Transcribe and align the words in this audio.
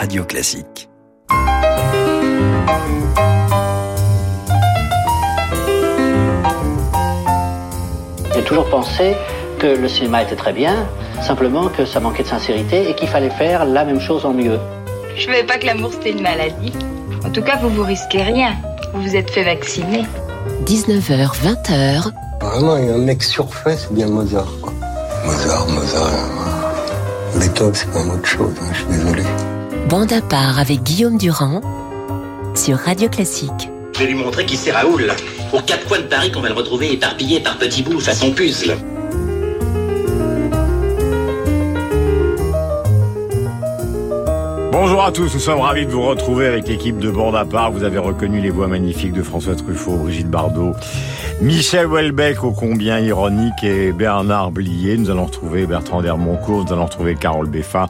Radio 0.00 0.24
Classique. 0.24 0.88
J'ai 8.34 8.42
toujours 8.44 8.64
pensé 8.70 9.14
que 9.58 9.66
le 9.66 9.88
cinéma 9.88 10.22
était 10.22 10.36
très 10.36 10.54
bien, 10.54 10.88
simplement 11.20 11.68
que 11.68 11.84
ça 11.84 12.00
manquait 12.00 12.22
de 12.22 12.28
sincérité 12.28 12.88
et 12.88 12.94
qu'il 12.94 13.08
fallait 13.08 13.28
faire 13.28 13.66
la 13.66 13.84
même 13.84 14.00
chose 14.00 14.24
en 14.24 14.32
mieux. 14.32 14.58
Je 15.16 15.26
savais 15.26 15.44
pas 15.44 15.58
que 15.58 15.66
l'amour 15.66 15.92
c'était 15.92 16.12
une 16.12 16.22
maladie. 16.22 16.72
En 17.22 17.28
tout 17.28 17.42
cas, 17.42 17.58
vous 17.60 17.68
vous 17.68 17.84
risquez 17.84 18.22
rien. 18.22 18.56
Vous 18.94 19.02
vous 19.02 19.16
êtes 19.16 19.30
fait 19.30 19.44
vacciner. 19.44 20.06
19h, 20.64 21.28
20h. 21.44 22.10
Vraiment, 22.40 22.78
il 22.78 22.86
y 22.86 22.88
a 22.88 22.94
un 22.94 23.04
mec 23.04 23.22
surfait, 23.22 23.76
c'est 23.76 23.92
bien 23.92 24.06
Mozart. 24.06 24.48
Quoi. 24.62 24.72
Mozart, 25.26 25.68
Mozart. 25.68 26.10
Beethoven, 27.36 27.74
c'est 27.74 27.92
quand 27.92 27.98
même 27.98 28.12
autre 28.12 28.26
chose, 28.26 28.54
hein, 28.62 28.70
je 28.72 28.78
suis 28.78 28.86
désolé. 28.86 29.24
Bande 29.90 30.12
à 30.12 30.22
part 30.22 30.60
avec 30.60 30.84
Guillaume 30.84 31.18
Durand 31.18 31.60
sur 32.54 32.76
Radio 32.76 33.08
Classique. 33.08 33.68
Je 33.94 33.98
vais 33.98 34.06
lui 34.06 34.14
montrer 34.14 34.46
qui 34.46 34.56
c'est 34.56 34.70
Raoul. 34.70 35.10
Aux 35.52 35.58
quatre 35.62 35.84
coins 35.88 35.98
de 35.98 36.04
Paris 36.04 36.30
qu'on 36.30 36.40
va 36.40 36.48
le 36.48 36.54
retrouver 36.54 36.92
éparpillé 36.92 37.40
par 37.40 37.58
petits 37.58 37.82
bouts 37.82 37.98
façon 37.98 38.30
puzzle. 38.30 38.76
Bonjour 44.70 45.02
à 45.02 45.10
tous, 45.10 45.34
nous 45.34 45.40
sommes 45.40 45.58
ravis 45.58 45.86
de 45.86 45.90
vous 45.90 46.06
retrouver 46.06 46.46
avec 46.46 46.68
l'équipe 46.68 46.98
de 46.98 47.10
Bande 47.10 47.34
à 47.34 47.44
part. 47.44 47.72
Vous 47.72 47.82
avez 47.82 47.98
reconnu 47.98 48.40
les 48.40 48.50
voix 48.50 48.68
magnifiques 48.68 49.12
de 49.12 49.24
François 49.24 49.56
Truffaut, 49.56 49.96
Brigitte 49.96 50.30
Bardot, 50.30 50.72
Michel 51.42 51.86
Houellebecq 51.86 52.44
au 52.44 52.50
combien 52.50 52.98
ironique 52.98 53.64
et 53.64 53.92
Bernard 53.92 54.50
Blier. 54.50 54.98
Nous 54.98 55.08
allons 55.08 55.24
retrouver 55.24 55.64
Bertrand 55.64 56.02
Dermoncourt, 56.02 56.66
nous 56.66 56.72
allons 56.74 56.84
retrouver 56.84 57.14
Carole 57.14 57.48
Beffa, 57.48 57.88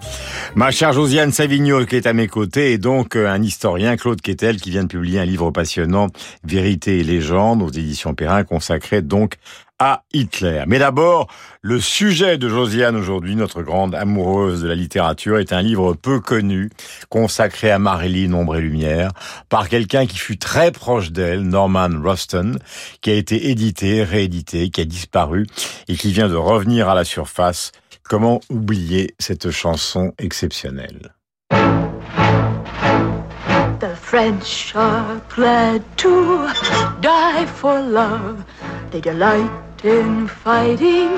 ma 0.55 0.71
chère 0.71 0.93
Josiane 0.93 1.33
Savigno 1.33 1.85
qui 1.85 1.97
est 1.97 2.07
à 2.07 2.13
mes 2.13 2.29
côtés 2.29 2.73
et 2.73 2.79
donc 2.79 3.17
euh, 3.17 3.29
un 3.29 3.43
historien, 3.43 3.97
Claude 3.97 4.21
Quetel, 4.21 4.61
qui 4.61 4.71
vient 4.71 4.85
de 4.85 4.89
publier 4.89 5.19
un 5.19 5.25
livre 5.25 5.51
passionnant, 5.51 6.07
Vérité 6.45 7.01
et 7.01 7.03
légende, 7.03 7.61
aux 7.63 7.71
éditions 7.71 8.15
Perrin, 8.15 8.45
consacré 8.45 9.03
donc 9.03 9.35
à 9.81 10.05
Hitler. 10.13 10.63
Mais 10.67 10.79
d'abord, 10.79 11.27
le 11.63 11.81
sujet 11.81 12.37
de 12.39 12.49
Josiane 12.49 12.97
aujourd'hui, 12.97 13.35
notre 13.35 13.63
grande 13.63 13.95
amoureuse 13.95 14.63
de 14.63 14.69
la 14.69 14.75
littérature, 14.75 15.39
est 15.39 15.55
un 15.55 15.63
livre 15.63 15.95
peu 15.95 16.21
connu, 16.21 16.71
consacré 17.09 17.71
à 17.71 17.79
Marilyn 17.79 18.35
Ombre 18.35 18.57
et 18.57 18.61
Lumière, 18.61 19.11
par 19.49 19.71
quelqu'un 19.71 20.07
qui 20.07 20.19
fut 20.19 20.37
très 20.37 20.71
proche 20.71 21.11
d'elle, 21.11 21.43
Norman 21.43 21.89
Ruston, 22.03 22.57
qui 23.01 23.11
a 23.11 23.15
été 23.15 23.49
édité, 23.51 24.05
réédité, 24.05 24.69
qui 24.69 24.83
a 24.83 24.85
disparu 24.85 25.47
et 25.89 25.97
qui 25.97 26.13
vient 26.13 26.29
de 26.29 26.37
revenir 26.37 26.91
à 26.91 26.95
la 26.95 27.05
surface. 27.05 27.73
Comment 28.05 28.41
oublier 28.51 29.15
cette 29.19 29.51
chanson 29.51 30.13
exceptionnelle? 30.19 31.15
The 33.81 33.95
French 33.95 34.75
are 34.77 35.23
glad 35.35 35.83
to 35.97 36.47
die 37.01 37.47
for 37.47 37.81
love. 37.81 38.45
They 38.91 39.01
delight 39.01 39.49
in 39.85 40.29
fighting 40.29 41.11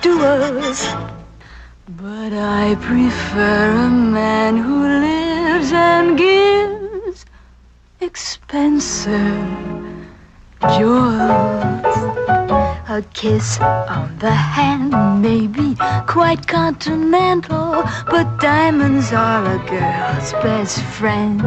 duels. 0.00 0.86
But 1.88 2.32
I 2.32 2.76
prefer 2.80 3.72
a 3.72 3.90
man 3.90 4.56
who 4.56 4.82
lives 4.82 5.72
and 5.72 6.16
gives 6.16 7.26
expensive 8.00 9.20
jewels. 10.76 11.81
A 12.92 13.00
kiss 13.14 13.58
on 13.58 14.18
the 14.18 14.30
hand 14.30 14.92
may 15.22 15.46
be 15.46 15.74
quite 16.06 16.46
continental, 16.46 17.82
but 18.10 18.26
diamonds 18.38 19.14
are 19.14 19.42
a 19.46 19.58
girl's 19.66 20.34
best 20.42 20.78
friend. 20.80 21.40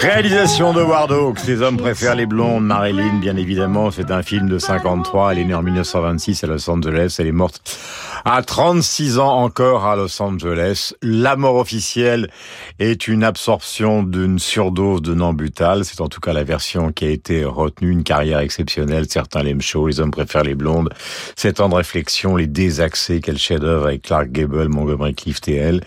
Réalisation 0.00 0.72
de 0.72 0.82
Ward 0.82 1.12
Hawks, 1.12 1.46
Les 1.46 1.62
hommes 1.62 1.76
préfèrent 1.76 2.16
les 2.16 2.26
blondes. 2.26 2.64
Marilyn, 2.64 3.20
bien 3.20 3.36
évidemment, 3.36 3.92
c'est 3.92 4.10
un 4.10 4.24
film 4.24 4.48
de 4.48 4.58
53. 4.58 5.34
Elle 5.34 5.38
est 5.38 5.44
née 5.44 5.54
en 5.54 5.62
1926 5.62 6.42
à 6.42 6.46
Los 6.48 6.68
Angeles. 6.68 7.14
Elle 7.20 7.28
est 7.28 7.32
morte 7.32 7.78
à 8.24 8.42
36 8.42 9.18
ans 9.18 9.42
encore 9.42 9.86
à 9.86 9.96
Los 9.96 10.20
Angeles. 10.20 10.92
La 11.02 11.36
mort 11.36 11.56
officielle 11.56 12.30
est 12.78 13.08
une 13.08 13.24
absorption 13.24 14.02
d'une 14.02 14.38
surdose 14.38 15.02
de 15.02 15.14
Nambutal. 15.14 15.84
C'est 15.84 16.00
en 16.00 16.08
tout 16.08 16.20
cas 16.20 16.32
la 16.32 16.44
version 16.44 16.92
qui 16.92 17.04
a 17.04 17.10
été 17.10 17.44
retenue. 17.44 17.90
Une 17.90 18.04
carrière 18.04 18.40
exceptionnelle. 18.40 19.06
Certains 19.08 19.42
l'aiment 19.42 19.60
chaud. 19.60 19.86
Les 19.86 20.00
hommes 20.00 20.10
préfèrent 20.10 20.44
les 20.44 20.54
blondes. 20.54 20.90
Sept 21.36 21.60
ans 21.60 21.68
de 21.68 21.74
réflexion, 21.74 22.36
les 22.36 22.46
désaxés. 22.46 23.20
Quel 23.20 23.38
chef-d'œuvre 23.38 23.86
avec 23.86 24.02
Clark 24.02 24.30
Gable, 24.30 24.68
Montgomery 24.68 25.14
Clift 25.14 25.48
et 25.48 25.56
elle. 25.56 25.82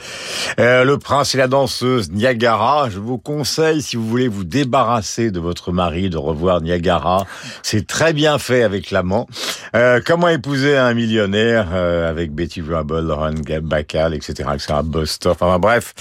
Euh, 0.60 0.84
le 0.84 0.98
prince 0.98 1.36
et 1.36 1.38
la 1.38 1.48
danseuse 1.48 2.12
Niagara. 2.12 2.90
Je 2.90 3.00
vous 3.00 3.18
conseille, 3.18 3.82
si 3.82 3.96
vous 3.96 4.08
voulez 4.08 4.28
vous 4.28 4.44
débarrasser 4.44 5.32
de 5.32 5.40
votre 5.40 5.72
mari, 5.72 6.10
de 6.10 6.18
revoir 6.18 6.62
Niagara. 6.62 7.26
C'est 7.64 7.88
très 7.88 8.14
bien 8.14 8.38
fait 8.38 8.64
avec 8.64 8.92
l'amant. 8.92 9.28
Euh, 9.76 10.02
comment 10.06 10.28
épouser 10.28 10.78
un 10.78 10.94
millionnaire 10.94 11.70
euh, 11.74 12.10
Betty 12.30 12.62
Rubble, 12.62 13.02
Lauren 13.02 13.36
Bacall, 13.64 14.14
etc., 14.14 14.50
etc., 14.54 14.80
Bostoff, 14.84 15.42
enfin 15.42 15.58
bref, 15.60 15.94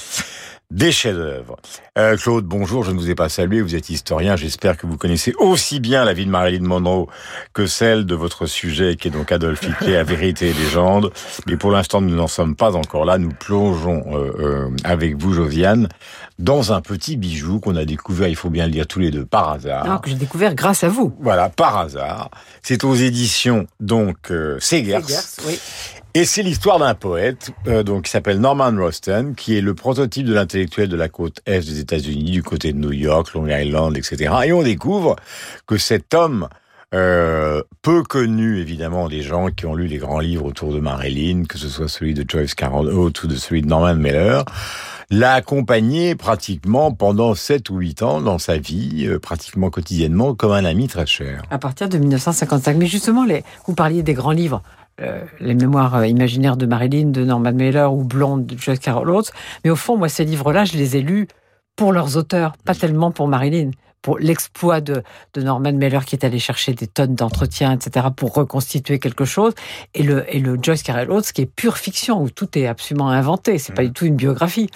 des 0.70 0.92
chefs-d'œuvre. 0.92 1.56
Euh, 1.98 2.16
Claude, 2.16 2.44
bonjour, 2.44 2.84
je 2.84 2.92
ne 2.92 2.96
vous 2.96 3.10
ai 3.10 3.16
pas 3.16 3.28
salué, 3.28 3.60
vous 3.60 3.74
êtes 3.74 3.90
historien, 3.90 4.36
j'espère 4.36 4.76
que 4.76 4.86
vous 4.86 4.96
connaissez 4.96 5.34
aussi 5.38 5.80
bien 5.80 6.04
la 6.04 6.12
vie 6.12 6.26
de 6.26 6.30
Marilyn 6.30 6.64
Monroe 6.64 7.08
que 7.52 7.66
celle 7.66 8.06
de 8.06 8.14
votre 8.14 8.46
sujet, 8.46 8.94
qui 8.94 9.08
est 9.08 9.10
donc 9.10 9.32
Adolf 9.32 9.62
Hitler, 9.64 9.96
à 9.96 10.04
vérité 10.04 10.50
et 10.50 10.52
légende. 10.52 11.12
Mais 11.46 11.56
pour 11.56 11.72
l'instant, 11.72 12.00
nous 12.00 12.14
n'en 12.14 12.28
sommes 12.28 12.54
pas 12.54 12.76
encore 12.76 13.04
là, 13.04 13.18
nous 13.18 13.32
plongeons 13.32 14.04
euh, 14.12 14.32
euh, 14.38 14.68
avec 14.84 15.16
vous, 15.16 15.32
Josiane, 15.32 15.88
dans 16.38 16.72
un 16.72 16.80
petit 16.80 17.16
bijou 17.16 17.58
qu'on 17.58 17.74
a 17.74 17.84
découvert, 17.84 18.28
il 18.28 18.36
faut 18.36 18.50
bien 18.50 18.66
le 18.66 18.72
dire 18.72 18.86
tous 18.86 19.00
les 19.00 19.10
deux, 19.10 19.26
par 19.26 19.50
hasard. 19.50 19.84
Non, 19.86 19.98
que 19.98 20.08
j'ai 20.08 20.16
découvert 20.16 20.54
grâce 20.54 20.84
à 20.84 20.88
vous. 20.88 21.12
Voilà, 21.20 21.48
par 21.48 21.78
hasard. 21.78 22.30
C'est 22.62 22.84
aux 22.84 22.94
éditions, 22.94 23.66
donc, 23.80 24.32
Segers. 24.60 25.00
Segers, 25.00 25.48
oui. 25.48 25.58
Et 26.14 26.24
c'est 26.24 26.42
l'histoire 26.42 26.80
d'un 26.80 26.94
poète 26.94 27.52
euh, 27.68 27.84
donc 27.84 28.04
qui 28.04 28.10
s'appelle 28.10 28.40
Norman 28.40 28.72
Ruston, 28.76 29.34
qui 29.36 29.56
est 29.56 29.60
le 29.60 29.74
prototype 29.74 30.26
de 30.26 30.34
l'intellectuel 30.34 30.88
de 30.88 30.96
la 30.96 31.08
côte 31.08 31.40
est 31.46 31.60
des 31.60 31.78
États-Unis, 31.78 32.32
du 32.32 32.42
côté 32.42 32.72
de 32.72 32.78
New 32.78 32.92
York, 32.92 33.32
Long 33.32 33.46
Island, 33.46 33.96
etc. 33.96 34.34
Et 34.46 34.52
on 34.52 34.62
découvre 34.64 35.14
que 35.66 35.78
cet 35.78 36.12
homme 36.12 36.48
euh, 36.92 37.62
peu 37.82 38.02
connu 38.02 38.58
évidemment 38.58 39.08
des 39.08 39.22
gens 39.22 39.50
qui 39.50 39.66
ont 39.66 39.76
lu 39.76 39.86
les 39.86 39.98
grands 39.98 40.18
livres 40.18 40.46
autour 40.46 40.72
de 40.72 40.80
Marilyn, 40.80 41.44
que 41.44 41.58
ce 41.58 41.68
soit 41.68 41.86
celui 41.86 42.14
de 42.14 42.24
Joyce 42.28 42.56
Carol 42.56 42.88
Oates 42.88 43.22
ou 43.22 43.28
de 43.28 43.36
celui 43.36 43.62
de 43.62 43.68
Norman 43.68 43.94
Mailer, 43.94 44.44
l'a 45.10 45.34
accompagné 45.34 46.16
pratiquement 46.16 46.92
pendant 46.92 47.36
7 47.36 47.70
ou 47.70 47.76
8 47.76 48.02
ans 48.02 48.20
dans 48.20 48.38
sa 48.38 48.58
vie, 48.58 49.06
euh, 49.06 49.20
pratiquement 49.20 49.70
quotidiennement, 49.70 50.34
comme 50.34 50.50
un 50.50 50.64
ami 50.64 50.88
très 50.88 51.06
cher. 51.06 51.42
À 51.50 51.58
partir 51.58 51.88
de 51.88 51.98
1955. 51.98 52.76
Mais 52.76 52.86
justement, 52.86 53.24
les, 53.24 53.44
vous 53.68 53.74
parliez 53.74 54.02
des 54.02 54.14
grands 54.14 54.32
livres. 54.32 54.60
Euh, 55.00 55.24
les 55.40 55.54
mémoires 55.54 55.96
euh, 55.96 56.06
imaginaires 56.06 56.56
de 56.56 56.66
Marilyn, 56.66 57.06
de 57.06 57.24
Norman 57.24 57.52
Mailer 57.52 57.90
ou 57.92 58.04
Blonde 58.04 58.46
de 58.46 58.58
Joyce 58.58 58.80
Carol 58.80 59.08
Oates. 59.10 59.32
Mais 59.64 59.70
au 59.70 59.76
fond, 59.76 59.96
moi, 59.96 60.08
ces 60.08 60.24
livres-là, 60.24 60.64
je 60.64 60.76
les 60.76 60.96
ai 60.96 61.00
lus 61.00 61.26
pour 61.74 61.92
leurs 61.92 62.18
auteurs, 62.18 62.52
pas 62.64 62.74
tellement 62.74 63.10
pour 63.10 63.26
Marilyn. 63.26 63.70
Pour 64.02 64.18
l'exploit 64.18 64.80
de, 64.80 65.02
de 65.34 65.42
Norman 65.42 65.72
Mailer 65.72 66.04
qui 66.06 66.16
est 66.16 66.24
allé 66.24 66.38
chercher 66.38 66.72
des 66.72 66.86
tonnes 66.86 67.14
d'entretiens, 67.14 67.72
etc., 67.72 68.06
pour 68.14 68.34
reconstituer 68.34 68.98
quelque 68.98 69.26
chose, 69.26 69.54
et 69.94 70.02
le, 70.02 70.24
et 70.34 70.38
le 70.38 70.58
Joyce 70.60 70.82
Carol 70.82 71.10
Oates 71.10 71.32
qui 71.32 71.42
est 71.42 71.46
pure 71.46 71.76
fiction, 71.76 72.22
où 72.22 72.30
tout 72.30 72.58
est 72.58 72.66
absolument 72.66 73.10
inventé, 73.10 73.58
c'est 73.58 73.74
pas 73.74 73.84
du 73.84 73.92
tout 73.92 74.06
une 74.06 74.16
biographie. 74.16 74.70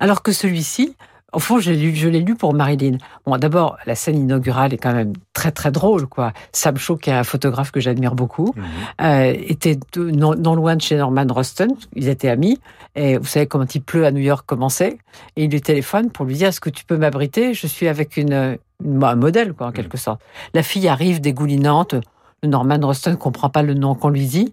Alors 0.00 0.22
que 0.22 0.32
celui-ci, 0.32 0.96
au 1.34 1.38
fond, 1.40 1.58
je 1.58 1.70
l'ai 1.72 2.20
lu, 2.20 2.34
pour 2.34 2.54
Marilyn. 2.54 2.98
Bon, 3.26 3.36
d'abord, 3.36 3.76
la 3.86 3.94
scène 3.94 4.16
inaugurale 4.18 4.72
est 4.72 4.78
quand 4.78 4.92
même 4.94 5.12
très 5.32 5.50
très 5.52 5.70
drôle, 5.70 6.06
quoi. 6.06 6.32
Sam 6.52 6.76
Shaw, 6.76 6.96
qui 6.96 7.10
est 7.10 7.14
un 7.14 7.24
photographe 7.24 7.70
que 7.70 7.80
j'admire 7.80 8.14
beaucoup, 8.14 8.54
euh, 9.00 9.34
était 9.46 9.78
de- 9.94 10.10
non, 10.10 10.34
non 10.34 10.54
loin 10.54 10.76
de 10.76 10.80
chez 10.82 10.96
Norman 10.96 11.26
Ruston. 11.28 11.68
Ils 11.94 12.08
étaient 12.08 12.28
amis. 12.28 12.58
Et 12.96 13.18
vous 13.18 13.26
savez 13.26 13.46
comment 13.46 13.66
il 13.74 13.82
pleut 13.82 14.06
à 14.06 14.10
New 14.12 14.20
York 14.22 14.44
commençait. 14.46 14.98
Et 15.36 15.44
il 15.44 15.50
lui 15.50 15.60
téléphone 15.60 16.10
pour 16.10 16.24
lui 16.24 16.34
dire 16.34 16.48
Est-ce 16.48 16.60
que 16.60 16.70
tu 16.70 16.84
peux 16.84 16.96
m'abriter? 16.96 17.52
Je 17.54 17.66
suis 17.66 17.88
avec 17.88 18.16
une, 18.16 18.56
une- 18.84 19.02
un 19.04 19.16
modèle, 19.16 19.52
quoi, 19.52 19.66
en 19.68 19.72
quelque 19.72 19.98
sorte. 19.98 20.20
La 20.54 20.62
fille 20.62 20.88
arrive 20.88 21.20
dégoulinante. 21.20 21.94
Norman 22.42 22.78
Ruston 22.82 23.16
comprend 23.16 23.48
pas 23.48 23.62
le 23.62 23.74
nom 23.74 23.94
qu'on 23.94 24.10
lui 24.10 24.26
dit. 24.26 24.52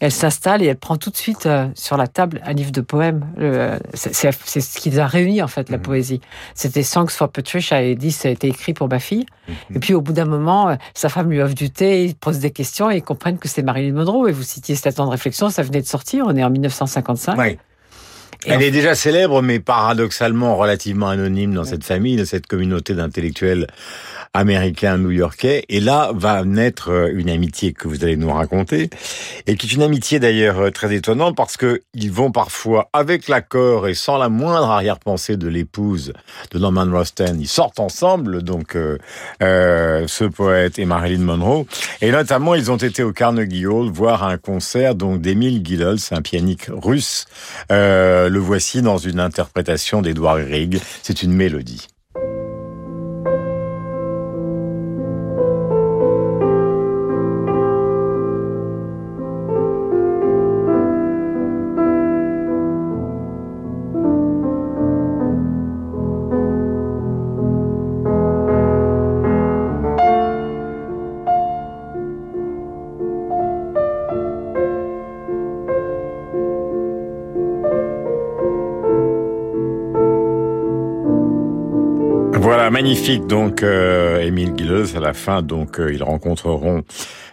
Elle 0.00 0.12
s'installe 0.12 0.62
et 0.62 0.66
elle 0.66 0.76
prend 0.76 0.96
tout 0.96 1.08
de 1.10 1.16
suite 1.16 1.46
euh, 1.46 1.68
sur 1.74 1.96
la 1.96 2.06
table 2.06 2.42
un 2.44 2.52
livre 2.52 2.70
de 2.70 2.82
poèmes. 2.82 3.26
Le- 3.38 3.78
C'est 3.94 4.30
ce 4.32 4.78
qui 4.78 4.90
les 4.90 4.98
a 4.98 5.06
réunis, 5.06 5.40
en 5.42 5.48
fait, 5.48 5.70
la 5.70 5.78
poésie. 5.78 6.20
C'était 6.54 6.82
Songs 6.82 7.08
for 7.08 7.30
Patricia 7.30 7.80
et 7.82 7.94
dit 7.94 8.12
ça 8.12 8.28
a 8.28 8.30
été 8.30 8.46
écrit 8.48 8.74
pour 8.74 8.88
ma 8.90 8.98
fille. 8.98 9.24
Et 9.74 9.78
puis, 9.78 9.94
au 9.94 10.02
bout 10.02 10.12
d'un 10.12 10.26
moment, 10.26 10.68
euh, 10.68 10.74
sa 10.94 11.08
femme 11.08 11.30
lui 11.30 11.40
offre 11.40 11.54
du 11.54 11.70
thé, 11.70 12.04
ils 12.04 12.14
posent 12.14 12.40
des 12.40 12.50
questions 12.50 12.90
et 12.90 12.96
ils 12.98 13.02
comprennent 13.02 13.38
que 13.38 13.48
c'est 13.48 13.62
Marilyn 13.62 13.94
Monroe. 13.94 14.28
Et 14.28 14.32
vous 14.32 14.42
citiez 14.42 14.74
cet 14.74 14.96
temps 14.96 15.06
de 15.06 15.10
réflexion, 15.12 15.48
ça 15.48 15.62
venait 15.62 15.80
de 15.80 15.86
sortir, 15.86 16.26
on 16.28 16.36
est 16.36 16.44
en 16.44 16.50
1955. 16.50 17.38
Oui. 17.38 17.58
Et 18.44 18.50
Elle 18.50 18.58
en- 18.58 18.60
est 18.60 18.70
déjà 18.70 18.94
célèbre, 18.94 19.40
mais 19.40 19.60
paradoxalement 19.60 20.56
relativement 20.56 21.08
anonyme 21.08 21.54
dans 21.54 21.64
cette 21.64 21.84
famille, 21.84 22.16
dans 22.16 22.26
cette 22.26 22.46
communauté 22.46 22.94
d'intellectuels 22.94 23.66
américain 24.36 24.98
new-yorkais. 24.98 25.64
Et 25.68 25.80
là 25.80 26.10
va 26.14 26.44
naître 26.44 26.90
euh, 26.90 27.10
une 27.14 27.30
amitié 27.30 27.72
que 27.72 27.88
vous 27.88 28.04
allez 28.04 28.16
nous 28.16 28.32
raconter, 28.32 28.90
et 29.46 29.56
qui 29.56 29.66
est 29.66 29.72
une 29.72 29.82
amitié 29.82 30.18
d'ailleurs 30.20 30.60
euh, 30.60 30.70
très 30.70 30.94
étonnante 30.94 31.36
parce 31.36 31.56
que 31.56 31.82
ils 31.94 32.12
vont 32.12 32.30
parfois, 32.30 32.88
avec 32.92 33.28
l'accord 33.28 33.88
et 33.88 33.94
sans 33.94 34.18
la 34.18 34.28
moindre 34.28 34.70
arrière-pensée 34.70 35.36
de 35.36 35.48
l'épouse 35.48 36.12
de 36.50 36.58
Norman 36.58 36.86
Rosten, 36.90 37.40
ils 37.40 37.48
sortent 37.48 37.80
ensemble, 37.80 38.42
donc 38.42 38.76
euh, 38.76 38.98
euh, 39.42 40.04
ce 40.06 40.24
poète 40.24 40.78
et 40.78 40.84
Marilyn 40.84 41.24
Monroe. 41.24 41.66
Et 42.00 42.10
notamment, 42.10 42.54
ils 42.54 42.70
ont 42.70 42.76
été 42.76 43.02
au 43.02 43.12
Carnegie 43.12 43.66
Hall 43.66 43.90
voir 43.90 44.24
un 44.24 44.38
concert 44.38 44.94
donc 44.94 45.20
d'Emile 45.20 45.62
Gilels, 45.64 45.98
un 46.10 46.22
pianiste 46.22 46.70
russe. 46.70 47.26
Euh, 47.72 48.28
le 48.28 48.38
voici 48.38 48.82
dans 48.82 48.98
une 48.98 49.20
interprétation 49.20 50.02
d'Edouard 50.02 50.40
Grieg. 50.40 50.80
C'est 51.02 51.22
une 51.22 51.32
mélodie. 51.32 51.86
Magnifique. 82.82 83.26
Donc, 83.26 83.62
euh, 83.62 84.20
Émile 84.20 84.52
Guilleuse, 84.52 84.96
à 84.96 85.00
la 85.00 85.14
fin, 85.14 85.40
donc, 85.40 85.80
euh, 85.80 85.90
ils 85.94 86.02
rencontreront 86.02 86.82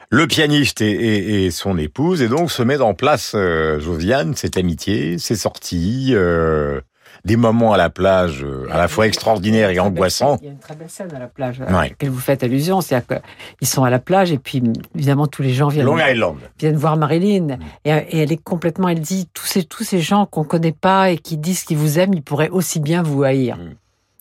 le 0.10 0.26
pianiste 0.28 0.80
et, 0.80 0.90
et- 0.92 1.46
et 1.46 1.52
son 1.52 1.78
épouse, 1.78 2.22
et 2.22 2.30
donc 2.30 2.50
se 2.50 2.64
met 2.64 2.80
en 2.80 2.94
place, 2.94 3.34
euh, 3.36 3.78
Josiane, 3.82 4.36
cette 4.36 4.56
amitié, 4.56 5.18
ces 5.18 5.36
sorties, 5.36 6.12
euh, 6.14 6.80
des 7.26 7.36
moments 7.36 7.74
à 7.74 7.78
la 7.78 7.90
plage 7.90 8.44
euh, 8.46 8.68
à 8.72 8.78
la 8.78 8.88
fois 8.88 9.06
extraordinaires 9.06 9.70
et 9.70 9.80
angoissants. 9.80 10.38
Il 10.42 10.46
y 10.46 10.50
a 10.50 10.52
une 10.54 10.60
très 10.60 10.76
belle 10.76 10.90
scène 10.90 11.14
à 11.14 11.20
la 11.20 11.28
plage 11.28 11.60
à 11.62 11.66
Ouais. 11.78 11.90
laquelle 11.90 12.10
vous 12.10 12.20
faites 12.20 12.44
allusion. 12.44 12.80
C'est-à-dire 12.80 13.20
qu'ils 13.60 13.68
sont 13.68 13.84
à 13.84 13.90
la 13.90 14.00
plage 14.00 14.32
et 14.32 14.38
puis 14.38 14.64
évidemment 14.96 15.28
tous 15.28 15.42
les 15.42 15.54
gens 15.54 15.68
viennent, 15.68 15.86
Long 15.88 16.00
Island. 16.00 16.38
viennent 16.60 16.76
voir 16.78 16.96
Marilyn 16.96 17.58
et, 17.86 17.90
et 17.92 18.20
elle 18.20 18.32
est 18.32 18.42
complètement, 18.44 18.88
elle 18.90 19.00
dit 19.02 19.28
tous 19.34 19.46
ces 19.46 19.64
tous 19.66 19.84
ces 19.84 20.00
gens 20.00 20.26
qu'on 20.26 20.44
connaît 20.46 20.72
pas 20.74 21.12
et 21.12 21.18
qui 21.18 21.36
disent 21.38 21.64
qu'ils 21.66 21.78
vous 21.78 22.00
aiment, 22.00 22.14
ils 22.14 22.24
pourraient 22.24 22.50
aussi 22.50 22.80
bien 22.80 23.04
vous 23.04 23.24
haïr. 23.24 23.58
Mm. 23.58 23.76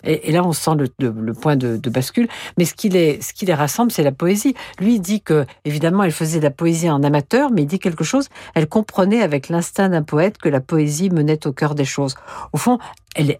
Et, 0.04 0.28
et 0.28 0.32
là, 0.32 0.42
on 0.44 0.52
sent 0.52 0.72
le, 0.78 0.86
le- 0.98 1.14
le 1.20 1.32
point 1.34 1.56
de, 1.56 1.76
de 1.76 1.90
bascule. 1.90 2.28
Mais 2.58 2.64
ce 2.64 2.74
qui 2.74 2.88
les, 2.88 3.20
ce 3.20 3.32
qui 3.32 3.46
les 3.46 3.54
rassemble, 3.54 3.90
c'est 3.92 4.02
la 4.02 4.12
poésie. 4.12 4.54
Lui, 4.80 4.94
il 4.96 5.00
dit 5.00 5.20
que, 5.20 5.44
évidemment, 5.64 6.02
elle 6.02 6.12
faisait 6.12 6.38
de 6.38 6.44
la 6.44 6.50
poésie 6.50 6.88
en 6.90 7.02
amateur, 7.02 7.50
mais 7.50 7.62
il 7.62 7.66
dit 7.66 7.78
quelque 7.78 8.04
chose. 8.04 8.28
Elle 8.54 8.66
comprenait 8.68 9.22
avec 9.22 9.48
l'instinct 9.48 9.88
d'un 9.88 10.02
poète 10.02 10.38
que 10.38 10.48
la 10.48 10.60
poésie 10.60 11.10
menait 11.10 11.46
au 11.46 11.52
cœur 11.52 11.74
des 11.74 11.84
choses. 11.84 12.14
Au 12.52 12.58
fond, 12.58 12.78
elle, 13.14 13.36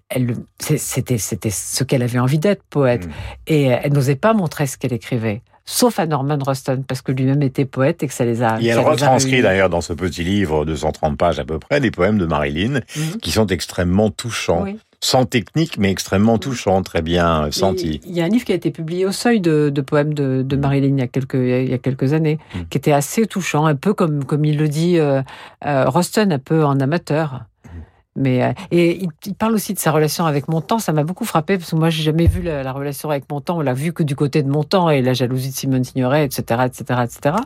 c'était, 0.61 1.19
c'était 1.19 1.51
ce 1.51 1.85
qu'elle 1.85 2.03
avait 2.03 2.19
envie 2.19 2.39
d'être, 2.39 2.63
poète. 2.71 3.07
Mm. 3.07 3.11
Et 3.49 3.63
elle 3.65 3.93
n'osait 3.93 4.17
pas 4.17 4.35
montrer 4.35 4.67
ce 4.67 4.77
qu'elle 4.77 4.93
écrivait. 4.93 5.43
Sauf 5.65 6.01
à 6.01 6.07
Norman 6.07 6.39
Ruston, 6.45 6.83
parce 6.87 7.03
que 7.03 7.13
lui-même 7.13 7.41
était 7.43 7.65
poète 7.65 8.03
et 8.03 8.09
que 8.09 8.13
ça 8.15 8.25
les 8.25 8.43
a. 8.43 8.61
Et 8.61 8.67
elle 8.67 8.81
retranscrit 8.81 9.43
d'ailleurs 9.43 9.71
dans 9.71 9.81
ce 9.81 9.93
petit 9.93 10.25
livre 10.25 10.65
de 10.65 10.75
130 10.75 11.17
pages 11.17 11.39
à 11.39 11.45
peu 11.45 11.61
près 11.61 11.81
des 11.81 11.93
poèmes 11.93 12.19
de 12.19 12.27
Marilyn 12.27 12.81
Mhm. 12.97 13.19
qui 13.23 13.31
sont 13.31 13.47
extrêmement 13.47 14.11
touchants. 14.11 14.63
Oui. 14.65 14.79
Sans 15.05 15.27
technique, 15.27 15.79
mais 15.79 15.91
extrêmement 15.91 16.39
touchants, 16.39 16.83
très 16.83 17.03
bien 17.03 17.43
euh, 17.43 17.49
Et 17.49 17.53
sentis. 17.53 18.01
Il 18.07 18.15
y 18.15 18.21
a 18.23 18.25
un 18.25 18.29
livre 18.29 18.45
qui 18.45 18.53
a 18.53 18.55
été 18.55 18.71
publié 18.71 19.05
au 19.05 19.13
seuil 19.13 19.41
de, 19.41 19.69
de 19.69 19.81
poèmes 19.83 20.15
de, 20.15 20.43
de 20.43 20.57
Marilyn 20.57 20.97
il 20.97 21.01
y 21.01 21.03
a 21.03 21.09
quelques, 21.09 21.35
il 21.35 21.69
y 21.69 21.75
a 21.75 21.79
quelques 21.79 22.13
années, 22.13 22.39
Mm. 22.55 22.61
qui 22.71 22.79
était 22.79 22.93
assez 22.93 23.27
touchant, 23.27 23.67
un 23.67 23.75
peu 23.75 23.95
comme, 23.95 24.25
comme 24.25 24.45
il 24.45 24.59
le 24.59 24.69
dit 24.69 24.99
euh, 24.99 25.23
euh, 25.67 25.91
un 26.17 26.39
peu 26.39 26.65
en 26.65 26.81
amateur. 26.81 27.45
Mm. 27.65 27.69
Mais, 28.17 28.43
euh, 28.43 28.53
et 28.71 29.07
il, 29.25 29.35
parle 29.35 29.55
aussi 29.55 29.73
de 29.75 29.79
sa 29.79 29.91
relation 29.91 30.27
avec 30.27 30.49
Montand, 30.49 30.79
ça 30.79 30.93
m'a 30.93 31.03
beaucoup 31.05 31.25
frappé, 31.25 31.57
parce 31.59 31.71
que 31.71 31.77
moi, 31.77 31.91
j'ai 31.91 32.03
jamais 32.03 32.27
vu 32.27 32.43
la, 32.43 32.63
la 32.63 32.73
relation 32.73 33.11
avec 33.11 33.25
Montand, 33.31 33.59
on 33.59 33.63
l'a 33.63 33.75
vu 33.75 33.93
que 33.93 34.03
du 34.03 34.17
côté 34.17 34.43
de 34.43 34.49
Montand 34.49 34.91
et 34.91 35.03
la 35.03 35.15
jalousie 35.15 35.51
de 35.51 35.55
Simone 35.55 35.85
Signoret, 35.85 36.25
etc., 36.25 36.63
etc., 36.67 37.01
etc. 37.05 37.37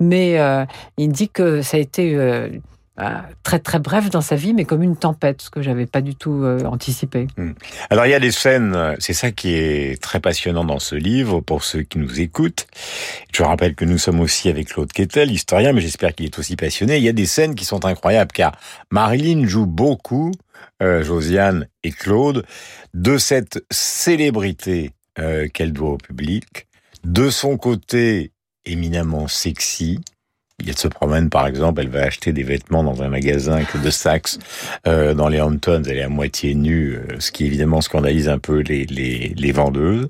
Mais 0.00 0.38
euh, 0.40 0.64
il 0.96 1.12
dit 1.12 1.28
que 1.28 1.62
ça 1.62 1.76
a 1.76 1.80
été 1.80 2.16
euh, 2.16 2.48
très, 3.42 3.58
très 3.60 3.78
bref 3.78 4.10
dans 4.10 4.20
sa 4.20 4.34
vie, 4.34 4.54
mais 4.54 4.64
comme 4.64 4.82
une 4.82 4.96
tempête, 4.96 5.42
ce 5.42 5.50
que 5.50 5.62
j'avais 5.62 5.86
pas 5.86 6.00
du 6.00 6.14
tout 6.14 6.42
euh, 6.42 6.64
anticipé. 6.64 7.28
Alors 7.90 8.06
il 8.06 8.10
y 8.10 8.14
a 8.14 8.20
des 8.20 8.32
scènes, 8.32 8.74
euh, 8.74 8.96
c'est 8.98 9.12
ça 9.12 9.30
qui 9.30 9.54
est 9.54 10.02
très 10.02 10.20
passionnant 10.20 10.64
dans 10.64 10.80
ce 10.80 10.96
livre 10.96 11.40
pour 11.40 11.62
ceux 11.62 11.82
qui 11.82 11.98
nous 11.98 12.20
écoutent. 12.20 12.66
Je 13.32 13.42
rappelle 13.42 13.74
que 13.74 13.84
nous 13.84 13.98
sommes 13.98 14.20
aussi 14.20 14.48
avec 14.48 14.68
Claude 14.68 14.92
Quetel, 14.92 15.30
historien, 15.30 15.72
mais 15.72 15.80
j'espère 15.80 16.14
qu'il 16.14 16.26
est 16.26 16.38
aussi 16.38 16.56
passionné. 16.56 16.96
Il 16.96 17.04
y 17.04 17.08
a 17.08 17.12
des 17.12 17.26
scènes 17.26 17.54
qui 17.54 17.64
sont 17.64 17.84
incroyables 17.84 18.32
car 18.32 18.52
Marilyn 18.90 19.46
joue 19.46 19.66
beaucoup, 19.66 20.32
euh, 20.82 21.04
Josiane 21.04 21.68
et 21.84 21.92
Claude, 21.92 22.44
de 22.94 23.16
cette 23.16 23.64
célébrité 23.70 24.92
qu'elle 25.52 25.72
doit 25.72 25.90
au 25.90 25.96
public, 25.96 26.68
de 27.02 27.28
son 27.28 27.56
côté 27.56 28.30
éminemment 28.64 29.26
sexy. 29.26 29.98
Il 30.60 30.76
se 30.76 30.88
promène, 30.88 31.30
par 31.30 31.46
exemple, 31.46 31.80
elle 31.80 31.88
va 31.88 32.02
acheter 32.02 32.32
des 32.32 32.42
vêtements 32.42 32.82
dans 32.82 33.00
un 33.02 33.08
magasin 33.08 33.62
que 33.62 33.78
de 33.78 33.90
Saks 33.90 34.38
euh, 34.88 35.14
dans 35.14 35.28
les 35.28 35.40
Hamptons. 35.40 35.84
Elle 35.86 35.98
est 35.98 36.02
à 36.02 36.08
moitié 36.08 36.56
nue, 36.56 36.94
euh, 36.94 37.20
ce 37.20 37.30
qui 37.30 37.46
évidemment 37.46 37.80
scandalise 37.80 38.28
un 38.28 38.40
peu 38.40 38.58
les, 38.60 38.84
les, 38.86 39.34
les 39.36 39.52
vendeuses. 39.52 40.08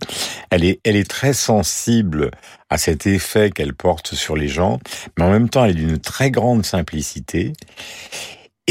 Elle 0.49 0.65
est, 0.65 0.81
elle 0.85 0.97
est 0.97 1.09
très 1.09 1.35
sensible 1.35 2.31
à 2.71 2.79
cet 2.79 3.07
effet 3.07 3.51
qu'elle 3.51 3.75
porte 3.75 4.15
sur 4.15 4.37
les 4.37 4.49
gens, 4.49 4.81
mais 5.19 5.25
en 5.25 5.31
même 5.31 5.51
temps, 5.51 5.67
elle 5.67 5.73
est 5.73 5.75
d'une 5.75 5.99
très 5.99 6.31
grande 6.31 6.65
simplicité. 6.65 7.53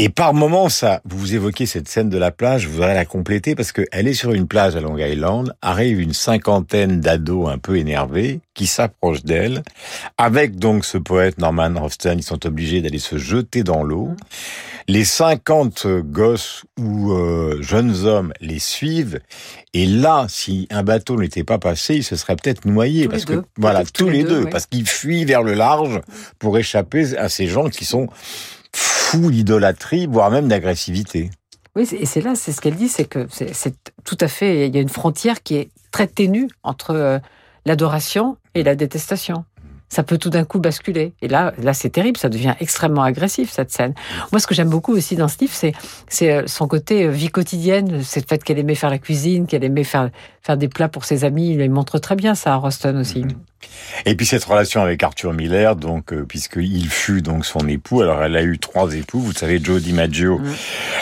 Et 0.00 0.10
par 0.10 0.32
moments, 0.32 0.68
ça, 0.68 1.00
vous 1.04 1.34
évoquez 1.34 1.66
cette 1.66 1.88
scène 1.88 2.08
de 2.08 2.18
la 2.18 2.30
plage, 2.30 2.62
je 2.62 2.68
voudrais 2.68 2.94
la 2.94 3.04
compléter 3.04 3.56
parce 3.56 3.72
que 3.72 3.84
elle 3.90 4.06
est 4.06 4.14
sur 4.14 4.32
une 4.32 4.46
plage 4.46 4.76
à 4.76 4.80
Long 4.80 4.96
Island, 4.96 5.52
arrive 5.60 5.98
une 5.98 6.12
cinquantaine 6.12 7.00
d'ados 7.00 7.48
un 7.48 7.58
peu 7.58 7.78
énervés 7.78 8.38
qui 8.54 8.68
s'approchent 8.68 9.24
d'elle, 9.24 9.64
avec 10.16 10.54
donc 10.54 10.84
ce 10.84 10.98
poète 10.98 11.38
Norman 11.38 11.74
Hofstad, 11.82 12.16
ils 12.16 12.22
sont 12.22 12.46
obligés 12.46 12.80
d'aller 12.80 13.00
se 13.00 13.18
jeter 13.18 13.64
dans 13.64 13.82
l'eau. 13.82 14.10
Les 14.86 15.04
50 15.04 15.86
gosses 16.04 16.64
ou 16.78 17.12
euh, 17.12 17.60
jeunes 17.60 18.06
hommes 18.06 18.32
les 18.40 18.60
suivent, 18.60 19.18
et 19.74 19.84
là, 19.84 20.26
si 20.28 20.68
un 20.70 20.84
bateau 20.84 21.16
n'était 21.16 21.44
pas 21.44 21.58
passé, 21.58 21.96
ils 21.96 22.04
se 22.04 22.14
seraient 22.14 22.36
peut-être 22.36 22.66
noyés, 22.66 23.06
Tous 23.06 23.10
parce 23.10 23.24
que 23.24 23.32
deux. 23.32 23.44
voilà, 23.56 23.84
tous 23.84 24.08
les 24.08 24.22
deux, 24.22 24.46
parce 24.48 24.66
qu'ils 24.66 24.86
fuient 24.86 25.24
vers 25.24 25.42
le 25.42 25.54
large 25.54 26.00
pour 26.38 26.56
échapper 26.56 27.16
à 27.16 27.28
ces 27.28 27.48
gens 27.48 27.68
qui 27.68 27.84
sont 27.84 28.06
fous 28.74 29.30
d'idolâtrie, 29.30 30.06
voire 30.06 30.30
même 30.30 30.48
d'agressivité. 30.48 31.30
Oui, 31.76 31.88
et 31.92 32.06
c'est 32.06 32.20
là, 32.20 32.34
c'est 32.34 32.52
ce 32.52 32.60
qu'elle 32.60 32.74
dit, 32.74 32.88
c'est 32.88 33.04
que 33.04 33.26
c'est 33.30 33.74
tout 34.04 34.18
à 34.20 34.28
fait, 34.28 34.66
il 34.66 34.74
y 34.74 34.78
a 34.78 34.80
une 34.80 34.88
frontière 34.88 35.42
qui 35.42 35.56
est 35.56 35.70
très 35.92 36.06
ténue 36.06 36.48
entre 36.62 36.90
euh, 36.90 37.18
l'adoration 37.66 38.36
et 38.54 38.62
la 38.62 38.74
détestation. 38.74 39.44
Ça 39.88 40.02
peut 40.02 40.18
tout 40.18 40.28
d'un 40.28 40.44
coup 40.44 40.58
basculer. 40.58 41.14
Et 41.22 41.28
là, 41.28 41.54
là, 41.56 41.72
c'est 41.72 41.88
terrible, 41.88 42.18
ça 42.18 42.28
devient 42.28 42.54
extrêmement 42.60 43.02
agressif, 43.02 43.50
cette 43.50 43.70
scène. 43.70 43.94
Moi, 44.32 44.40
ce 44.40 44.46
que 44.46 44.54
j'aime 44.54 44.68
beaucoup 44.68 44.92
aussi 44.92 45.16
dans 45.16 45.28
ce 45.28 45.38
livre, 45.40 45.54
c'est, 45.54 45.72
c'est 46.08 46.32
euh, 46.32 46.42
son 46.46 46.68
côté 46.68 47.04
euh, 47.04 47.10
vie 47.10 47.28
quotidienne, 47.28 48.02
c'est 48.02 48.20
le 48.20 48.26
fait 48.26 48.42
qu'elle 48.42 48.58
aimait 48.58 48.74
faire 48.74 48.90
la 48.90 48.98
cuisine, 48.98 49.46
qu'elle 49.46 49.64
aimait 49.64 49.84
faire, 49.84 50.10
faire 50.42 50.56
des 50.56 50.68
plats 50.68 50.88
pour 50.88 51.04
ses 51.04 51.24
amis. 51.24 51.54
Il 51.54 51.70
montre 51.70 51.98
très 51.98 52.16
bien 52.16 52.34
ça 52.34 52.54
à 52.54 52.56
Roston 52.56 52.98
aussi. 52.98 53.24
Et 54.06 54.14
puis 54.14 54.26
cette 54.26 54.44
relation 54.44 54.82
avec 54.82 55.02
Arthur 55.02 55.32
Miller, 55.32 55.74
donc 55.76 56.12
euh, 56.12 56.24
puisqu'il 56.24 56.88
fut 56.88 57.20
donc 57.22 57.44
son 57.44 57.66
époux. 57.68 58.00
Alors 58.02 58.22
elle 58.22 58.36
a 58.36 58.42
eu 58.42 58.58
trois 58.58 58.94
époux, 58.94 59.18
vous 59.20 59.32
savez, 59.32 59.60
Joe 59.62 59.82
DiMaggio, 59.82 60.38
Mhm. 60.38 60.54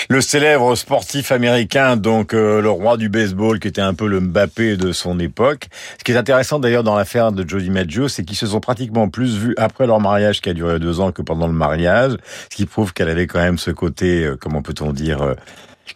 le 0.08 0.20
célèbre 0.20 0.74
sportif 0.76 1.30
américain, 1.32 1.96
donc 1.96 2.32
euh, 2.34 2.60
le 2.62 2.70
roi 2.70 2.96
du 2.96 3.08
baseball, 3.08 3.58
qui 3.60 3.68
était 3.68 3.82
un 3.82 3.94
peu 3.94 4.06
le 4.08 4.20
Mbappé 4.20 4.76
de 4.76 4.92
son 4.92 5.18
époque. 5.20 5.66
Ce 5.98 6.04
qui 6.04 6.12
est 6.12 6.16
intéressant 6.16 6.58
d'ailleurs 6.58 6.84
dans 6.84 6.96
l'affaire 6.96 7.32
de 7.32 7.46
Joe 7.46 7.62
DiMaggio, 7.62 8.08
c'est 8.08 8.24
qu'ils 8.24 8.36
se 8.36 8.46
sont 8.46 8.60
pratiquement 8.60 9.08
plus 9.08 9.36
vus 9.36 9.54
après 9.58 9.86
leur 9.86 10.00
mariage 10.00 10.40
qui 10.40 10.48
a 10.48 10.54
duré 10.54 10.78
deux 10.78 11.00
ans 11.00 11.12
que 11.12 11.22
pendant 11.22 11.46
le 11.48 11.52
mariage, 11.52 12.12
ce 12.50 12.56
qui 12.56 12.66
prouve 12.66 12.92
qu'elle 12.92 13.10
avait 13.10 13.26
quand 13.26 13.40
même 13.40 13.58
ce 13.58 13.70
côté, 13.70 14.24
euh, 14.24 14.36
comment 14.40 14.62
peut-on 14.62 14.92
dire, 14.92 15.34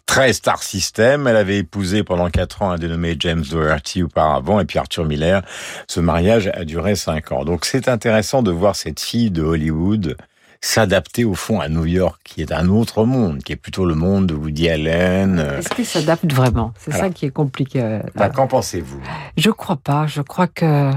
très 0.06 0.32
star 0.32 0.62
system. 0.62 1.26
Elle 1.26 1.36
avait 1.36 1.58
épousé 1.58 2.02
pendant 2.04 2.30
quatre 2.30 2.62
ans 2.62 2.70
un 2.70 2.78
dénommé 2.78 3.16
James 3.20 3.44
Doherty 3.48 4.02
auparavant, 4.02 4.60
et 4.60 4.64
puis 4.64 4.78
Arthur 4.78 5.04
Miller. 5.04 5.42
Ce 5.88 6.00
mariage 6.00 6.50
a 6.54 6.64
duré 6.64 6.94
cinq 6.96 7.32
ans. 7.32 7.44
Donc 7.44 7.64
c'est 7.64 7.88
intéressant 7.88 8.42
de 8.42 8.50
voir 8.50 8.76
cette 8.76 9.00
fille 9.00 9.30
de 9.30 9.42
Hollywood 9.42 10.16
s'adapter 10.62 11.24
au 11.24 11.34
fond 11.34 11.58
à 11.58 11.68
New 11.70 11.86
York, 11.86 12.20
qui 12.22 12.42
est 12.42 12.52
un 12.52 12.68
autre 12.68 13.04
monde, 13.06 13.42
qui 13.42 13.52
est 13.52 13.56
plutôt 13.56 13.86
le 13.86 13.94
monde 13.94 14.26
de 14.26 14.34
Woody 14.34 14.68
Allen. 14.68 15.38
euh. 15.38 15.58
Est-ce 15.58 15.70
qu'elle 15.70 15.86
s'adapte 15.86 16.30
vraiment? 16.30 16.74
C'est 16.78 16.92
ça 16.92 17.08
qui 17.08 17.24
est 17.24 17.30
compliqué. 17.30 17.80
euh, 17.82 18.00
Bah, 18.14 18.28
Qu'en 18.28 18.46
pensez-vous? 18.46 19.00
Je 19.38 19.50
crois 19.50 19.76
pas. 19.78 20.06
Je 20.06 20.20
crois 20.20 20.46
que 20.48 20.90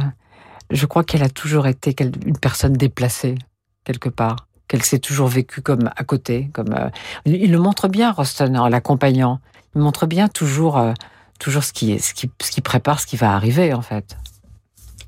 je 0.70 0.86
crois 0.86 1.04
qu'elle 1.06 1.24
a 1.24 1.30
toujours 1.30 1.68
été 1.68 1.96
une 2.26 2.38
personne 2.38 2.74
déplacée 2.74 3.36
quelque 3.86 4.10
part. 4.10 4.48
Qu'elle 4.74 4.82
s'est 4.82 4.98
toujours 4.98 5.28
vécue 5.28 5.62
comme 5.62 5.92
à 5.96 6.04
côté. 6.04 6.50
Comme 6.52 6.74
euh, 6.74 6.90
il 7.26 7.52
le 7.52 7.60
montre 7.60 7.88
bien, 7.88 8.12
Roston, 8.12 8.58
en 8.58 8.68
l'accompagnant. 8.68 9.40
Il 9.76 9.82
montre 9.82 10.08
bien 10.08 10.28
toujours, 10.28 10.80
euh, 10.80 10.94
toujours 11.38 11.64
ce 11.64 11.74
qui 11.74 11.92
est, 11.92 12.00
ce 12.00 12.16
qui, 12.16 12.32
ce 12.42 12.50
qui 12.50 12.62
prépare, 12.62 13.00
ce 13.00 13.06
qui 13.06 13.16
va 13.16 13.36
arriver 13.36 13.76
en 13.76 13.84
fait. 13.84 14.18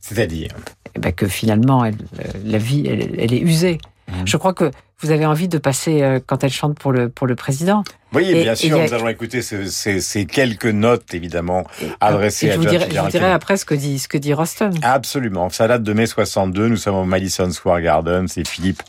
C'est-à-dire? 0.02 0.52
Eh 0.94 1.00
ben, 1.00 1.12
que 1.12 1.28
finalement, 1.28 1.84
elle, 1.84 1.98
euh, 2.20 2.32
la 2.44 2.60
vie, 2.60 2.86
elle, 2.86 3.20
elle 3.20 3.34
est 3.34 3.40
usée. 3.40 3.80
Mhm. 4.08 4.28
Je 4.28 4.38
crois 4.38 4.54
que 4.54 4.70
vous 5.02 5.12
avez 5.12 5.26
envie 5.26 5.48
de 5.48 5.58
passer 5.58 6.02
euh, 6.02 6.20
quand 6.26 6.44
elle 6.44 6.52
chante 6.52 6.78
pour 6.80 6.92
le 6.92 7.10
pour 7.10 7.28
le 7.28 7.36
président. 7.36 7.84
Oui, 8.14 8.30
Et- 8.30 8.44
bien 8.44 8.56
sûr, 8.56 8.80
a- 8.80 8.84
nous 8.88 8.94
allons 8.94 9.10
écouter 9.10 9.42
ces, 9.42 9.68
ces- 9.70 10.00
ces 10.00 10.26
quelques 10.26 10.66
notes, 10.68 11.14
évidemment, 11.14 11.66
adressées 12.00 12.48
Et 12.48 12.52
à 12.52 12.58
vous 12.58 12.64
dirai, 12.66 12.88
je 12.90 13.00
vous 13.00 13.08
dirai 13.10 13.30
après 13.32 13.58
ce 13.58 13.66
que 13.66 13.76
dit 13.76 14.00
ce 14.00 14.08
que 14.08 14.18
dit 14.18 14.34
Roston. 14.34 14.74
Absolument. 14.84 15.50
Ça 15.50 15.68
date 15.68 15.84
de 15.84 15.92
mai 15.94 16.06
62. 16.06 16.70
Nous 16.70 16.78
sommes 16.78 16.96
au 16.96 17.04
Madison 17.04 17.52
Square 17.52 17.82
Garden. 17.82 18.28
C'est 18.30 18.48
Philippe 18.48 18.82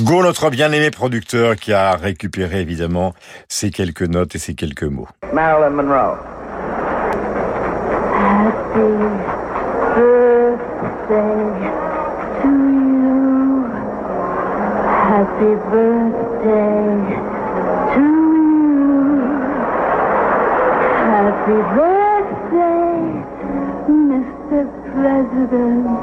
Gau, 0.00 0.22
notre 0.22 0.50
bien-aimé 0.50 0.90
producteur, 0.90 1.56
qui 1.56 1.72
a 1.72 1.96
récupéré, 1.96 2.60
évidemment, 2.60 3.14
ces 3.48 3.70
quelques 3.70 4.02
notes 4.02 4.34
et 4.34 4.38
ces 4.38 4.54
quelques 4.54 4.82
mots. 4.84 5.08
Marilyn 5.32 5.70
Monroe. 5.70 6.18
Happy 8.20 9.27
Happy 15.18 15.52
birthday 15.74 16.94
to 17.94 18.06
you. 18.38 19.26
Happy 21.10 21.58
birthday, 21.74 22.94
Mr. 23.90 24.62
President. 24.94 25.97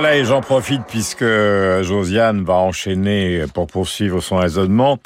Voilà, 0.00 0.16
et 0.16 0.24
j'en 0.24 0.40
profite 0.40 0.82
puisque 0.86 1.24
Josiane 1.24 2.44
va 2.44 2.54
enchaîner 2.54 3.42
pour 3.52 3.66
poursuivre 3.66 4.20
son 4.20 4.36
raisonnement. 4.36 4.98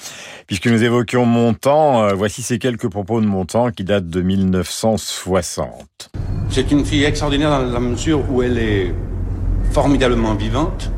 Puisque 0.46 0.66
nous 0.66 0.84
évoquions 0.84 1.24
Montand, 1.24 2.02
euh, 2.02 2.12
voici 2.12 2.42
ces 2.42 2.58
quelques 2.58 2.90
propos 2.90 3.22
de 3.22 3.24
Montand 3.24 3.70
qui 3.70 3.84
datent 3.84 4.10
de 4.10 4.20
1960. 4.20 6.10
C'est 6.50 6.70
une 6.70 6.84
fille 6.84 7.04
extraordinaire 7.04 7.48
dans 7.48 7.72
la 7.72 7.80
mesure 7.80 8.20
où 8.30 8.42
elle 8.42 8.58
est 8.58 8.94
formidablement 9.70 10.34
vivante, 10.34 10.90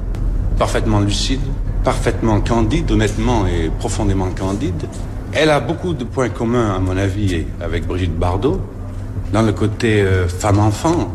parfaitement 0.58 0.98
lucide, 0.98 1.42
parfaitement 1.84 2.40
candide, 2.40 2.90
honnêtement 2.90 3.46
et 3.46 3.70
profondément 3.78 4.30
candide. 4.30 4.88
Elle 5.32 5.50
a 5.50 5.60
beaucoup 5.60 5.94
de 5.94 6.02
points 6.02 6.30
communs, 6.30 6.74
à 6.74 6.80
mon 6.80 6.96
avis, 6.96 7.44
avec 7.60 7.86
Brigitte 7.86 8.18
Bardot, 8.18 8.60
dans 9.32 9.42
le 9.42 9.52
côté 9.52 10.02
euh, 10.02 10.26
femme-enfant. 10.26 11.12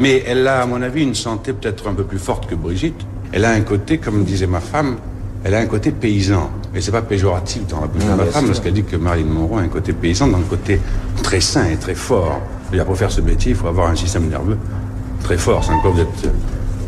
Mais 0.00 0.24
elle 0.26 0.48
a, 0.48 0.62
à 0.62 0.66
mon 0.66 0.80
avis, 0.82 1.02
une 1.02 1.14
santé 1.14 1.52
peut-être 1.52 1.86
un 1.86 1.94
peu 1.94 2.04
plus 2.04 2.18
forte 2.18 2.48
que 2.48 2.54
Brigitte. 2.54 3.00
Elle 3.32 3.44
a 3.44 3.50
un 3.50 3.60
côté, 3.60 3.98
comme 3.98 4.24
disait 4.24 4.46
ma 4.46 4.60
femme, 4.60 4.96
elle 5.44 5.54
a 5.54 5.58
un 5.58 5.66
côté 5.66 5.92
paysan. 5.92 6.50
Et 6.74 6.80
c'est 6.80 6.90
pas 6.90 7.02
péjoratif 7.02 7.66
dans 7.66 7.82
la 7.82 7.86
bouche 7.86 8.04
de 8.04 8.14
ma 8.14 8.24
femme, 8.24 8.46
parce 8.46 8.60
qu'elle 8.60 8.72
dit 8.72 8.82
que 8.82 8.96
Marilyn 8.96 9.28
Monroe 9.28 9.58
a 9.58 9.62
un 9.62 9.68
côté 9.68 9.92
paysan 9.92 10.28
dans 10.28 10.38
le 10.38 10.44
côté 10.44 10.80
très 11.22 11.40
sain 11.40 11.66
et 11.66 11.76
très 11.76 11.94
fort. 11.94 12.40
Pour 12.86 12.96
faire 12.96 13.10
ce 13.10 13.20
métier, 13.20 13.50
il 13.50 13.56
faut 13.56 13.68
avoir 13.68 13.90
un 13.90 13.96
système 13.96 14.28
nerveux 14.28 14.56
très 15.22 15.36
fort, 15.36 15.62
vous 15.84 16.00
êtes 16.00 16.24
euh, 16.24 16.30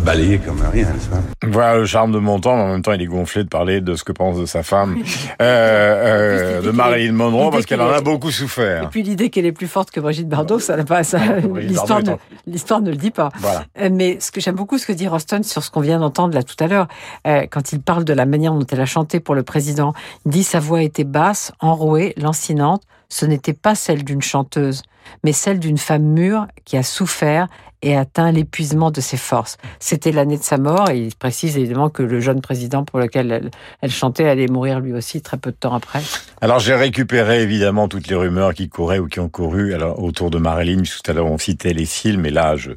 balayé 0.03 0.39
comme 0.39 0.61
rien, 0.73 0.87
pas? 1.11 1.47
Voilà 1.49 1.77
le 1.79 1.87
charme 1.87 2.13
de 2.13 2.19
Montand, 2.19 2.57
mais 2.57 2.63
en 2.63 2.69
même 2.69 2.83
temps, 2.83 2.93
il 2.93 3.03
est 3.03 3.07
gonflé 3.07 3.45
de 3.45 3.49
parler 3.49 3.81
de 3.81 3.95
ce 3.95 4.05
que 4.05 4.13
pense 4.13 4.39
de 4.39 4.47
sa 4.47 4.63
femme, 4.63 4.99
euh, 5.43 6.59
euh, 6.59 6.63
de 6.63 6.71
Marilyn 6.71 7.13
Monroe, 7.13 7.51
parce 7.51 7.67
qu'elle 7.67 7.81
en 7.81 7.91
a 7.91 8.01
beaucoup 8.01 8.29
Et 8.29 8.33
souffert. 8.33 8.91
puis 8.91 9.03
l'idée 9.03 9.31
qu'elle 9.31 9.47
est 9.47 9.53
plus 9.53 9.69
forte 9.69 9.91
que 9.91 10.01
Brigitte 10.01 10.29
Bardot, 10.29 10.59
ça 10.59 10.77
n'a 10.77 10.85
pas, 10.85 11.05
ça, 11.05 11.19
Brigitte 11.19 11.71
l'histoire 11.71 12.03
ne, 12.03 12.13
l'histoire 12.47 12.81
ne 12.81 12.91
le 12.91 12.97
dit 12.97 13.11
pas. 13.11 13.31
Voilà. 13.39 13.65
Euh, 13.81 13.89
Mais 13.93 14.19
ce 14.21 14.31
que 14.31 14.41
j'aime 14.41 14.57
beaucoup, 14.57 14.79
ce 14.79 14.87
que 14.87 14.93
dit 14.93 15.09
Roston 15.09 15.43
sur 15.43 15.63
ce 15.63 15.71
qu'on 15.71 15.81
vient 15.81 16.01
d'entendre 16.01 16.35
là 16.35 16.43
tout 16.43 16.57
à 16.59 16.67
l'heure, 16.67 16.89
euh, 17.27 17.47
quand 17.51 17.73
il 17.73 17.81
parle 17.81 18.05
de 18.05 18.13
la 18.13 18.27
manière 18.27 18.53
dont 18.53 18.67
elle 18.71 18.81
a 18.81 18.87
chanté 18.87 19.21
pour 19.21 19.35
le 19.35 19.43
président, 19.43 19.93
il 20.27 20.33
dit 20.33 20.45
sa 20.45 20.61
voix 20.61 20.83
était 20.83 21.05
basse, 21.05 21.53
enrouée, 21.61 22.15
lancinante. 22.17 22.83
Ce 23.09 23.27
n'était 23.27 23.53
pas 23.53 23.75
celle 23.75 24.05
d'une 24.05 24.23
chanteuse, 24.23 24.83
mais 25.23 25.33
celle 25.33 25.59
d'une 25.59 25.77
femme 25.79 26.03
mûre 26.03 26.47
qui 26.65 26.79
a 26.79 26.83
souffert 26.83 27.47
et 27.83 27.97
atteint 27.97 28.31
l'épuisement 28.33 28.91
de 28.91 29.01
ses 29.01 29.17
forces. 29.17 29.59
C'était 29.79 30.13
l'année 30.13 30.39
de 30.39 30.43
sa 30.43 30.57
mort 30.57 30.91
et 30.91 30.99
il 30.99 31.15
précise 31.15 31.57
évidemment 31.59 31.91
que 31.91 32.03
le 32.03 32.21
jeune 32.21 32.41
président 32.41 32.85
pour 32.85 32.99
lequel 32.99 33.51
elle, 33.81 33.91
chantait 33.91 34.29
allait 34.29 34.47
mourir 34.47 34.81
lui 34.81 34.93
aussi 34.93 35.21
très 35.21 35.37
peu 35.37 35.51
de 35.51 35.57
temps 35.57 35.75
après. 35.75 36.01
Alors 36.41 36.59
j'ai 36.59 36.75
récupéré 36.75 37.43
évidemment 37.43 37.89
toutes 37.89 38.09
les 38.09 38.17
rumeurs 38.17 38.55
qui 38.55 38.69
couraient 38.69 38.99
ou 38.99 39.09
qui 39.09 39.21
ont 39.21 39.29
couru 39.29 39.75
alors, 39.75 40.03
autour 40.03 40.31
de 40.31 40.39
Marilyn, 40.39 40.83
tout 40.83 41.11
à 41.11 41.13
l'heure 41.15 41.27
on 41.27 41.39
citait 41.39 41.73
les 41.73 41.87
films, 41.87 42.27
et 42.27 42.31
là 42.31 42.57
je, 42.57 42.71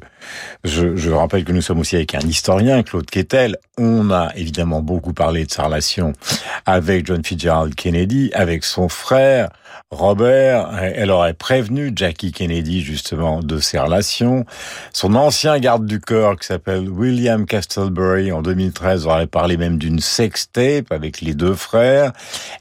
je, 0.64 0.96
je 0.96 1.10
rappelle 1.10 1.44
que 1.44 1.52
nous 1.52 1.62
sommes 1.62 1.80
aussi 1.80 1.96
avec 1.96 2.14
un 2.14 2.20
historien, 2.20 2.82
Claude 2.82 3.10
Quetel. 3.10 3.56
On 3.78 4.10
a 4.10 4.32
évidemment 4.36 4.82
beaucoup 4.82 5.12
parlé 5.12 5.44
de 5.44 5.50
sa 5.50 5.64
relation 5.64 6.12
avec 6.64 7.06
John 7.06 7.24
Fitzgerald 7.24 7.74
Kennedy, 7.74 8.30
avec 8.34 8.64
son 8.64 8.88
frère 8.88 9.50
Robert. 9.90 10.70
Elle 10.80 11.10
aurait 11.10 11.34
prévenu 11.34 11.92
Jackie 11.94 12.32
Kennedy 12.32 12.80
justement 12.80 13.40
de 13.40 13.58
ses 13.58 13.78
relations. 13.78 14.44
Son 14.92 15.14
ancien 15.14 15.58
garde 15.58 15.86
du 15.86 16.00
corps 16.00 16.36
qui 16.36 16.46
s'appelle 16.46 16.88
William 16.88 17.46
Castlebury 17.46 18.32
en 18.32 18.42
2013 18.42 19.06
aurait 19.06 19.26
parlé 19.26 19.56
même 19.56 19.78
d'une 19.78 20.00
sextape 20.00 20.90
avec 20.90 21.20
les 21.20 21.34
deux 21.34 21.54
frères. 21.54 22.12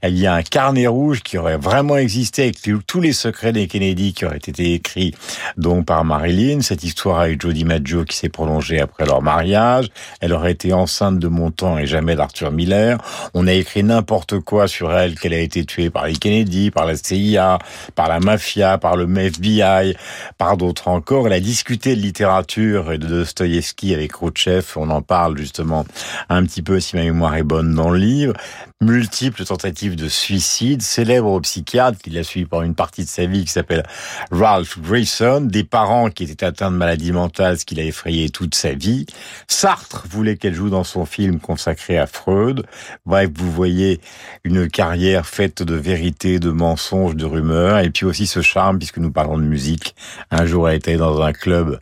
Il 0.04 0.18
y 0.18 0.28
a 0.28 0.36
un 0.36 0.44
carnet 0.44 0.88
rouge 0.88 1.24
qui 1.24 1.38
aurait 1.38 1.58
vraiment 1.58 1.98
existé 1.98 2.44
avec 2.44 2.58
tous 2.86 3.02
les 3.02 3.14
secrets 3.14 3.54
des 3.54 3.68
Kennedy 3.68 4.14
qui 4.14 4.26
auraient 4.26 4.38
été 4.38 4.74
écrits 4.74 5.16
donc 5.58 5.86
par 5.86 6.06
Marilyn. 6.06 6.62
Cette 6.62 6.84
histoire 6.84 7.22
avec 7.22 7.40
Jody 7.56 7.64
Maggio 7.64 8.04
qui 8.04 8.18
s'est 8.18 8.28
prolongée 8.28 8.82
après 8.82 9.06
leur 9.06 9.22
mariage. 9.22 9.88
Elle 10.20 10.34
aurait 10.34 10.52
été 10.52 10.74
enceinte 10.74 11.20
de 11.20 11.30
Montand 11.30 11.78
et 11.78 11.88
jamais 11.88 12.16
d'Arthur 12.16 12.52
Miller. 12.52 12.98
On 13.34 13.48
a 13.48 13.54
écrit 13.54 13.82
n'importe 13.82 14.40
quoi 14.42 14.68
sur 14.68 14.92
elle, 14.92 15.18
qu'elle 15.18 15.34
a 15.34 15.40
été 15.40 15.64
tuée 15.64 15.90
par 15.90 16.06
les 16.06 16.16
Kennedy, 16.16 16.70
par 16.70 16.86
la 16.86 16.98
CIA, 16.98 17.60
par 17.96 18.10
la 18.10 18.20
mafia, 18.20 18.78
par 18.78 18.98
le 18.98 19.08
FBI, 19.18 19.96
par 20.38 20.58
d'autres 20.58 20.90
encore. 20.90 21.28
Elle 21.28 21.34
a 21.34 21.40
discuté 21.40 21.96
de 21.96 22.02
littérature 22.02 22.92
et 22.92 22.98
de 22.98 23.08
Dostoïevski 23.08 23.94
avec 23.94 24.12
Khrouchtchev. 24.12 24.66
On 24.76 24.90
en 24.90 25.02
parle 25.02 25.38
justement 25.38 25.86
un 26.28 26.44
petit 26.44 26.62
peu, 26.62 26.82
si 26.82 26.98
ma 26.98 27.04
mémoire 27.04 27.36
est 27.36 27.44
bonne, 27.44 27.74
dans 27.74 27.90
le 27.90 28.00
livre. 28.00 28.34
Multiples 28.82 29.46
tentatives 29.46 29.96
de 29.96 30.10
suicide, 30.10 30.82
célèbre 30.82 31.40
psychiatre 31.40 31.98
qui 32.00 32.10
l'a 32.10 32.24
suivi 32.24 32.46
pendant 32.46 32.64
une 32.64 32.76
partie 32.76 33.06
de 33.06 33.10
sa 33.10 33.26
vie 33.26 33.46
qui 33.46 33.52
s'appelle 33.52 33.84
Ralph 34.32 34.78
Grayson, 34.80 35.42
des 35.42 35.64
parents 35.64 36.10
qui 36.10 36.24
étaient 36.24 36.46
atteints 36.46 36.72
de 36.72 36.76
maladie 36.76 37.14
mentale, 37.14 37.45
qui 37.54 37.76
l'a 37.76 37.84
effrayé 37.84 38.30
toute 38.30 38.56
sa 38.56 38.74
vie. 38.74 39.06
Sartre 39.48 40.06
voulait 40.10 40.38
qu'elle 40.38 40.56
joue 40.56 40.70
dans 40.70 40.84
son 40.84 41.06
film 41.06 41.40
consacré 41.40 41.98
à 41.98 42.08
Freud. 42.08 42.66
Bref, 43.06 43.30
vous 43.36 43.52
voyez 43.52 44.02
une 44.44 44.68
carrière 44.68 45.28
faite 45.28 45.62
de 45.62 45.76
vérité, 45.76 46.40
de 46.40 46.50
mensonges, 46.50 47.16
de 47.16 47.26
rumeurs, 47.26 47.80
et 47.80 47.90
puis 47.90 48.06
aussi 48.06 48.26
ce 48.26 48.42
charme, 48.42 48.80
puisque 48.80 48.98
nous 48.98 49.12
parlons 49.12 49.38
de 49.38 49.44
musique. 49.44 49.96
Un 50.32 50.46
jour, 50.46 50.70
elle 50.70 50.78
était 50.78 50.98
dans 50.98 51.22
un 51.22 51.34
club 51.34 51.80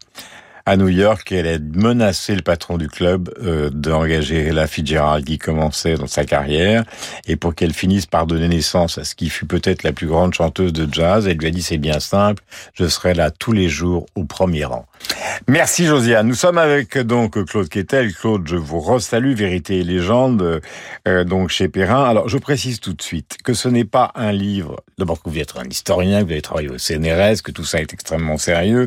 à 0.66 0.78
New 0.78 0.88
York 0.88 1.32
elle 1.32 1.48
a 1.48 1.58
menacé 1.60 2.36
le 2.36 2.42
patron 2.42 2.78
du 2.78 2.88
club 2.88 3.34
euh, 3.42 3.70
d'engager 3.70 4.52
la 4.52 4.68
Fitzgerald 4.68 5.26
qui 5.26 5.38
commençait 5.38 5.96
dans 5.96 6.08
sa 6.08 6.26
carrière 6.26 6.84
et 7.28 7.36
pour 7.36 7.54
qu'elle 7.56 7.74
finisse 7.74 8.06
par 8.06 8.28
donner 8.28 8.48
naissance 8.48 8.98
à 8.98 9.04
ce 9.04 9.16
qui 9.16 9.30
fut 9.30 9.46
peut-être 9.46 9.84
la 9.84 9.92
plus 9.92 10.08
grande 10.08 10.34
chanteuse 10.34 10.74
de 10.74 10.88
jazz, 10.92 11.28
elle 11.28 11.38
lui 11.38 11.48
a 11.48 11.52
dit 11.52 11.62
c'est 11.62 11.78
bien 11.78 12.00
simple, 12.00 12.44
je 12.74 12.88
serai 12.88 13.14
là 13.14 13.32
tous 13.32 13.52
les 13.52 13.70
jours 13.70 14.06
au 14.16 14.24
premier 14.24 14.66
rang. 14.66 14.86
Merci 15.48 15.86
Josiane. 15.86 16.28
Nous 16.28 16.36
sommes 16.36 16.58
avec 16.58 16.98
donc 16.98 17.44
Claude 17.46 17.68
Quetel. 17.68 18.14
Claude, 18.14 18.48
je 18.48 18.56
vous 18.56 18.80
resalue, 18.80 19.34
Vérité 19.34 19.80
et 19.80 19.84
légende, 19.84 20.62
euh, 21.08 21.24
donc 21.26 21.50
chez 21.50 21.68
Perrin. 21.68 22.04
Alors 22.04 22.30
je 22.30 22.38
précise 22.38 22.80
tout 22.80 22.94
de 22.94 23.02
suite 23.02 23.38
que 23.44 23.54
ce 23.54 23.68
n'est 23.68 23.86
pas 23.86 24.12
un 24.16 24.32
livre, 24.32 24.82
d'abord 24.98 25.22
que 25.22 25.30
vous 25.30 25.40
êtes 25.40 25.54
un 25.58 25.68
historien, 25.70 26.22
que 26.22 26.28
vous 26.28 26.32
avez 26.32 26.42
travaillé 26.42 26.70
au 26.70 26.78
CNRS, 26.78 27.42
que 27.44 27.52
tout 27.52 27.66
ça 27.66 27.82
est 27.82 27.94
extrêmement 27.94 28.38
sérieux. 28.38 28.86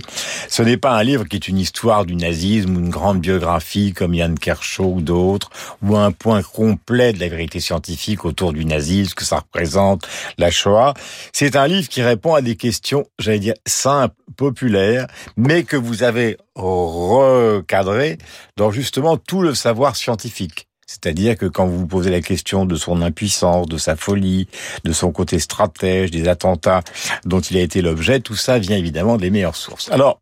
Ce 0.49 0.62
n'est 0.62 0.78
pas 0.78 0.92
un 0.92 1.02
livre 1.02 1.25
qui 1.25 1.37
est 1.37 1.49
une 1.49 1.59
histoire 1.66 2.04
du 2.04 2.14
nazisme 2.14 2.76
ou 2.76 2.78
une 2.78 2.90
grande 2.90 3.20
biographie 3.20 3.92
comme 3.92 4.14
Yann 4.14 4.38
Kershaw 4.38 4.85
ou 4.85 5.00
d'autres, 5.00 5.50
ou 5.82 5.96
un 5.96 6.12
point 6.12 6.40
complet 6.40 7.12
de 7.12 7.18
la 7.18 7.28
vérité 7.28 7.58
scientifique 7.58 8.25
autour 8.25 8.52
du 8.52 8.64
nazisme, 8.64 9.14
que 9.14 9.25
ça 9.25 9.40
représente 9.40 10.06
la 10.38 10.52
Shoah. 10.52 10.94
C'est 11.32 11.56
un 11.56 11.66
livre 11.66 11.88
qui 11.88 12.02
répond 12.02 12.35
à 12.35 12.40
des 12.40 12.54
questions, 12.54 13.04
j'allais 13.18 13.40
dire, 13.40 13.54
simples, 13.66 14.14
populaires, 14.37 15.08
mais 15.37 15.64
que 15.64 15.76
vous 15.76 16.04
avez 16.04 16.37
recadré 16.54 18.18
dans 18.56 18.70
justement 18.70 19.16
tout 19.16 19.42
le 19.42 19.54
savoir 19.54 19.96
scientifique. 19.96 20.65
C'est-à-dire 20.87 21.37
que 21.37 21.47
quand 21.47 21.66
vous 21.66 21.81
vous 21.81 21.87
posez 21.88 22.11
la 22.11 22.21
question 22.21 22.64
de 22.64 22.76
son 22.76 23.02
impuissance, 23.02 23.66
de 23.66 23.76
sa 23.76 23.97
folie, 23.97 24.47
de 24.85 24.93
son 24.93 25.11
côté 25.11 25.40
stratège, 25.40 26.12
des 26.12 26.28
attentats 26.28 26.83
dont 27.25 27.40
il 27.40 27.57
a 27.57 27.61
été 27.61 27.83
l'objet, 27.83 28.21
tout 28.21 28.37
ça 28.37 28.61
vient 28.61 28.76
évidemment 28.76 29.16
des 29.16 29.31
meilleures 29.31 29.57
sources. 29.57 29.90
Alors, 29.90 30.21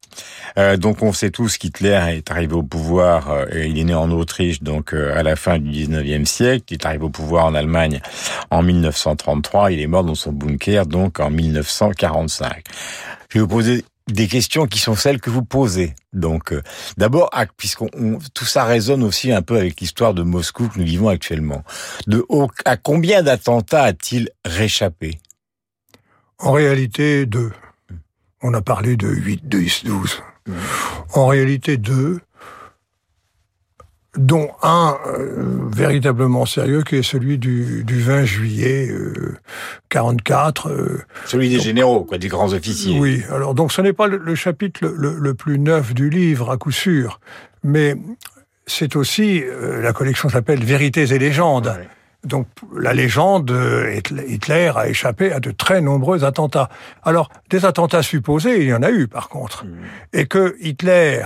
euh, 0.56 0.78
donc 0.78 1.02
on 1.02 1.12
sait 1.12 1.30
tous 1.30 1.59
qu'Hitler 1.59 2.00
est 2.16 2.30
arrivé 2.30 2.54
au 2.54 2.62
pouvoir, 2.62 3.30
euh, 3.30 3.47
il 3.52 3.78
est 3.78 3.85
né 3.85 3.94
en 3.94 4.11
Autriche, 4.11 4.62
donc 4.62 4.94
euh, 4.94 5.14
à 5.14 5.23
la 5.23 5.37
fin 5.37 5.59
du 5.59 5.71
19e 5.71 6.25
siècle, 6.25 6.64
il 6.71 6.75
est 6.75 6.87
arrivé 6.87 7.04
au 7.04 7.11
pouvoir 7.11 7.44
en 7.44 7.54
Allemagne 7.54 8.00
en 8.50 8.62
1933, 8.62 9.71
il 9.71 9.80
est 9.80 9.87
mort 9.87 10.04
dans 10.04 10.14
son 10.14 10.33
bunker, 10.33 10.87
donc 10.87 11.21
en 11.21 11.28
1945. 11.28 12.64
Je 13.28 13.38
vais 13.38 13.40
vous 13.42 13.49
poser 13.49 13.85
des 14.11 14.28
questions 14.28 14.66
qui 14.66 14.78
sont 14.78 14.94
celles 14.94 15.20
que 15.20 15.30
vous 15.30 15.44
posez. 15.44 15.94
Donc, 16.12 16.52
euh, 16.52 16.62
d'abord, 16.99 17.28
à- 17.32 17.46
puisqu'on 17.46 17.88
on- 17.94 18.18
tout 18.34 18.44
ça 18.44 18.64
résonne 18.64 19.02
aussi 19.02 19.32
un 19.32 19.42
peu 19.42 19.56
avec 19.56 19.80
l'histoire 19.80 20.12
de 20.14 20.23
Moscou 20.23 20.68
que 20.68 20.78
nous 20.78 20.84
vivons 20.84 21.08
actuellement. 21.08 21.64
De 22.06 22.25
au- 22.28 22.49
à 22.64 22.76
combien 22.76 23.23
d'attentats 23.23 23.82
a-t-il 23.84 24.28
réchappé? 24.44 25.18
En 26.38 26.52
réalité, 26.52 27.25
deux. 27.26 27.52
On 28.42 28.52
a 28.52 28.61
parlé 28.61 28.96
de 28.96 29.08
8, 29.08 29.49
10, 29.49 29.84
12. 29.84 30.20
En 31.14 31.26
réalité, 31.28 31.78
deux, 31.78 32.20
dont 34.16 34.50
un 34.62 34.97
euh, 35.09 35.42
véritablement 35.73 36.47
sérieux, 36.47 36.83
qui 36.83 36.97
est 36.97 37.02
celui 37.02 37.37
du, 37.38 37.83
du 37.85 38.00
20 38.00 38.25
juillet 38.25 38.88
euh, 38.90 39.37
44. 39.88 40.68
euh, 40.71 41.02
Celui 41.26 41.49
des 41.50 41.61
généraux, 41.61 42.04
quoi, 42.04 42.18
des 42.18 42.28
grands 42.28 42.52
officiers. 42.52 42.99
oui, 42.99 43.23
alors 43.30 43.54
donc 43.54 43.73
ce 43.73 43.80
n'est 43.80 43.92
pas 43.92 44.06
le, 44.06 44.18
le 44.18 44.35
chapitre 44.35 44.80
le, 44.87 45.35
plus 45.35 45.59
neuf 45.59 45.94
du 45.94 46.11
livre, 46.11 46.50
à 46.50 46.56
coup 46.56 46.71
sûr, 46.73 47.21
mais 47.62 47.97
c'est 48.66 48.97
aussi, 48.97 49.42
euh, 49.44 49.83
la 49.83 49.92
collection 49.92 50.28
s'appelle 50.28 50.64
Vérités 50.64 51.12
et 51.12 51.18
légendes. 51.18 51.75
Donc 52.25 52.47
la 52.75 52.94
légende, 52.94 53.50
euh, 53.50 53.92
Hitler- 53.94 54.25
Hitler 54.26 54.73
a 54.75 54.88
échappé 54.88 55.30
à 55.33 55.40
de 55.40 55.50
très 55.50 55.83
nombreux 55.83 56.25
attentats. 56.25 56.71
Alors 57.02 57.28
des 57.50 57.66
attentats 57.66 58.02
supposés, 58.02 58.62
il 58.62 58.68
y 58.68 58.73
en 58.75 58.83
a 58.83 58.90
eu 58.90 59.06
par 59.09 59.28
contre, 59.28 59.66
et 60.14 60.25
que 60.26 60.56
Hitler, 60.61 61.25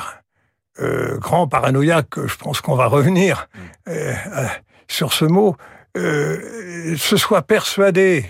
euh, 0.80 1.18
grand 1.18 1.48
paranoïaque, 1.48 2.26
je 2.26 2.36
pense 2.36 2.60
qu'on 2.60 2.74
va 2.76 2.86
revenir 2.86 3.48
euh, 3.88 4.12
euh, 4.36 4.46
sur 4.86 5.12
ce 5.12 5.24
mot, 5.24 5.56
euh, 5.96 6.96
se 6.96 7.16
soit 7.16 7.42
persuadé 7.42 8.24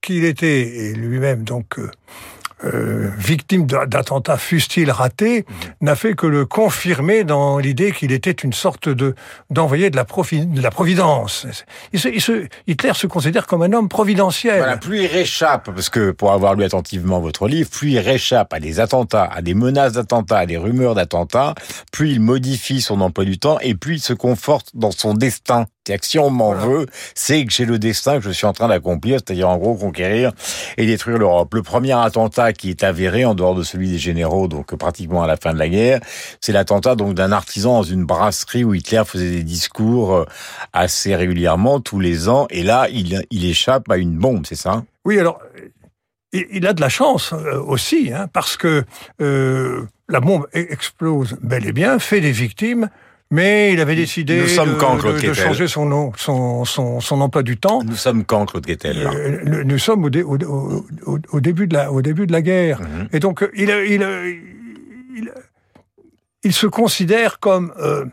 qu'il 0.00 0.24
était 0.24 0.62
et 0.62 0.94
lui-même 0.94 1.44
donc 1.44 1.78
euh, 2.64 3.10
victime 3.18 3.66
d'a- 3.66 3.86
d'attentats 3.86 4.36
fustiles 4.36 4.90
ratés, 4.90 5.44
n'a 5.80 5.96
fait 5.96 6.14
que 6.14 6.26
le 6.26 6.46
confirmer 6.46 7.24
dans 7.24 7.58
l'idée 7.58 7.92
qu'il 7.92 8.12
était 8.12 8.30
une 8.30 8.52
sorte 8.52 8.88
de 8.88 9.14
d'envoyé 9.50 9.90
de 9.90 9.96
de 9.96 10.60
la 10.62 10.70
providence. 10.70 11.46
Il 11.92 12.00
se- 12.00 12.08
il 12.08 12.20
se- 12.20 12.46
Hitler 12.66 12.92
se 12.94 13.06
considère 13.06 13.46
comme 13.46 13.62
un 13.62 13.72
homme 13.72 13.88
providentiel. 13.88 14.58
Voilà, 14.58 14.76
plus 14.76 15.02
il 15.02 15.06
réchappe, 15.06 15.70
parce 15.74 15.88
que 15.90 16.10
pour 16.10 16.32
avoir 16.32 16.54
lu 16.54 16.64
attentivement 16.64 17.20
votre 17.20 17.48
livre, 17.48 17.70
plus 17.70 17.92
il 17.92 17.98
réchappe 17.98 18.52
à 18.52 18.60
des 18.60 18.80
attentats, 18.80 19.24
à 19.32 19.42
des 19.42 19.54
menaces 19.54 19.92
d'attentats, 19.94 20.38
à 20.38 20.46
des 20.46 20.56
rumeurs 20.56 20.94
d'attentats, 20.94 21.54
plus 21.92 22.10
il 22.12 22.20
modifie 22.20 22.80
son 22.80 23.00
emploi 23.00 23.24
du 23.24 23.38
temps 23.38 23.58
et 23.60 23.74
plus 23.74 23.96
il 23.96 24.00
se 24.00 24.12
conforte 24.12 24.68
dans 24.74 24.90
son 24.92 25.14
destin. 25.14 25.66
C'est-à-dire 25.84 26.00
que 26.00 26.06
si 26.06 26.18
on 26.20 26.30
m'en 26.30 26.54
veut, 26.54 26.86
c'est 27.16 27.44
que 27.44 27.50
j'ai 27.50 27.64
le 27.64 27.76
destin 27.76 28.18
que 28.18 28.24
je 28.24 28.30
suis 28.30 28.46
en 28.46 28.52
train 28.52 28.68
d'accomplir, 28.68 29.18
c'est-à-dire 29.18 29.48
en 29.48 29.58
gros 29.58 29.74
conquérir 29.74 30.30
et 30.76 30.86
détruire 30.86 31.18
l'Europe. 31.18 31.52
Le 31.54 31.62
premier 31.62 31.90
attentat 31.92 32.52
qui 32.52 32.70
est 32.70 32.84
avéré, 32.84 33.24
en 33.24 33.34
dehors 33.34 33.56
de 33.56 33.64
celui 33.64 33.90
des 33.90 33.98
généraux, 33.98 34.46
donc 34.46 34.76
pratiquement 34.76 35.24
à 35.24 35.26
la 35.26 35.36
fin 35.36 35.52
de 35.52 35.58
la 35.58 35.68
guerre, 35.68 36.00
c'est 36.40 36.52
l'attentat 36.52 36.94
donc 36.94 37.14
d'un 37.14 37.32
artisan 37.32 37.78
dans 37.78 37.82
une 37.82 38.04
brasserie 38.04 38.62
où 38.62 38.74
Hitler 38.74 39.02
faisait 39.04 39.30
des 39.30 39.42
discours 39.42 40.14
euh, 40.14 40.24
assez 40.72 41.16
régulièrement, 41.16 41.80
tous 41.80 41.98
les 41.98 42.28
ans, 42.28 42.46
et 42.50 42.62
là, 42.62 42.86
il, 42.88 43.26
il 43.32 43.44
échappe 43.44 43.90
à 43.90 43.96
une 43.96 44.16
bombe, 44.16 44.46
c'est 44.46 44.54
ça? 44.54 44.84
Oui, 45.04 45.18
alors, 45.18 45.40
il 46.32 46.46
il 46.52 46.66
a 46.66 46.74
de 46.74 46.80
la 46.80 46.88
chance 46.88 47.32
euh, 47.32 47.60
aussi, 47.60 48.12
hein, 48.14 48.28
parce 48.32 48.56
que 48.56 48.84
euh, 49.20 49.82
la 50.08 50.20
bombe 50.20 50.46
e- 50.54 50.72
explose 50.72 51.36
bel 51.42 51.66
et 51.66 51.72
bien, 51.72 51.98
fait 51.98 52.20
des 52.20 52.30
victimes, 52.30 52.88
mais 53.32 53.72
il 53.72 53.80
avait 53.80 53.96
décidé 53.96 54.40
Nous 54.42 54.46
sommes 54.46 54.74
de, 54.74 54.78
quand, 54.78 54.96
Claude 54.98 55.14
de- 55.16 55.20
de 55.20 55.26
Quettel 55.28 55.44
changer 55.44 55.66
son, 55.66 55.86
nom, 55.86 56.12
son, 56.16 56.64
son, 56.64 57.00
son 57.00 57.20
emploi 57.20 57.42
du 57.42 57.56
temps. 57.56 57.82
Nous 57.82 57.96
sommes 57.96 58.24
quand, 58.24 58.46
Claude 58.46 58.64
Guettel 58.66 58.98
Euh, 59.12 59.64
nous- 59.64 59.78
sommes 59.78 60.04
au, 60.04 60.10
dé- 60.10 60.22
au, 60.22 60.36
au- 60.36 60.86
au- 61.06 61.18
au 61.32 61.40
début 61.40 61.66
de 61.66 61.74
la, 61.74 61.90
au 61.90 62.02
début 62.02 62.26
de 62.26 62.32
la 62.32 62.42
guerre. 62.42 62.80
Mhm. 62.82 63.08
Et 63.12 63.18
donc, 63.18 63.42
euh, 63.42 63.50
il, 63.56 63.70
euh, 63.70 63.86
il, 63.86 64.02
il, 65.16 65.32
il 66.44 66.52
se 66.52 66.66
considère 66.66 67.40
comme, 67.40 67.72
euh, 67.80 68.04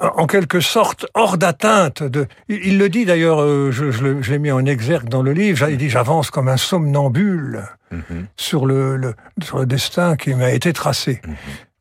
en 0.00 0.26
quelque 0.26 0.60
sorte, 0.60 1.06
hors 1.14 1.38
d'atteinte. 1.38 2.02
De, 2.02 2.26
il, 2.48 2.60
il 2.66 2.78
le 2.78 2.88
dit 2.88 3.04
d'ailleurs, 3.04 3.40
euh, 3.40 3.70
je, 3.70 3.90
je 3.92 4.02
le- 4.02 4.22
je 4.22 4.32
l'ai 4.32 4.38
mis 4.40 4.50
en 4.50 4.64
exergue 4.64 5.08
dans 5.08 5.22
le 5.22 5.32
livre, 5.32 5.68
il 5.68 5.76
dit 5.78 5.88
j'avance 5.90 6.30
comme 6.30 6.48
un 6.48 6.56
somnambule 6.56 7.62
Mhm. 7.92 8.26
sur 8.36 8.66
le, 8.66 8.96
le, 8.96 9.14
sur 9.42 9.58
le 9.58 9.66
destin 9.66 10.16
qui 10.16 10.34
m'a 10.34 10.50
été 10.50 10.72
tracé. 10.72 11.20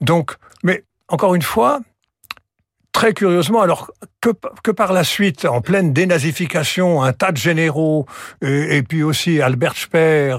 Donc, 0.01 0.33
mais 0.33 0.37
encore 1.09 1.35
une 1.35 1.41
fois, 1.41 1.81
très 2.93 3.13
curieusement, 3.13 3.61
alors 3.61 3.91
que, 4.21 4.71
par 4.71 4.93
la 4.93 5.03
suite, 5.03 5.45
en 5.45 5.59
pleine 5.59 5.91
dénazification, 5.91 7.03
un 7.03 7.11
tas 7.11 7.31
de 7.31 7.37
généraux, 7.37 8.05
et, 8.41 8.81
puis 8.83 9.03
aussi 9.03 9.41
Albert 9.41 9.75
Speer, 9.75 10.37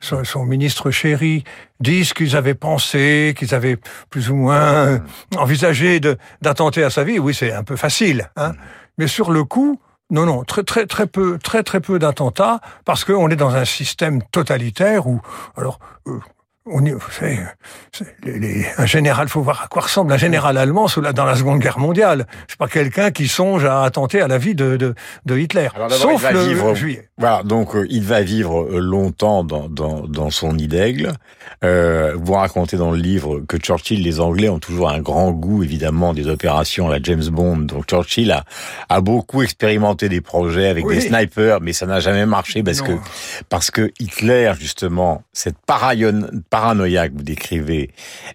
son, 0.00 0.44
ministre 0.44 0.90
chéri, 0.90 1.42
disent 1.80 2.12
qu'ils 2.12 2.36
avaient 2.36 2.54
pensé, 2.54 3.34
qu'ils 3.36 3.54
avaient 3.54 3.78
plus 4.10 4.30
ou 4.30 4.36
moins 4.36 5.00
envisagé 5.36 6.00
d'attenter 6.42 6.84
à 6.84 6.90
sa 6.90 7.02
vie. 7.02 7.18
Oui, 7.18 7.34
c'est 7.34 7.52
un 7.52 7.64
peu 7.64 7.76
facile, 7.76 8.30
hein. 8.36 8.52
Mais 8.98 9.06
sur 9.06 9.30
le 9.30 9.44
coup, 9.44 9.80
non, 10.10 10.26
non, 10.26 10.42
très 10.44 10.64
peu, 11.06 11.38
très, 11.38 11.62
très 11.62 11.80
peu 11.80 11.98
d'attentats, 11.98 12.60
parce 12.84 13.04
qu'on 13.04 13.28
est 13.28 13.36
dans 13.36 13.54
un 13.54 13.64
système 13.64 14.22
totalitaire 14.22 15.06
où, 15.06 15.20
alors, 15.56 15.78
euh, 16.06 16.18
on 16.70 16.84
y, 16.84 16.90
vous 16.90 17.00
savez, 17.10 17.38
c'est- 17.92 18.14
les- 18.24 18.38
les- 18.38 18.66
un 18.76 18.86
général, 18.86 19.28
faut 19.28 19.40
voir 19.42 19.62
à 19.64 19.66
quoi 19.68 19.82
ressemble 19.82 20.12
un 20.12 20.16
général 20.16 20.56
allemand 20.58 20.88
sous 20.88 21.00
la- 21.00 21.12
dans 21.12 21.24
la 21.24 21.34
Seconde 21.36 21.60
Guerre 21.60 21.78
mondiale. 21.78 22.26
C'est 22.48 22.58
pas 22.58 22.68
quelqu'un 22.68 23.10
qui 23.10 23.28
songe 23.28 23.64
à 23.64 23.82
attenter 23.82 24.20
à 24.20 24.28
la 24.28 24.38
vie 24.38 24.54
de, 24.54 24.76
de, 24.76 24.94
de 25.26 25.38
Hitler. 25.38 25.68
Alors 25.74 25.90
Sauf 25.92 26.12
il 26.14 26.18
va 26.20 26.32
le 26.32 26.40
vivre- 26.42 26.74
juillet. 26.74 27.08
Voilà, 27.18 27.42
donc 27.42 27.74
euh, 27.74 27.86
il 27.90 28.04
va 28.04 28.22
vivre 28.22 28.62
euh, 28.64 28.78
longtemps 28.80 29.42
dans, 29.44 29.68
dans, 29.68 30.00
dans 30.06 30.30
son 30.30 30.52
nid 30.52 30.68
d'aigle. 30.68 31.12
Euh, 31.64 32.14
vous 32.16 32.34
racontez 32.34 32.76
dans 32.76 32.90
le 32.92 32.98
livre 32.98 33.40
que 33.40 33.56
Churchill, 33.56 34.02
les 34.02 34.20
Anglais 34.20 34.48
ont 34.48 34.58
toujours 34.60 34.90
un 34.90 35.00
grand 35.00 35.32
goût 35.32 35.62
évidemment 35.64 36.14
des 36.14 36.28
opérations 36.28 36.88
à 36.88 36.92
la 36.92 37.02
James 37.02 37.24
Bond. 37.30 37.56
Donc 37.58 37.86
Churchill 37.86 38.30
a, 38.30 38.44
a 38.88 39.00
beaucoup 39.00 39.42
expérimenté 39.42 40.08
des 40.08 40.20
projets 40.20 40.68
avec 40.68 40.86
Oui. 40.86 40.94
des 40.96 41.00
snipers, 41.00 41.60
mais 41.60 41.72
ça 41.72 41.86
n'a 41.86 41.98
jamais 42.00 42.26
marché 42.26 42.62
parce 42.62 42.80
Non. 42.80 42.86
que 42.86 42.92
parce 43.48 43.70
que 43.70 43.90
Hitler 43.98 44.52
justement, 44.60 45.22
cette 45.32 45.56
paranoïa 45.66 46.12
paranoïa 46.58 47.08
que 47.08 47.14
vous 47.14 47.22
décrivez 47.22 47.90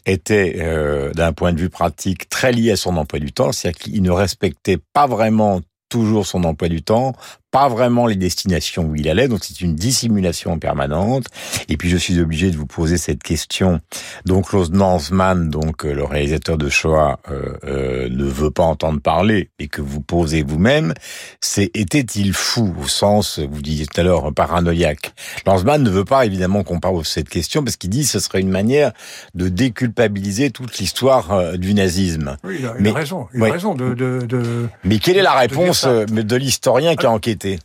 était 0.06 0.56
euh, 0.60 1.12
d'un 1.12 1.34
point 1.34 1.52
de 1.52 1.60
vue 1.60 1.70
pratique 1.70 2.30
très 2.30 2.54
lié 2.54 2.72
à 2.72 2.78
son 2.78 2.96
emploi 2.96 3.20
du 3.20 3.34
temps, 3.34 3.52
c'est-à-dire 3.52 3.82
qu'il 3.82 4.02
ne 4.02 4.12
respectait 4.12 4.80
pas 4.94 5.08
vraiment 5.08 5.60
toujours 5.90 6.26
son 6.26 6.46
emploi 6.46 6.70
du 6.70 6.82
temps, 6.82 7.12
pas 7.54 7.70
vraiment 7.70 8.08
les 8.08 8.16
destinations 8.16 8.86
où 8.86 8.96
il 8.96 9.08
allait, 9.08 9.28
donc 9.28 9.44
c'est 9.44 9.62
une 9.62 9.76
dissimulation 9.76 10.58
permanente. 10.58 11.28
Et 11.70 11.78
puis 11.78 11.88
je 11.88 11.98
suis 11.98 12.20
obligé 12.20 12.50
de 12.50 12.58
vous 12.58 12.66
poser 12.66 12.98
cette 12.98 13.22
question. 13.22 13.80
Donc 14.26 14.50
Klaus 14.50 14.72
Lanzmann, 14.72 15.52
donc 15.52 15.86
euh, 15.86 15.94
le 15.94 16.04
réalisateur 16.04 16.58
de 16.58 16.68
Shoah, 16.68 17.20
euh, 17.30 17.54
euh, 17.66 18.10
ne 18.10 18.24
veut 18.26 18.50
pas 18.50 18.64
entendre 18.64 19.00
parler, 19.00 19.52
et 19.60 19.68
que 19.68 19.82
vous 19.82 20.02
posez 20.02 20.42
vous-même, 20.42 20.96
c'est 21.42 21.70
était-il 21.76 22.34
fou 22.34 22.74
au 22.82 22.88
sens, 22.88 23.38
vous 23.38 23.62
disiez 23.62 23.86
tout 23.86 24.02
à 24.02 24.04
l'heure, 24.04 24.34
paranoïaque? 24.34 25.14
Lanzmann 25.46 25.84
ne 25.84 25.92
veut 25.92 26.06
pas 26.06 26.26
évidemment 26.26 26.64
qu'on 26.64 26.80
parle 26.80 26.98
de 26.98 27.04
cette 27.06 27.30
question 27.30 27.64
parce 27.64 27.76
qu'il 27.78 27.92
dit 27.92 28.02
que 28.02 28.08
ce 28.10 28.20
serait 28.20 28.42
une 28.42 28.50
manière 28.50 28.94
de 29.36 29.48
déculpabiliser 29.48 30.50
toute 30.50 30.80
l'histoire 30.80 31.32
euh, 31.32 31.58
du 31.58 31.76
nazisme. 31.76 32.36
Oui, 32.44 32.56
il 32.62 32.66
a, 32.66 32.70
il 32.72 32.78
a 32.78 32.82
Mais- 32.82 32.92
raison. 32.92 33.28
Il 33.36 33.44
a 33.44 33.52
raison 33.52 33.76
de, 33.76 33.94
de, 33.94 34.26
de, 34.26 34.68
Mais 34.84 34.98
quelle 34.98 35.18
est 35.18 35.22
la 35.22 35.34
réponse 35.36 35.82
ça. 35.82 35.90
euh, 35.90 36.06
de 36.08 36.36
l'historien 36.36 36.96
qui 36.96 37.06
a 37.06 37.12
enquêté 37.12 37.43
C'est 37.44 37.60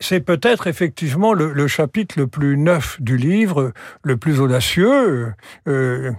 c'est 0.00 0.20
peut-être 0.20 0.66
effectivement 0.66 1.34
le, 1.34 1.52
le 1.52 1.68
chapitre 1.68 2.14
le 2.18 2.26
plus 2.26 2.56
neuf 2.56 3.00
du 3.02 3.18
livre, 3.18 3.72
le 4.02 4.16
plus 4.16 4.40
audacieux, 4.40 5.34
euh, 5.66 6.10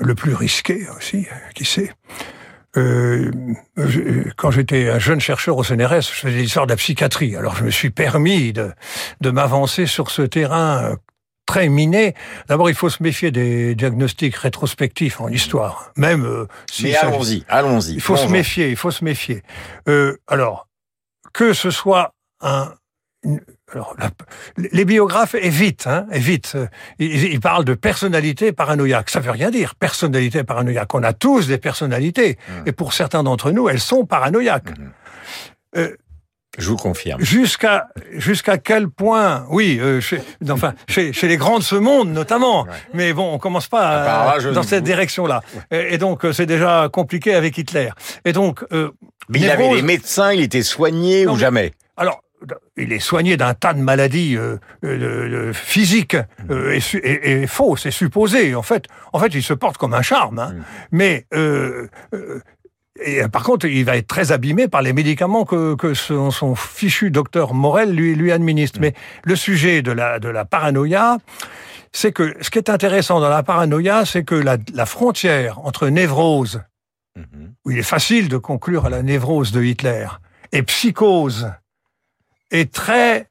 le 0.00 0.14
plus 0.16 0.34
risqué 0.34 0.88
aussi, 0.96 1.28
qui 1.54 1.64
sait. 1.64 1.92
Euh, 2.76 3.30
quand 4.36 4.50
j'étais 4.50 4.90
un 4.90 4.98
jeune 4.98 5.20
chercheur 5.20 5.56
au 5.56 5.64
CNRS, 5.64 6.02
je 6.02 6.20
faisais 6.20 6.38
l'histoire 6.38 6.66
de 6.66 6.72
la 6.72 6.76
psychiatrie. 6.76 7.34
Alors 7.36 7.56
je 7.56 7.64
me 7.64 7.70
suis 7.70 7.90
permis 7.90 8.52
de, 8.52 8.72
de 9.20 9.30
m'avancer 9.30 9.86
sur 9.86 10.10
ce 10.10 10.22
terrain 10.22 10.82
euh, 10.82 10.96
très 11.46 11.68
miné. 11.68 12.14
D'abord, 12.48 12.68
il 12.68 12.76
faut 12.76 12.90
se 12.90 13.02
méfier 13.02 13.30
des 13.30 13.74
diagnostics 13.74 14.36
rétrospectifs 14.36 15.20
en 15.20 15.28
histoire. 15.28 15.92
Même 15.96 16.24
euh, 16.26 16.46
si 16.70 16.84
Mais 16.84 16.96
allons-y, 16.96 17.44
allons-y. 17.48 17.94
il 17.94 18.00
faut 18.00 18.16
se 18.16 18.28
méfier, 18.28 18.68
il 18.68 18.76
faut 18.76 18.90
se 18.90 19.02
méfier. 19.02 19.42
Euh, 19.88 20.18
alors, 20.28 20.67
que 21.32 21.52
ce 21.52 21.70
soit 21.70 22.14
un... 22.40 22.72
une- 23.22 23.40
alors, 23.72 23.94
la- 23.98 24.10
les 24.56 24.84
biographes 24.86 25.34
évitent, 25.34 25.86
hein, 25.86 26.06
évitent. 26.10 26.56
Ils, 26.98 27.24
ils 27.24 27.40
parlent 27.40 27.66
de 27.66 27.74
personnalité 27.74 28.50
paranoïaque. 28.52 29.10
Ça 29.10 29.20
veut 29.20 29.30
rien 29.30 29.50
dire, 29.50 29.74
personnalité 29.74 30.42
paranoïaque. 30.42 30.94
On 30.94 31.02
a 31.02 31.12
tous 31.12 31.46
des 31.48 31.58
personnalités. 31.58 32.38
Mmh. 32.48 32.52
Et 32.68 32.72
pour 32.72 32.94
certains 32.94 33.22
d'entre 33.22 33.50
nous, 33.50 33.68
elles 33.68 33.80
sont 33.80 34.06
paranoïaques. 34.06 34.70
Euh, 35.76 35.94
Je 36.58 36.68
vous 36.68 36.76
confirme. 36.76 37.20
Jusqu'à 37.22 37.88
jusqu'à 38.12 38.58
quel 38.58 38.88
point, 38.88 39.46
oui, 39.48 39.78
euh, 39.80 40.00
chez, 40.00 40.20
enfin, 40.50 40.74
chez, 40.88 41.12
chez 41.12 41.28
les 41.28 41.36
grands 41.36 41.58
de 41.58 41.64
ce 41.64 41.76
monde 41.76 42.10
notamment. 42.10 42.66
Mais 42.94 43.12
bon, 43.12 43.32
on 43.32 43.38
commence 43.38 43.68
pas 43.68 43.80
à- 43.88 44.22
Ah, 44.22 44.34
là, 44.34 44.38
je 44.40 44.48
dans 44.50 44.62
cette 44.64 44.84
direction-là. 44.84 45.42
Et, 45.70 45.94
et 45.94 45.98
donc, 45.98 46.24
euh, 46.24 46.32
c'est 46.32 46.46
déjà 46.46 46.88
compliqué 46.92 47.34
avec 47.34 47.56
Hitler. 47.56 47.90
Et 48.24 48.32
donc, 48.32 48.64
euh, 48.72 48.90
Mais 49.28 49.38
il 49.40 49.50
avait 49.50 49.72
des 49.74 49.82
médecins, 49.82 50.32
il 50.32 50.40
était 50.42 50.62
soigné 50.62 51.24
Non, 51.24 51.32
ou 51.32 51.34
mais- 51.36 51.40
jamais? 51.40 51.72
alors, 51.96 52.22
il 52.76 52.92
est 52.92 53.00
soigné 53.00 53.36
d'un 53.36 53.52
tas 53.54 53.72
de 53.74 53.80
maladies 53.80 54.36
euh, 54.36 54.58
euh, 54.84 55.52
physiques 55.52 56.16
euh, 56.50 56.72
et, 56.72 56.96
et, 56.98 57.42
et 57.42 57.46
fausses 57.48 57.86
et 57.86 57.90
supposées. 57.90 58.54
En 58.54 58.62
fait, 58.62 58.84
en 59.12 59.18
fait, 59.18 59.34
il 59.34 59.42
se 59.42 59.54
porte 59.54 59.76
comme 59.76 59.92
un 59.92 60.02
charme. 60.02 60.38
hein. 60.38 60.54
Mais 60.92 61.26
euh, 61.34 61.88
euh, 62.14 62.40
et, 63.00 63.22
euh, 63.22 63.28
par 63.28 63.42
contre, 63.42 63.66
il 63.66 63.84
va 63.84 63.96
être 63.96 64.06
très 64.06 64.32
abîmé 64.32 64.68
par 64.68 64.82
les 64.82 64.92
médicaments 64.92 65.44
que, 65.44 65.74
que 65.74 65.94
son, 65.94 66.30
son 66.30 66.54
fichu 66.54 67.10
docteur 67.10 67.54
Morel 67.54 67.94
lui, 67.94 68.14
lui 68.14 68.32
administre. 68.32 68.78
Mais 68.80 68.94
le 69.24 69.36
sujet 69.36 69.82
de 69.82 69.92
la, 69.92 70.18
de 70.18 70.28
la 70.28 70.44
paranoïa, 70.44 71.18
c'est 71.92 72.12
que 72.12 72.34
ce 72.40 72.50
qui 72.50 72.58
est 72.58 72.70
intéressant 72.70 73.20
dans 73.20 73.28
la 73.28 73.42
paranoïa, 73.42 74.04
c'est 74.04 74.24
que 74.24 74.34
la, 74.34 74.56
la 74.74 74.86
frontière 74.86 75.58
entre 75.64 75.88
névrose, 75.88 76.62
où 77.64 77.70
il 77.70 77.78
est 77.78 77.82
facile 77.82 78.28
de 78.28 78.36
conclure 78.36 78.86
à 78.86 78.90
la 78.90 79.02
névrose 79.02 79.52
de 79.52 79.62
Hitler, 79.62 80.06
et 80.52 80.62
psychose 80.62 81.50
est 82.50 82.72
très, 82.72 83.28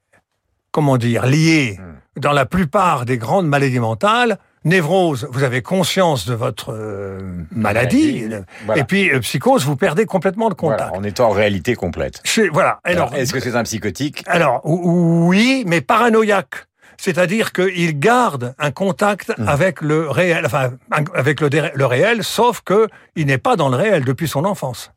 comment 0.71 0.97
dire, 0.97 1.25
liée 1.25 1.79
dans 2.17 2.33
la 2.33 2.45
plupart 2.45 3.05
des 3.05 3.17
grandes 3.17 3.47
maladies 3.47 3.79
mentales. 3.79 4.37
Névrose, 4.67 5.27
vous 5.31 5.43
avez 5.43 5.61
conscience 5.61 6.25
de 6.27 6.33
votre 6.33 6.73
euh, 6.73 7.19
maladie, 7.51 8.23
Maladie, 8.27 8.45
voilà. 8.65 8.81
et 8.81 8.83
puis 8.85 9.09
euh, 9.11 9.19
psychose, 9.21 9.65
vous 9.65 9.75
perdez 9.75 10.05
complètement 10.05 10.49
le 10.49 10.55
contact. 10.55 10.81
Voilà, 10.89 10.97
on 10.99 11.03
est 11.03 11.19
en 11.19 11.29
réalité 11.29 11.75
complète. 11.75 12.21
Chez- 12.23 12.49
voilà. 12.49 12.79
Alors, 12.83 13.07
Alors, 13.09 13.15
est-ce 13.19 13.33
que 13.33 13.39
c'est 13.39 13.55
un 13.55 13.63
psychotique? 13.63 14.23
alors, 14.27 14.61
ou- 14.63 15.27
oui, 15.27 15.63
mais 15.67 15.81
paranoïaque. 15.81 16.65
C'est-à-dire 16.99 17.53
qu'il 17.53 17.99
garde 17.99 18.55
un 18.57 18.71
contact 18.71 19.31
Mmh. 19.37 19.47
avec 19.47 19.81
le 19.81 20.09
réel, 20.09 20.45
enfin, 20.47 20.71
avec 21.13 21.41
le, 21.41 21.85
réel, 21.85 22.23
sauf 22.23 22.61
que 22.61 22.87
il 23.15 23.27
n'est 23.27 23.37
pas 23.37 23.55
dans 23.55 23.69
le 23.69 23.75
réel 23.77 24.03
depuis 24.03 24.27
son 24.27 24.45
enfance. 24.45 24.91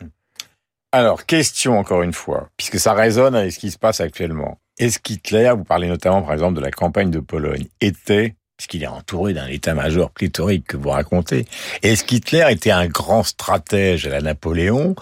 Alors, 0.92 1.24
question 1.26 1.78
encore 1.78 2.02
une 2.02 2.12
fois, 2.14 2.48
puisque 2.56 2.80
ça 2.80 2.94
résonne 2.94 3.35
avec 3.35 3.52
ce 3.52 3.59
qui 3.59 3.70
se 3.70 3.78
passe 3.78 4.00
actuellement. 4.00 4.59
Est-ce 4.78 4.98
qu'Hitler, 4.98 5.52
vous 5.56 5.64
parlez 5.64 5.88
notamment 5.88 6.22
par 6.22 6.33
exemple 6.33 6.54
de 6.54 6.61
la 6.62 6.70
campagne 6.70 7.11
de 7.11 7.20
Pologne, 7.20 7.66
était, 7.83 8.35
puisqu'il 8.61 8.83
est 8.83 8.88
entouré 8.88 9.33
d'un 9.33 9.46
état-major 9.46 10.11
pléthorique 10.11 10.66
que 10.66 10.77
vous 10.77 10.90
racontez, 10.90 11.46
est-ce 11.83 12.05
qu'Hitler 12.05 12.44
était 12.51 12.70
un 12.70 12.88
grand 12.88 13.23
stratège 13.23 14.07
à 14.07 14.11
la 14.11 14.20
Napoléon, 14.20 14.94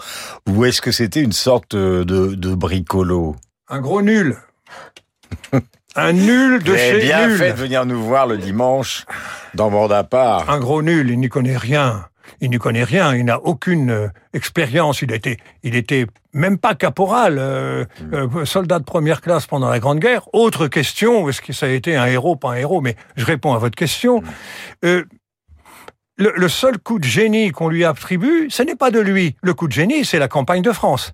ou 0.47 0.63
est-ce 0.63 0.81
que 0.81 0.93
c'était 0.93 1.21
une 1.21 1.33
sorte 1.33 1.75
de, 1.75 2.05
de 2.05 2.55
bricolo? 2.55 3.35
Un 3.67 3.81
gros 3.81 4.01
nul. 4.01 4.37
un 5.97 6.13
nul 6.13 6.63
de 6.63 6.73
chez 6.73 6.99
bien 6.99 7.27
nul. 7.27 7.37
fait 7.37 7.51
de 7.51 7.57
venir 7.57 7.85
nous 7.85 8.01
voir 8.01 8.27
le 8.27 8.37
dimanche 8.37 9.05
dans 9.55 9.69
Bordapart. 9.69 10.49
Un 10.49 10.59
gros 10.61 10.81
nul, 10.81 11.09
il 11.09 11.19
n'y 11.19 11.27
connaît 11.27 11.57
rien. 11.57 12.05
Il 12.41 12.49
n'y 12.49 12.57
connaît 12.57 12.83
rien, 12.83 13.15
il 13.15 13.25
n'a 13.25 13.39
aucune 13.39 13.89
euh, 13.91 14.07
expérience. 14.33 15.01
Il 15.01 15.11
était, 15.11 15.37
il 15.63 15.75
était 15.75 16.05
même 16.33 16.57
pas 16.57 16.75
caporal, 16.75 17.37
euh, 17.39 17.85
euh, 18.13 18.45
soldat 18.45 18.79
de 18.79 18.83
première 18.83 19.21
classe 19.21 19.47
pendant 19.47 19.69
la 19.69 19.79
Grande 19.79 19.99
Guerre. 19.99 20.27
Autre 20.33 20.67
question, 20.67 21.29
est-ce 21.29 21.41
que 21.41 21.53
ça 21.53 21.65
a 21.65 21.69
été 21.69 21.95
un 21.95 22.05
héros, 22.05 22.35
pas 22.35 22.51
un 22.51 22.55
héros 22.55 22.81
Mais 22.81 22.95
je 23.15 23.25
réponds 23.25 23.53
à 23.53 23.57
votre 23.57 23.75
question. 23.75 24.21
Euh, 24.85 25.03
le, 26.17 26.33
le 26.35 26.49
seul 26.49 26.77
coup 26.77 26.99
de 26.99 27.05
génie 27.05 27.51
qu'on 27.51 27.69
lui 27.69 27.85
attribue, 27.85 28.47
ce 28.49 28.63
n'est 28.63 28.75
pas 28.75 28.91
de 28.91 28.99
lui. 28.99 29.35
Le 29.41 29.53
coup 29.53 29.67
de 29.67 29.73
génie, 29.73 30.05
c'est 30.05 30.19
la 30.19 30.27
campagne 30.27 30.61
de 30.61 30.71
France. 30.71 31.13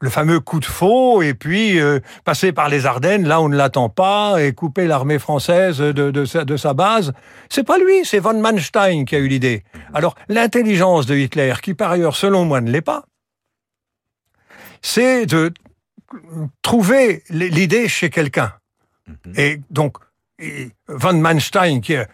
Le 0.00 0.10
fameux 0.10 0.38
coup 0.38 0.60
de 0.60 0.64
faux, 0.64 1.22
et 1.22 1.34
puis 1.34 1.80
euh, 1.80 1.98
passer 2.24 2.52
par 2.52 2.68
les 2.68 2.86
Ardennes, 2.86 3.26
là 3.26 3.40
où 3.40 3.44
on 3.44 3.48
ne 3.48 3.56
l'attend 3.56 3.88
pas, 3.88 4.40
et 4.40 4.52
couper 4.52 4.86
l'armée 4.86 5.18
française 5.18 5.78
de, 5.78 5.92
de, 5.92 6.24
sa, 6.24 6.44
de 6.44 6.56
sa 6.56 6.72
base. 6.72 7.12
C'est 7.48 7.64
pas 7.64 7.78
lui, 7.78 8.04
c'est 8.04 8.20
von 8.20 8.40
Manstein 8.40 9.04
qui 9.04 9.16
a 9.16 9.18
eu 9.18 9.26
l'idée. 9.26 9.64
Alors, 9.92 10.14
l'intelligence 10.28 11.06
de 11.06 11.16
Hitler, 11.16 11.54
qui 11.62 11.74
par 11.74 11.90
ailleurs, 11.90 12.14
selon 12.14 12.44
moi, 12.44 12.60
ne 12.60 12.70
l'est 12.70 12.80
pas, 12.80 13.04
c'est 14.82 15.26
de 15.26 15.52
trouver 16.62 17.22
l'idée 17.30 17.88
chez 17.88 18.10
quelqu'un. 18.10 18.52
Et 19.36 19.60
donc, 19.70 19.98
von 20.86 21.14
Manstein, 21.14 21.80
qui, 21.80 21.96
euh, 21.96 22.04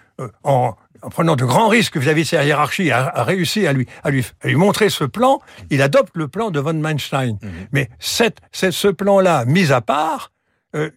en, 0.42 0.75
en 1.05 1.11
prenant 1.11 1.37
de 1.37 1.45
grands 1.45 1.69
risques 1.69 1.97
vis-à-vis 1.99 2.23
de 2.23 2.29
sa 2.29 2.45
hiérarchie, 2.45 2.90
a, 2.90 3.07
a 3.09 3.25
réussi 3.25 3.67
à 3.67 3.73
lui, 3.73 3.87
à, 4.03 4.11
lui, 4.11 4.25
à 4.43 4.49
lui 4.49 4.55
montrer 4.57 4.88
ce 4.88 5.05
plan, 5.05 5.40
il 5.71 5.83
adopte 5.83 6.17
le 6.17 6.29
plan 6.29 6.51
de 6.51 6.59
von 6.61 6.75
Manstein. 6.75 7.38
Mais 7.73 7.90
cette, 7.99 8.38
cette- 8.53 8.73
ce 8.73 8.88
plan-là, 8.88 9.45
mis 9.45 9.71
à 9.71 9.81
part, 9.81 10.33
euh, 10.75 10.90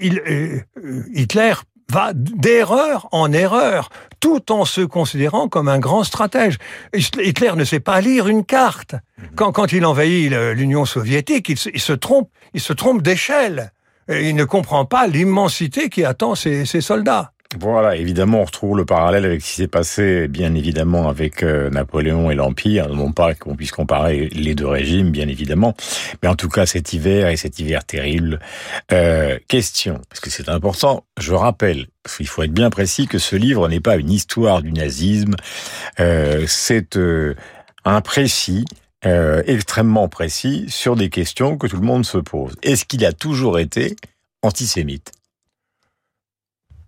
il, 0.00 0.18
euh, 0.26 0.60
euh, 0.82 1.02
Hitler 1.14 1.52
va 1.90 2.12
d'erreur 2.14 3.08
en 3.12 3.32
erreur, 3.32 3.88
tout 4.20 4.52
en 4.52 4.64
se 4.64 4.82
considérant 4.82 5.48
comme 5.48 5.68
un 5.68 5.78
grand 5.78 6.04
stratège. 6.04 6.58
Hitler 6.94 7.52
ne 7.56 7.64
sait 7.64 7.80
pas 7.80 8.00
lire 8.00 8.28
une 8.28 8.44
carte. 8.44 8.94
Quand, 9.36 9.52
quand 9.52 9.72
il 9.72 9.84
envahit 9.86 10.30
l'Union 10.54 10.84
soviétique, 10.84 11.48
il 11.48 11.56
se, 11.58 11.70
il 11.72 11.80
se 11.80 11.94
trompe, 11.94 12.30
il 12.54 12.60
se 12.60 12.72
trompe 12.74 13.02
d'échelle. 13.02 13.72
Il 14.10 14.34
ne 14.36 14.44
comprend 14.44 14.84
pas 14.86 15.06
l'immensité 15.06 15.88
qui 15.90 16.04
attend 16.04 16.34
ses, 16.34 16.64
ses 16.66 16.80
soldats. 16.82 17.32
Voilà, 17.56 17.96
évidemment, 17.96 18.42
on 18.42 18.44
retrouve 18.44 18.76
le 18.76 18.84
parallèle 18.84 19.24
avec 19.24 19.40
ce 19.40 19.46
qui 19.46 19.54
s'est 19.54 19.68
passé, 19.68 20.28
bien 20.28 20.54
évidemment, 20.54 21.08
avec 21.08 21.42
euh, 21.42 21.70
Napoléon 21.70 22.30
et 22.30 22.34
l'Empire. 22.34 22.90
Non 22.90 23.10
pas 23.12 23.34
qu'on 23.34 23.56
puisse 23.56 23.70
comparer 23.70 24.28
les 24.28 24.54
deux 24.54 24.66
régimes, 24.66 25.10
bien 25.10 25.26
évidemment, 25.28 25.74
mais 26.22 26.28
en 26.28 26.36
tout 26.36 26.50
cas 26.50 26.66
cet 26.66 26.92
hiver 26.92 27.28
et 27.28 27.38
cet 27.38 27.58
hiver 27.58 27.86
terrible. 27.86 28.38
Euh, 28.92 29.38
question, 29.48 29.98
parce 30.10 30.20
que 30.20 30.28
c'est 30.28 30.50
important, 30.50 31.06
je 31.18 31.32
rappelle, 31.32 31.86
il 32.20 32.28
faut 32.28 32.42
être 32.42 32.52
bien 32.52 32.68
précis 32.68 33.06
que 33.06 33.18
ce 33.18 33.34
livre 33.34 33.66
n'est 33.68 33.80
pas 33.80 33.96
une 33.96 34.10
histoire 34.10 34.60
du 34.60 34.70
nazisme, 34.70 35.34
euh, 36.00 36.44
c'est 36.46 36.98
euh, 36.98 37.34
un 37.86 38.02
précis 38.02 38.66
euh, 39.06 39.42
extrêmement 39.46 40.08
précis 40.08 40.66
sur 40.68 40.96
des 40.96 41.08
questions 41.08 41.56
que 41.56 41.66
tout 41.66 41.76
le 41.76 41.86
monde 41.86 42.04
se 42.04 42.18
pose. 42.18 42.56
Est-ce 42.62 42.84
qu'il 42.84 43.06
a 43.06 43.14
toujours 43.14 43.58
été 43.58 43.96
antisémite? 44.42 45.12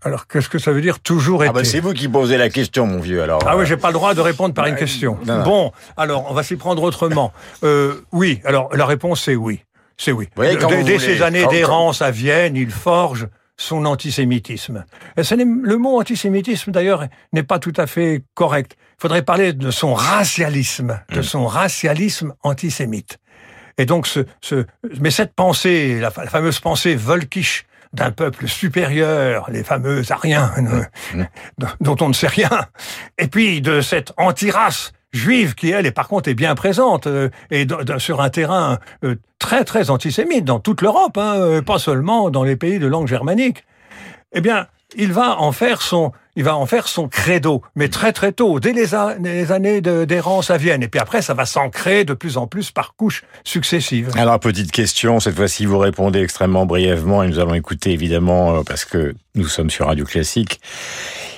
Alors, 0.02 0.26
qu'est-ce 0.26 0.48
que 0.48 0.58
ça 0.58 0.72
veut 0.72 0.80
dire 0.80 1.00
toujours 1.00 1.42
Ah 1.42 1.46
été 1.46 1.54
bah 1.54 1.64
c'est 1.64 1.80
vous 1.80 1.92
qui 1.92 2.08
posez 2.08 2.38
la 2.38 2.48
question, 2.48 2.86
mon 2.86 3.00
vieux. 3.00 3.22
Alors. 3.22 3.42
Ah 3.46 3.56
oui, 3.56 3.66
j'ai 3.66 3.76
pas 3.76 3.88
le 3.88 3.94
droit 3.94 4.14
de 4.14 4.20
répondre 4.20 4.54
par 4.54 4.66
une 4.66 4.76
question. 4.76 5.18
non, 5.26 5.38
non. 5.38 5.44
Bon, 5.44 5.72
alors 5.96 6.30
on 6.30 6.34
va 6.34 6.42
s'y 6.42 6.56
prendre 6.56 6.82
autrement. 6.82 7.32
Euh, 7.62 7.94
oui, 8.12 8.40
alors 8.44 8.74
la 8.74 8.86
réponse 8.86 9.22
c'est 9.22 9.34
oui. 9.36 9.60
C'est 9.98 10.12
oui. 10.12 10.28
voyez, 10.34 10.56
quand 10.56 10.68
dès 10.68 10.82
dès 10.82 10.98
ces 10.98 11.20
années 11.20 11.46
d'errance 11.46 12.00
à 12.00 12.10
Vienne, 12.10 12.56
il 12.56 12.70
forge 12.70 13.28
son 13.58 13.84
antisémitisme. 13.84 14.84
Et 15.18 15.22
ce 15.22 15.34
le 15.34 15.76
mot 15.76 16.00
antisémitisme, 16.00 16.70
d'ailleurs, 16.72 17.04
n'est 17.34 17.42
pas 17.42 17.58
tout 17.58 17.74
à 17.76 17.86
fait 17.86 18.22
correct. 18.34 18.76
Il 18.98 19.02
faudrait 19.02 19.22
parler 19.22 19.52
de 19.52 19.70
son 19.70 19.92
racialisme, 19.92 21.00
Mmh. 21.10 21.16
de 21.16 21.22
son 21.22 21.46
racialisme 21.46 22.32
antisémite. 22.42 23.18
Et 23.76 23.84
donc, 23.84 24.06
ce, 24.06 24.20
ce, 24.40 24.64
mais 25.00 25.10
cette 25.10 25.34
pensée, 25.34 26.00
la 26.00 26.10
fameuse 26.10 26.60
pensée 26.60 26.94
volkisch 26.94 27.64
d'un 27.92 28.10
peuple 28.10 28.46
supérieur, 28.46 29.50
les 29.50 29.64
fameux 29.64 30.02
Ariens, 30.10 30.52
euh, 30.58 31.24
dont 31.80 31.96
on 32.00 32.08
ne 32.08 32.14
sait 32.14 32.28
rien, 32.28 32.66
et 33.18 33.26
puis 33.26 33.60
de 33.60 33.80
cette 33.80 34.12
anti-race 34.16 34.92
juive 35.12 35.54
qui, 35.54 35.70
elle, 35.70 35.86
est 35.86 35.92
par 35.92 36.06
contre, 36.06 36.28
est 36.28 36.34
bien 36.34 36.54
présente, 36.54 37.06
euh, 37.08 37.30
et 37.50 37.66
sur 37.98 38.20
un 38.20 38.30
terrain 38.30 38.78
euh, 39.04 39.16
très, 39.38 39.64
très 39.64 39.90
antisémite 39.90 40.44
dans 40.44 40.60
toute 40.60 40.82
l'Europe, 40.82 41.18
hein, 41.18 41.62
pas 41.66 41.78
seulement 41.78 42.30
dans 42.30 42.44
les 42.44 42.56
pays 42.56 42.78
de 42.78 42.86
langue 42.86 43.08
germanique. 43.08 43.64
Eh 44.32 44.40
bien, 44.40 44.68
il 44.96 45.12
va 45.12 45.38
en 45.40 45.52
faire 45.52 45.82
son, 45.82 46.12
il 46.36 46.44
va 46.44 46.56
en 46.56 46.66
faire 46.66 46.88
son 46.88 47.08
credo, 47.08 47.62
mais 47.74 47.88
très 47.88 48.12
très 48.12 48.32
tôt, 48.32 48.60
dès 48.60 48.72
les, 48.72 48.94
a- 48.94 49.14
les 49.22 49.52
années 49.52 49.80
de- 49.80 50.04
d'errance 50.04 50.50
à 50.50 50.56
Vienne. 50.56 50.82
Et 50.82 50.88
puis 50.88 51.00
après, 51.00 51.22
ça 51.22 51.34
va 51.34 51.46
s'ancrer 51.46 52.04
de 52.04 52.14
plus 52.14 52.36
en 52.36 52.46
plus 52.46 52.70
par 52.70 52.94
couches 52.96 53.22
successives. 53.44 54.10
Alors, 54.16 54.38
petite 54.40 54.72
question, 54.72 55.20
cette 55.20 55.36
fois-ci, 55.36 55.66
vous 55.66 55.78
répondez 55.78 56.20
extrêmement 56.20 56.66
brièvement 56.66 57.22
et 57.22 57.28
nous 57.28 57.38
allons 57.38 57.54
écouter 57.54 57.90
évidemment, 57.92 58.56
euh, 58.56 58.62
parce 58.66 58.84
que 58.84 59.14
nous 59.34 59.46
sommes 59.46 59.70
sur 59.70 59.86
Radio 59.86 60.04
Classique. 60.04 60.60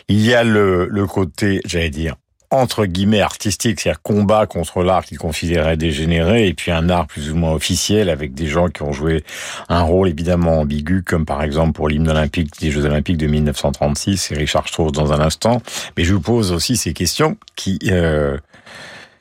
Il 0.09 0.21
y 0.21 0.35
a 0.35 0.45
le, 0.45 0.87
le 0.91 1.07
côté, 1.07 1.61
j'allais 1.65 1.91
dire, 1.91 2.17
entre 2.53 2.85
guillemets 2.85 3.23
artistique, 3.23 3.81
c'est-à-dire 3.81 4.03
combat 4.03 4.47
contre 4.47 4.83
l'art 4.83 5.05
qu'il 5.05 5.19
considérait 5.19 5.79
dégénéré, 5.79 6.47
et 6.47 6.55
puis 6.55 6.71
un 6.71 6.91
art 6.91 7.07
plus 7.07 7.33
ou 7.33 7.35
moins 7.35 7.53
officiel 7.53 8.11
avec 8.11 8.35
des 8.35 8.47
gens 8.47 8.69
qui 8.69 8.83
ont 8.83 8.93
joué 8.93 9.25
un 9.71 9.83
rôle 9.83 10.09
évidemment 10.09 10.61
ambigu, 10.61 11.03
comme 11.03 11.25
par 11.25 11.43
exemple 11.43 11.73
pour 11.73 11.89
l'hymne 11.89 12.11
olympique 12.11 12.61
des 12.61 12.71
Jeux 12.71 12.85
olympiques 12.85 13.17
de 13.17 13.27
1936, 13.27 14.33
et 14.33 14.35
Richard 14.35 14.69
Strauss 14.69 14.93
dans 14.93 15.13
un 15.13 15.21
instant. 15.21 15.63
Mais 15.97 16.05
je 16.05 16.13
vous 16.13 16.21
pose 16.21 16.53
aussi 16.53 16.77
ces 16.77 16.93
questions 16.93 17.39
qui 17.57 17.79
euh, 17.87 18.37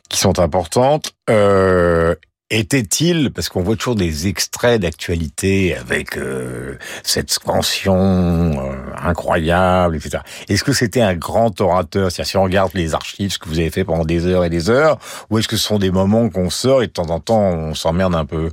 qui 0.10 0.20
sont 0.20 0.39
importantes. 0.39 1.13
Euh, 1.30 2.15
était-il, 2.51 3.31
parce 3.31 3.47
qu'on 3.49 3.63
voit 3.63 3.77
toujours 3.77 3.95
des 3.95 4.27
extraits 4.27 4.81
d'actualité 4.81 5.75
avec 5.75 6.17
euh, 6.17 6.77
cette 7.01 7.31
scansion 7.31 7.95
euh, 7.95 8.75
incroyable, 9.01 9.95
etc. 9.95 10.19
Est-ce 10.49 10.63
que 10.63 10.73
c'était 10.73 11.01
un 11.01 11.15
grand 11.15 11.59
orateur? 11.61 12.11
C'est-à-dire 12.11 12.29
si 12.29 12.37
on 12.37 12.43
regarde 12.43 12.71
les 12.73 12.93
archives, 12.93 13.31
ce 13.31 13.39
que 13.39 13.47
vous 13.47 13.59
avez 13.59 13.71
fait 13.71 13.85
pendant 13.85 14.03
des 14.03 14.25
heures 14.25 14.43
et 14.43 14.49
des 14.49 14.69
heures, 14.69 14.99
ou 15.29 15.39
est-ce 15.39 15.47
que 15.47 15.55
ce 15.55 15.63
sont 15.63 15.79
des 15.79 15.91
moments 15.91 16.29
qu'on 16.29 16.49
sort 16.49 16.83
et 16.83 16.87
de 16.87 16.91
temps 16.91 17.09
en 17.09 17.21
temps 17.21 17.41
on 17.41 17.73
s'emmerde 17.73 18.15
un 18.15 18.25
peu? 18.25 18.51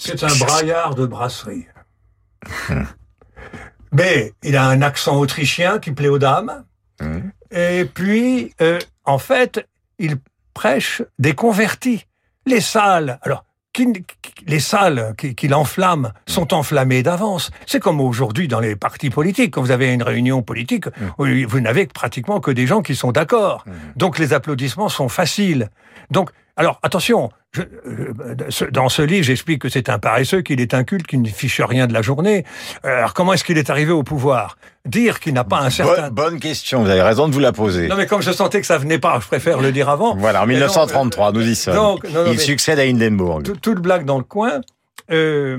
C'est 0.00 0.22
un 0.22 0.34
braillard 0.36 0.94
de 0.94 1.06
brasserie. 1.06 1.66
Mais 3.92 4.32
il 4.42 4.56
a 4.56 4.64
un 4.64 4.80
accent 4.80 5.18
autrichien 5.18 5.78
qui 5.80 5.90
plaît 5.92 6.08
aux 6.08 6.18
dames. 6.18 6.64
Et 7.50 7.84
puis, 7.84 8.54
euh, 8.60 8.78
en 9.04 9.18
fait, 9.18 9.66
il 9.98 10.16
prêche 10.54 11.02
des 11.18 11.34
convertis. 11.34 12.06
Les 12.46 12.60
salles, 12.60 13.18
alors, 13.22 13.44
qui, 13.72 13.86
les 14.46 14.60
salles 14.60 15.14
qui, 15.16 15.34
qui 15.34 15.48
l'enflamment 15.48 16.10
sont 16.26 16.52
enflammées 16.52 17.02
d'avance. 17.02 17.50
C'est 17.66 17.80
comme 17.80 18.00
aujourd'hui 18.00 18.48
dans 18.48 18.60
les 18.60 18.76
partis 18.76 19.10
politiques. 19.10 19.54
Quand 19.54 19.62
vous 19.62 19.70
avez 19.70 19.92
une 19.92 20.02
réunion 20.02 20.42
politique, 20.42 20.86
Mmh. 21.18 21.44
vous 21.46 21.60
n'avez 21.60 21.86
pratiquement 21.86 22.40
que 22.40 22.50
des 22.50 22.66
gens 22.66 22.82
qui 22.82 22.94
sont 22.94 23.12
d'accord. 23.12 23.64
Donc 23.96 24.18
les 24.18 24.32
applaudissements 24.32 24.88
sont 24.88 25.08
faciles. 25.08 25.70
Donc, 26.10 26.30
alors 26.56 26.78
attention, 26.82 27.30
je, 27.52 27.62
euh, 27.62 28.12
dans 28.70 28.88
ce 28.88 29.02
livre, 29.02 29.24
j'explique 29.24 29.60
que 29.62 29.68
c'est 29.68 29.88
un 29.88 29.98
paresseux, 29.98 30.40
qu'il 30.42 30.60
est 30.60 30.74
inculte, 30.74 31.06
qu'il 31.06 31.22
ne 31.22 31.28
fiche 31.28 31.60
rien 31.60 31.86
de 31.86 31.92
la 31.92 32.02
journée. 32.02 32.44
Euh, 32.84 32.98
Alors 32.98 33.14
comment 33.14 33.32
est-ce 33.32 33.44
qu'il 33.44 33.58
est 33.58 33.70
arrivé 33.70 33.92
au 33.92 34.02
pouvoir? 34.02 34.56
Dire 34.84 35.20
qu'il 35.20 35.34
n'a 35.34 35.44
pas 35.44 35.60
un 35.60 35.70
certain... 35.70 36.10
Bonne, 36.10 36.30
bonne 36.30 36.40
question, 36.40 36.82
vous 36.82 36.90
avez 36.90 37.02
raison 37.02 37.28
de 37.28 37.32
vous 37.32 37.40
la 37.40 37.52
poser. 37.52 37.88
Non 37.88 37.96
mais 37.96 38.06
comme 38.06 38.22
je 38.22 38.32
sentais 38.32 38.60
que 38.60 38.66
ça 38.66 38.78
venait 38.78 38.98
pas, 38.98 39.18
je 39.20 39.26
préfère 39.26 39.60
le 39.60 39.72
dire 39.72 39.88
avant. 39.88 40.14
Voilà, 40.16 40.42
en 40.42 40.46
Mais 40.46 40.54
non, 40.54 40.60
1933, 40.66 41.32
nous 41.32 41.46
y 41.48 41.54
sommes. 41.54 41.74
donc, 41.74 42.04
non, 42.10 42.24
non, 42.24 42.32
il 42.32 42.38
succède 42.40 42.78
à 42.78 42.82
Hindenburg. 42.82 43.42
tout- 43.44 43.56
toute 43.56 43.78
blague 43.80 44.04
dans 44.04 44.18
le 44.18 44.24
coin. 44.24 44.60
Euh, 45.10 45.58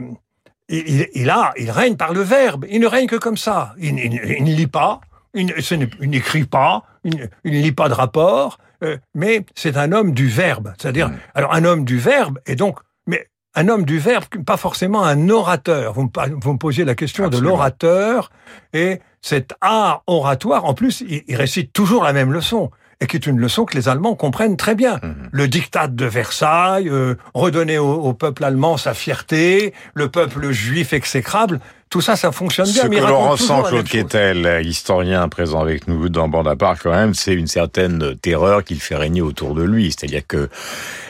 il, 0.70 1.30
a, 1.30 1.54
il 1.58 1.70
règne 1.72 1.96
par 1.96 2.14
le 2.14 2.22
verbe. 2.22 2.66
Il 2.70 2.80
ne 2.82 2.88
règne 2.88 3.08
que 3.08 3.16
comme 3.18 3.38
ça. 3.38 3.74
Il, 3.78 3.98
il- 4.00 4.36
il 4.40 4.44
ne 4.44 4.52
lit 4.56 4.68
pas, 4.68 5.02
il, 5.34 5.54
n'écrit 6.02 6.46
pas, 6.46 6.84
il, 7.04 7.16
ne- 7.18 7.26
il 7.44 7.54
ne 7.54 7.62
lit 7.64 7.72
pas 7.72 7.90
de 7.90 7.94
rapport, 7.94 8.58
euh, 8.84 8.98
mais 9.14 9.46
c'est 9.56 9.78
un 9.78 9.92
homme 9.92 10.14
du 10.14 10.28
verbe. 10.28 10.74
C'est-à-dire, 10.78 11.12
alors 11.34 11.54
un 11.54 11.64
homme 11.66 11.86
du 11.86 11.98
verbe, 11.98 12.40
et 12.46 12.56
donc, 12.56 12.80
mais 13.08 13.28
un 13.56 13.68
homme 13.70 13.86
du 13.86 14.00
verbe, 14.00 14.26
pas 14.46 14.58
forcément 14.58 15.04
un 15.04 15.30
orateur. 15.30 15.94
Vous 15.94 16.04
me, 16.04 16.40
vous 16.42 16.54
me 16.54 16.58
posiez 16.58 16.86
la 16.86 16.96
question 16.96 17.26
Absolument. 17.26 17.50
de 17.50 17.56
l'orateur, 17.56 18.32
et 18.74 19.00
cet 19.22 19.54
art 19.62 20.04
oratoire, 20.08 20.66
en 20.66 20.74
plus, 20.74 21.02
il, 21.08 21.24
il 21.28 21.36
récite 21.36 21.72
toujours 21.72 22.04
la 22.04 22.14
même 22.14 22.32
leçon. 22.32 22.72
Et 23.02 23.08
qui 23.08 23.18
est 23.18 23.28
une 23.28 23.40
leçon 23.40 23.66
que 23.66 23.76
les 23.76 23.90
Allemands 23.90 24.16
comprennent 24.16 24.56
très 24.56 24.76
bien. 24.76 25.02
Le 25.32 25.50
diktat 25.50 25.88
de 25.88 26.06
Versailles, 26.06 26.88
euh, 26.88 27.16
redonner 27.34 27.78
au, 27.78 27.96
au 27.96 28.14
peuple 28.14 28.46
allemand 28.46 28.78
sa 28.78 28.94
fierté, 28.94 29.74
le 29.94 30.08
peuple 30.08 30.52
juif 30.52 30.94
exécrable, 30.94 31.60
tout 31.94 32.02
ça, 32.02 32.16
ça 32.16 32.32
fonctionne 32.32 32.66
bien. 32.66 32.82
Ce 32.82 32.88
mais 32.88 33.00
que 33.00 33.06
l'on 33.06 33.30
ressent, 33.30 33.62
la 33.62 33.84
Claude 33.84 34.66
historien 34.66 35.30
présent 35.30 35.60
avec 35.62 35.88
nous 35.88 36.10
dans 36.10 36.28
Bande 36.28 36.48
à 36.48 36.56
part, 36.56 36.82
quand 36.82 36.90
même, 36.90 37.14
c'est 37.14 37.36
une 37.36 37.46
certaine 37.46 38.18
terreur 38.18 38.64
qu'il 38.64 38.80
fait 38.80 38.96
régner 38.96 39.22
autour 39.22 39.54
de 39.54 39.62
lui. 39.62 39.92
C'est-à-dire 39.92 40.26
que 40.28 40.50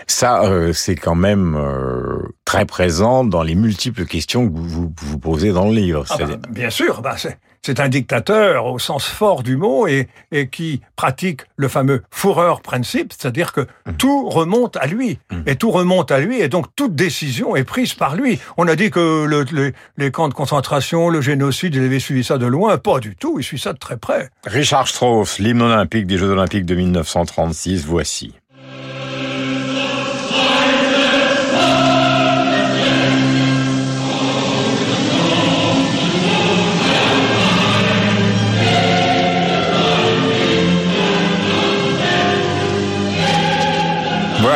ça, 0.08 0.44
euh, 0.44 0.74
c'est 0.74 0.98
quand 0.98 1.16
même 1.16 1.56
euh, 1.56 2.18
très 2.44 2.66
présent 2.66 3.24
dans 3.24 3.44
les 3.44 3.56
multiples 3.56 4.04
questions 4.04 4.46
que 4.46 4.54
vous 4.54 4.68
vous, 4.68 4.94
vous 4.98 5.20
posez 5.20 5.54
dans 5.54 5.70
le 5.70 5.74
livre. 5.74 6.04
Ah 6.10 6.18
bah, 6.18 6.26
bien 6.50 6.70
sûr, 6.70 7.02
bah, 7.02 7.16
c'est, 7.18 7.38
c'est 7.66 7.80
un 7.80 7.90
dictateur 7.90 8.66
au 8.66 8.78
sens 8.80 9.06
fort 9.06 9.42
du 9.44 9.56
mot 9.58 9.88
et, 9.88 10.08
et 10.32 10.48
qui 10.50 10.82
pratique 10.96 11.42
le 11.56 11.68
fameux 11.68 12.04
fourreur 12.12 12.62
principe, 12.62 13.14
c'est-à-dire 13.18 13.52
que 13.54 13.62
Mmh. 13.86 13.94
tout 13.98 14.30
remonte 14.30 14.78
à 14.78 14.86
lui 14.86 15.20
et 15.46 15.56
tout 15.58 15.70
remonte 15.72 16.12
à 16.12 16.20
lui 16.20 16.40
et 16.40 16.48
donc 16.48 16.68
toute 16.76 16.96
décision 16.96 17.56
est 17.56 17.64
prise 17.66 17.94
par 17.94 18.16
lui. 18.16 18.40
On 18.58 18.68
a 18.68 18.76
dit 18.76 18.92
que 18.92 19.26
le- 19.26 19.46
le- 19.52 19.74
les 19.98 20.12
camps 20.12 20.30
de 20.30 20.34
concentration, 20.34 21.10
le 21.10 21.20
génocide, 21.22 21.76
il 21.76 21.84
avait 21.84 22.00
suivi 22.00 22.24
ça 22.24 22.38
de 22.38 22.46
loin, 22.46 22.78
pas 22.78 23.00
du 23.00 23.16
tout, 23.16 23.36
il 23.40 23.44
suit 23.44 23.60
ça 23.60 23.74
de 23.74 23.78
très 23.78 23.98
près. 23.98 24.30
Richard 24.46 24.88
Strauss, 24.88 25.40
l'hymne 25.40 25.62
olympique 25.62 26.08
des 26.08 26.18
Jeux 26.18 26.30
olympiques 26.30 26.66
de 26.66 26.76
1936, 26.76 27.86
voici. 27.86 28.34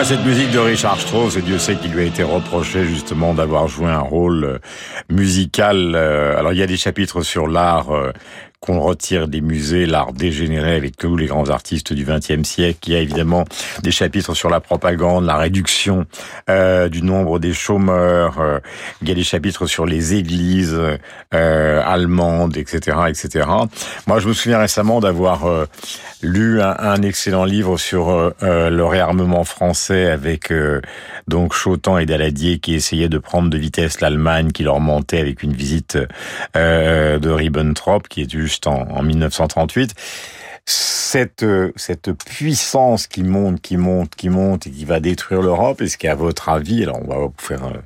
Cette 0.03 0.23
musique 0.23 0.51
de 0.51 0.59
Richard 0.59 0.99
Strauss, 0.99 1.35
et 1.35 1.41
Dieu 1.41 1.57
sait 1.57 1.75
qu'il 1.75 1.91
lui 1.91 2.03
a 2.03 2.05
été 2.05 2.23
reproché 2.23 2.85
justement 2.85 3.33
d'avoir 3.33 3.67
joué 3.67 3.89
un 3.89 3.99
rôle 3.99 4.43
euh, 4.45 4.59
musical. 5.09 5.93
euh, 5.95 6.37
Alors 6.37 6.53
il 6.53 6.59
y 6.59 6.61
a 6.61 6.67
des 6.67 6.77
chapitres 6.77 7.23
sur 7.23 7.47
l'art 7.47 7.91
euh, 7.91 8.13
qu'on 8.59 8.79
retire 8.79 9.27
des 9.27 9.41
musées, 9.41 9.85
l'art 9.85 10.13
dégénéré 10.13 10.75
avec 10.75 10.97
tous 10.97 11.15
les 11.15 11.27
grands 11.27 11.49
artistes 11.49 11.93
du 11.93 12.05
XXe 12.05 12.41
siècle. 12.43 12.79
Il 12.87 12.93
y 12.93 12.95
a 12.95 12.99
évidemment 12.99 13.45
des 13.83 13.91
chapitres 13.91 14.33
sur 14.33 14.49
la 14.49 14.59
propagande, 14.59 15.25
la 15.25 15.37
réduction 15.37 16.05
euh, 16.49 16.89
du 16.89 17.03
nombre 17.03 17.37
des 17.37 17.53
chômeurs. 17.53 18.39
euh, 18.39 18.59
il 19.01 19.09
y 19.09 19.11
a 19.11 19.15
des 19.15 19.23
chapitres 19.23 19.67
sur 19.67 19.85
les 19.85 20.15
églises 20.15 20.77
euh, 21.33 21.81
allemandes, 21.85 22.57
etc., 22.57 22.97
etc. 23.09 23.47
Moi, 24.07 24.19
je 24.19 24.27
me 24.27 24.33
souviens 24.33 24.59
récemment 24.59 24.99
d'avoir 25.01 25.45
euh, 25.45 25.65
lu 26.23 26.59
un, 26.61 27.01
excellent 27.03 27.45
livre 27.45 27.77
sur 27.77 28.33
le 28.41 28.83
réarmement 28.83 29.43
français 29.43 30.09
avec 30.09 30.51
donc 31.27 31.53
Chotan 31.53 31.99
et 31.99 32.07
Daladier 32.07 32.57
qui 32.57 32.73
essayaient 32.73 33.07
de 33.07 33.19
prendre 33.19 33.51
de 33.51 33.57
vitesse 33.57 34.01
l'Allemagne, 34.01 34.51
qui 34.51 34.63
leur 34.63 34.79
montait 34.79 35.19
avec 35.19 35.43
une 35.43 35.53
visite 35.53 35.95
de 36.55 37.29
Ribbentrop, 37.29 38.07
qui 38.07 38.21
est 38.21 38.25
juste 38.47 38.67
en, 38.67 38.87
en 38.89 39.03
1938 39.03 39.93
cette 40.67 41.43
euh, 41.43 41.71
cette 41.77 42.11
puissance 42.11 43.07
qui 43.07 43.23
monte, 43.23 43.61
qui 43.61 43.77
monte, 43.77 44.13
qui 44.15 44.29
monte 44.29 44.67
et 44.67 44.71
qui 44.71 44.83
va 44.83 44.99
détruire 44.99 45.41
l'Europe, 45.41 45.81
est-ce 45.81 45.97
qu'à 45.97 46.13
votre 46.13 46.49
avis, 46.49 46.83
alors 46.83 46.99
on 47.01 47.07
va 47.07 47.31
faire 47.37 47.65
euh, 47.65 47.77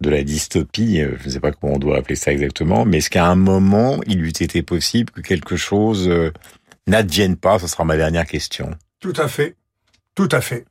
de 0.00 0.10
la 0.10 0.24
dystopie, 0.24 1.00
euh, 1.00 1.16
je 1.20 1.26
ne 1.26 1.30
sais 1.30 1.40
pas 1.40 1.52
comment 1.52 1.74
on 1.74 1.78
doit 1.78 1.98
appeler 1.98 2.16
ça 2.16 2.32
exactement, 2.32 2.84
mais 2.84 2.98
est-ce 2.98 3.10
qu'à 3.10 3.26
un 3.26 3.36
moment, 3.36 4.00
il 4.06 4.22
eût 4.22 4.28
été 4.28 4.62
possible 4.62 5.12
que 5.12 5.20
quelque 5.20 5.56
chose 5.56 6.10
n'advienne 6.88 7.36
pas? 7.36 7.60
Ce 7.60 7.68
sera 7.68 7.84
ma 7.84 7.96
dernière 7.96 8.26
question. 8.26 8.70
Tout 8.98 9.14
à 9.16 9.28
fait. 9.28 9.54
Tout 10.16 10.28
à 10.32 10.40
fait. 10.40 10.64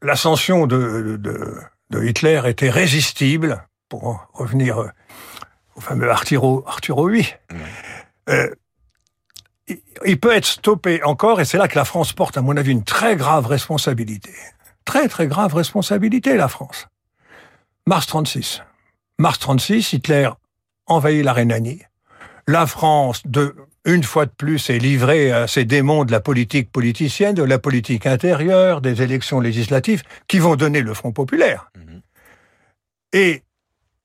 L'ascension 0.00 0.66
de, 0.66 1.18
de, 1.18 2.04
Hitler 2.04 2.40
était 2.46 2.70
résistible, 2.70 3.66
pour 3.88 4.28
revenir 4.32 4.92
au 5.78 5.80
fameux 5.80 6.10
Arturo, 6.10 6.64
Arturo 6.66 7.08
VIII. 7.08 7.26
Euh, 8.28 8.50
il- 9.68 9.80
il 10.04 10.18
peut 10.20 10.34
être 10.34 10.44
stoppé 10.44 11.02
encore, 11.04 11.40
et 11.40 11.44
c'est 11.44 11.56
là 11.56 11.68
que 11.68 11.76
la 11.78 11.84
France 11.84 12.12
porte, 12.12 12.36
à 12.36 12.42
mon 12.42 12.56
avis, 12.56 12.72
une 12.72 12.84
très 12.84 13.14
grave 13.16 13.46
responsabilité. 13.46 14.32
Très, 14.84 15.08
très 15.08 15.26
grave 15.28 15.54
responsabilité, 15.54 16.36
la 16.36 16.48
France. 16.48 16.88
Mars 17.86 18.06
36. 18.08 18.62
Mars 19.18 19.38
36, 19.38 19.92
Hitler 19.92 20.28
envahit 20.86 21.24
la 21.24 21.32
Rhénanie. 21.32 21.82
La 22.46 22.66
France, 22.66 23.22
de, 23.26 23.54
une 23.84 24.02
fois 24.02 24.26
de 24.26 24.30
plus, 24.30 24.68
est 24.70 24.78
livrée 24.78 25.30
à 25.32 25.46
ces 25.46 25.64
démons 25.64 26.04
de 26.04 26.12
la 26.12 26.20
politique 26.20 26.72
politicienne, 26.72 27.34
de 27.34 27.42
la 27.42 27.58
politique 27.58 28.06
intérieure, 28.06 28.80
des 28.80 29.02
élections 29.02 29.40
législatives, 29.40 30.02
qui 30.26 30.38
vont 30.38 30.56
donner 30.56 30.80
le 30.80 30.92
Front 30.94 31.12
populaire. 31.12 31.70
Et 33.12 33.42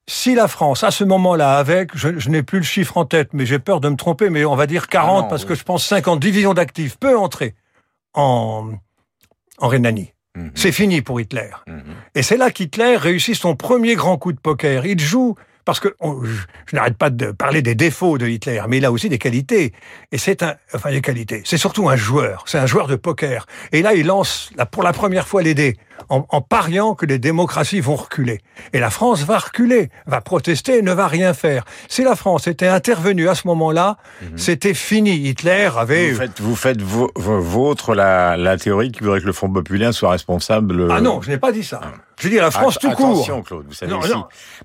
si 0.08 0.36
la 0.36 0.48
France, 0.48 0.84
à 0.84 0.92
ce 0.92 1.04
moment-là, 1.04 1.58
avec, 1.58 1.96
je, 1.96 2.20
je 2.20 2.30
n'ai 2.30 2.44
plus 2.44 2.60
le 2.60 2.66
chiffre 2.66 2.98
en 2.98 3.06
tête, 3.06 3.30
mais 3.34 3.46
j'ai 3.46 3.60
peur 3.60 3.80
de 3.80 3.88
me 3.90 3.96
tromper, 3.96 4.30
mais 4.30 4.44
on 4.46 4.56
va 4.56 4.68
dire 4.68 4.88
40, 4.88 5.18
Ah 5.18 5.22
non, 5.24 5.28
parce 5.30 5.44
oui. 5.44 5.50
que 5.50 5.56
je 5.56 5.64
pense 5.64 5.86
50 5.86 6.20
divisions 6.20 6.54
d'actifs, 6.54 6.98
peut 6.98 7.18
entrer 7.18 7.56
en, 8.14 8.72
en 9.60 9.68
Rhénanie. 9.68 10.14
Mhm. 10.36 10.52
C'est 10.56 10.72
fini 10.72 11.02
pour 11.02 11.22
Hitler. 11.22 11.50
Mhm. 11.68 11.84
Et 12.16 12.24
c'est 12.24 12.38
là 12.38 12.52
qu'Hitler 12.52 12.98
réussit 12.98 13.36
son 13.36 13.56
premier 13.56 13.96
grand 13.96 14.18
coup 14.18 14.34
de 14.34 14.40
poker. 14.40 14.86
Il 14.86 15.00
joue, 15.00 15.36
parce 15.64 15.80
que 15.80 15.96
on- 16.00 16.24
je, 16.24 16.42
je 16.66 16.76
n'arrête 16.76 16.98
pas 16.98 17.10
de 17.10 17.32
parler 17.32 17.62
des 17.62 17.76
défauts 17.76 18.18
de 18.18 18.28
Hitler, 18.28 18.62
mais 18.68 18.78
il 18.80 18.86
a 18.86 18.92
aussi 18.92 19.08
des 19.10 19.20
qualités. 19.20 19.72
Et 20.12 20.18
c'est 20.18 20.44
un, 20.44 20.56
enfin 20.74 20.90
des 20.92 21.02
qualités. 21.02 21.44
C'est 21.46 21.58
surtout 21.58 21.88
un 21.88 21.96
joueur. 21.96 22.44
C'est 22.48 22.58
un 22.58 22.66
joueur 22.66 22.88
de 22.88 22.96
poker. 22.96 23.46
Et 23.72 23.82
là, 23.84 23.94
il 23.94 24.08
lance 24.08 24.50
là, 24.58 24.66
pour 24.66 24.84
la 24.84 24.92
première 24.92 25.28
fois 25.28 25.42
les 25.44 25.54
dés 25.54 25.78
en, 26.14 26.26
en 26.30 26.42
pariant 26.42 26.94
que 26.96 27.06
les 27.06 27.20
démocraties 27.20 27.80
vont 27.82 27.96
reculer. 27.96 28.40
Et 28.74 28.80
la 28.80 28.90
France 28.90 29.24
va 29.24 29.38
reculer, 29.40 29.90
va 30.06 30.22
protester, 30.22 30.82
ne 30.82 30.92
va 30.94 31.08
rien 31.08 31.34
faire. 31.34 31.66
Si 31.88 32.04
la 32.04 32.16
France 32.16 32.48
était 32.48 32.68
intervenue 32.68 33.28
à 33.30 33.36
ce 33.36 33.48
moment-là, 33.48 33.98
c'était 34.36 34.74
fini. 34.74 35.16
Hitler 35.30 35.70
avait 35.78 36.12
Vous 36.12 36.18
faites, 36.18 36.40
vous 36.42 36.56
faites 36.56 36.82
vôtre 36.82 37.96
la, 37.96 38.38
la 38.38 38.58
théorie 38.58 38.92
qui 38.92 39.00
voudrait 39.04 39.22
que 39.22 39.26
le 39.26 39.34
Front 39.34 39.50
populaire 39.50 39.94
soit 39.94 40.12
responsable. 40.12 40.80
euh, 40.82 40.88
ah 40.92 41.02
non, 41.02 41.22
je 41.22 41.30
n'ai 41.32 41.38
pas 41.38 41.52
dit 41.52 41.64
ça. 41.64 41.82
Je 42.24 42.30
dis 42.30 42.36
la 42.38 42.52
France 42.52 42.78
Att- 42.78 42.80
tout 42.82 42.92
court. 42.92 43.12
Attention, 43.12 43.42
Claude, 43.42 43.66
vous 43.68 43.74
savez 43.74 43.92
Non. 43.92 44.00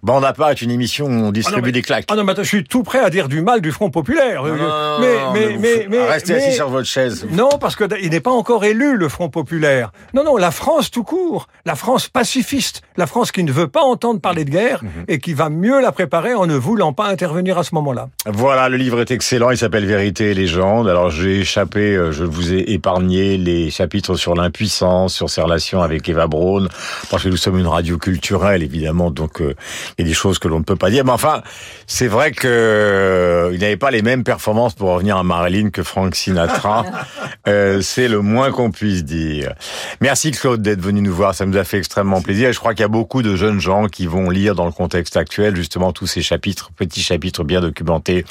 Bande 0.02 0.24
à 0.24 0.32
part 0.32 0.50
est 0.50 0.62
une 0.62 0.70
émission 0.70 1.06
où 1.06 1.10
on 1.10 1.32
distribue 1.32 1.56
Ah 1.58 1.60
non, 1.60 1.66
mais- 1.66 1.72
des 1.72 1.82
claques. 1.82 2.04
Ah 2.08 2.14
non, 2.14 2.22
mais 2.24 2.32
attends, 2.32 2.44
je 2.44 2.48
suis 2.48 2.64
tout 2.64 2.84
prêt 2.84 3.00
à 3.00 3.10
dire 3.10 3.28
du 3.28 3.42
mal 3.42 3.60
du 3.60 3.72
Front 3.72 3.90
populaire. 3.90 4.44
Non, 4.44 4.54
non, 4.54 4.56
non, 4.56 5.32
mais, 5.32 5.56
mais, 5.58 5.86
mais, 5.90 6.06
restez 6.08 6.34
assis 6.36 6.54
sur 6.54 6.68
votre 6.68 6.86
chaise. 6.86 7.26
Non, 7.32 7.48
parce 7.60 7.74
que 7.74 7.84
il 8.00 8.10
n'est 8.10 8.20
pas 8.20 8.30
encore 8.30 8.64
élu 8.64 8.96
le 8.96 9.08
Front 9.08 9.28
populaire. 9.28 9.90
Non, 10.14 10.22
non, 10.24 10.36
la 10.36 10.50
France 10.52 10.90
tout 10.92 11.02
court, 11.02 11.48
la 11.66 11.74
France 11.74 12.08
pacifiste, 12.08 12.82
la 12.96 13.06
France 13.06 13.32
qui 13.32 13.42
ne 13.42 13.50
veut 13.52 13.66
pas 13.68 13.82
entendre 13.82 14.20
parler 14.20 14.44
de 14.44 14.50
guerre 14.50 14.84
Mhm. 14.84 14.90
et 15.08 15.18
qui 15.18 15.34
va 15.34 15.48
mieux 15.48 15.80
la 15.80 15.90
préparer 15.90 16.34
en 16.34 16.46
ne 16.46 16.54
voulant 16.54 16.92
pas 16.92 17.06
intervenir 17.06 17.58
à 17.58 17.64
ce 17.64 17.74
moment-là. 17.74 18.08
Voilà, 18.26 18.68
le 18.68 18.76
livre 18.76 19.00
est 19.00 19.10
excellent, 19.10 19.50
il 19.50 19.58
s'appelle 19.58 19.84
Vérité 19.86 20.30
et 20.30 20.34
légende. 20.34 20.88
Alors 20.88 21.10
j'ai 21.10 21.40
échappé, 21.40 21.96
euh, 21.96 22.12
je 22.12 22.22
vous 22.24 22.52
ai 22.52 22.72
épargné 22.72 23.36
les 23.36 23.70
chapitres 23.70 24.14
sur 24.16 24.34
l'impuissance, 24.34 25.14
sur 25.14 25.28
ses 25.30 25.40
relations 25.40 25.82
avec 25.82 26.08
Eva 26.08 26.26
Braun, 26.26 26.68
parce 27.10 27.24
que 27.24 27.28
nous 27.28 27.36
sommes 27.48 27.58
une 27.58 27.66
radio 27.66 27.96
culturelle, 27.96 28.62
évidemment, 28.62 29.10
donc 29.10 29.40
euh, 29.40 29.54
il 29.96 30.04
y 30.04 30.08
a 30.08 30.08
des 30.08 30.14
choses 30.14 30.38
que 30.38 30.48
l'on 30.48 30.58
ne 30.58 30.64
peut 30.64 30.76
pas 30.76 30.90
dire. 30.90 31.04
Mais 31.04 31.12
enfin, 31.12 31.42
c'est 31.86 32.06
vrai 32.06 32.32
que 32.32 32.46
euh, 32.46 33.50
il 33.54 33.60
n'avait 33.60 33.78
pas 33.78 33.90
les 33.90 34.02
mêmes 34.02 34.22
performances 34.22 34.74
pour 34.74 34.90
revenir 34.90 35.16
à 35.16 35.22
Marilyn 35.22 35.70
que 35.70 35.82
Frank 35.82 36.14
Sinatra. 36.14 36.84
Euh, 37.46 37.80
c'est 37.80 38.08
le 38.08 38.20
moins 38.20 38.50
qu'on 38.50 38.70
puisse 38.70 39.04
dire. 39.04 39.54
Merci 40.02 40.32
Claude 40.32 40.60
d'être 40.60 40.82
venu 40.82 41.00
nous 41.00 41.14
voir, 41.14 41.34
ça 41.34 41.46
nous 41.46 41.56
a 41.56 41.64
fait 41.64 41.78
extrêmement 41.78 42.20
plaisir. 42.20 42.50
Et 42.50 42.52
je 42.52 42.58
crois 42.58 42.74
qu'il 42.74 42.82
y 42.82 42.84
a 42.84 42.88
beaucoup 42.88 43.22
de 43.22 43.36
jeunes 43.36 43.58
gens 43.58 43.86
qui 43.86 44.06
vont 44.06 44.28
lire 44.28 44.54
dans 44.54 44.66
le 44.66 44.72
contexte 44.72 45.16
actuel 45.16 45.56
justement 45.56 45.92
tous 45.92 46.06
ces 46.06 46.20
chapitres, 46.20 46.70
petits 46.76 47.00
chapitres 47.00 47.44
bien 47.44 47.62
documentés 47.62 48.26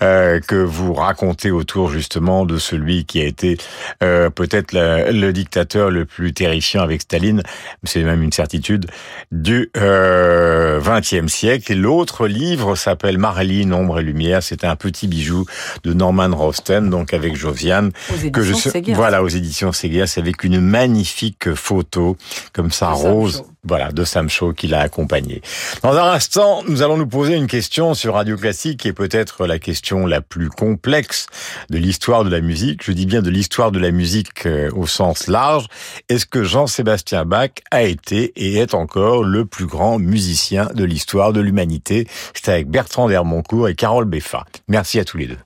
que 0.00 0.62
vous 0.62 0.94
racontez 0.94 1.50
autour 1.50 1.90
justement 1.90 2.44
de 2.44 2.58
celui 2.58 3.06
qui 3.06 3.20
a 3.20 3.24
été 3.24 3.56
peut-être 3.98 4.72
le 4.72 5.32
dictateur 5.32 5.90
le 5.90 6.04
plus 6.04 6.32
terrifiant 6.32 6.82
avec 6.82 7.00
Staline. 7.00 7.42
C'est 7.84 8.04
même 8.04 8.22
une 8.22 8.32
du 8.58 9.70
euh, 9.76 10.80
XXe 10.80 11.32
siècle. 11.32 11.72
Et 11.72 11.74
l'autre 11.74 12.26
livre 12.26 12.74
s'appelle 12.74 13.18
Marilyn, 13.18 13.72
ombre 13.72 14.00
et 14.00 14.02
lumière. 14.02 14.42
C'est 14.42 14.64
un 14.64 14.76
petit 14.76 15.06
bijou 15.06 15.44
de 15.84 15.92
Norman 15.92 16.34
Rosten, 16.34 16.90
donc 16.90 17.14
avec 17.14 17.36
Josiane, 17.36 17.92
que 18.32 18.42
je 18.42 18.54
voilà 18.94 19.22
aux 19.22 19.28
éditions 19.28 19.72
Seguias, 19.72 20.14
avec 20.16 20.44
une 20.44 20.60
magnifique 20.60 21.54
photo 21.54 22.16
comme 22.52 22.70
ça 22.70 22.90
rose, 22.90 23.44
voilà 23.64 23.92
de 23.92 24.04
Sam 24.04 24.28
Shaw 24.28 24.52
qui 24.52 24.68
l'a 24.68 24.80
accompagné. 24.80 25.42
Dans 25.82 25.96
un 25.96 26.12
instant, 26.12 26.62
nous 26.66 26.82
allons 26.82 26.96
nous 26.96 27.06
poser 27.06 27.34
une 27.34 27.46
question 27.46 27.94
sur 27.94 28.14
Radio 28.14 28.36
Classique 28.36 28.80
qui 28.80 28.88
est 28.88 28.92
peut-être 28.92 29.46
la 29.46 29.58
question 29.58 30.06
la 30.06 30.20
plus 30.20 30.48
complexe 30.48 31.26
de 31.68 31.78
l'histoire 31.78 32.24
de 32.24 32.30
la 32.30 32.40
musique. 32.40 32.84
Je 32.84 32.92
dis 32.92 33.06
bien 33.06 33.22
de 33.22 33.30
l'histoire 33.30 33.70
de 33.70 33.78
la 33.78 33.90
musique 33.90 34.46
euh, 34.46 34.70
au 34.74 34.86
sens 34.86 35.26
large. 35.26 35.66
Est-ce 36.08 36.26
que 36.26 36.42
Jean-Sébastien 36.42 37.24
Bach 37.24 37.50
a 37.70 37.82
été 37.82 38.32
et 38.36 38.56
est 38.56 38.74
encore 38.74 39.24
le 39.24 39.44
plus 39.44 39.66
grand 39.66 39.98
musicien 39.98 40.70
de 40.74 40.84
l'histoire 40.84 41.32
de 41.32 41.40
l'humanité? 41.40 42.06
C'est 42.34 42.50
avec 42.50 42.68
Bertrand 42.68 43.08
Dermoncourt 43.08 43.68
et 43.68 43.74
Carole 43.74 44.06
Beffa. 44.06 44.44
Merci 44.68 44.98
à 44.98 45.04
tous 45.04 45.18
les 45.18 45.26
deux. 45.26 45.38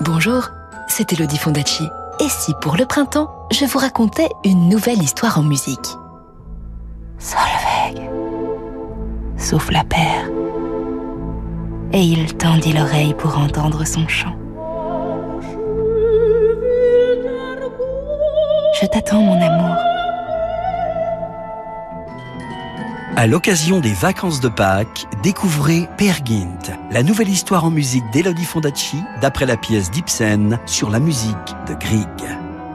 Bonjour, 0.00 0.48
c'est 0.88 1.12
Elodie 1.12 1.38
Fondacci. 1.38 1.84
Et 2.20 2.28
si 2.28 2.52
pour 2.60 2.76
le 2.76 2.86
printemps, 2.86 3.30
je 3.50 3.64
vous 3.64 3.78
racontais 3.78 4.28
une 4.44 4.68
nouvelle 4.68 5.02
histoire 5.02 5.38
en 5.38 5.42
musique? 5.42 5.96
Solveig 7.18 7.62
la 9.70 9.84
paire. 9.84 10.30
Et 11.92 12.00
il 12.00 12.34
tendit 12.36 12.72
l'oreille 12.72 13.14
pour 13.14 13.38
entendre 13.38 13.84
son 13.86 14.06
chant. 14.08 14.34
Je 18.80 18.86
t'attends, 18.86 19.20
mon 19.20 19.40
amour. 19.40 19.91
À 23.14 23.26
l'occasion 23.26 23.80
des 23.80 23.92
vacances 23.92 24.40
de 24.40 24.48
Pâques, 24.48 25.06
découvrez 25.22 25.86
Per 25.98 26.14
Gint, 26.24 26.74
la 26.90 27.02
nouvelle 27.02 27.28
histoire 27.28 27.66
en 27.66 27.70
musique 27.70 28.04
d'Elodie 28.10 28.46
Fondacci, 28.46 28.96
d'après 29.20 29.44
la 29.44 29.58
pièce 29.58 29.90
d'Ibsen 29.90 30.58
sur 30.64 30.88
la 30.88 30.98
musique 30.98 31.36
de 31.68 31.74
Grieg. 31.74 32.06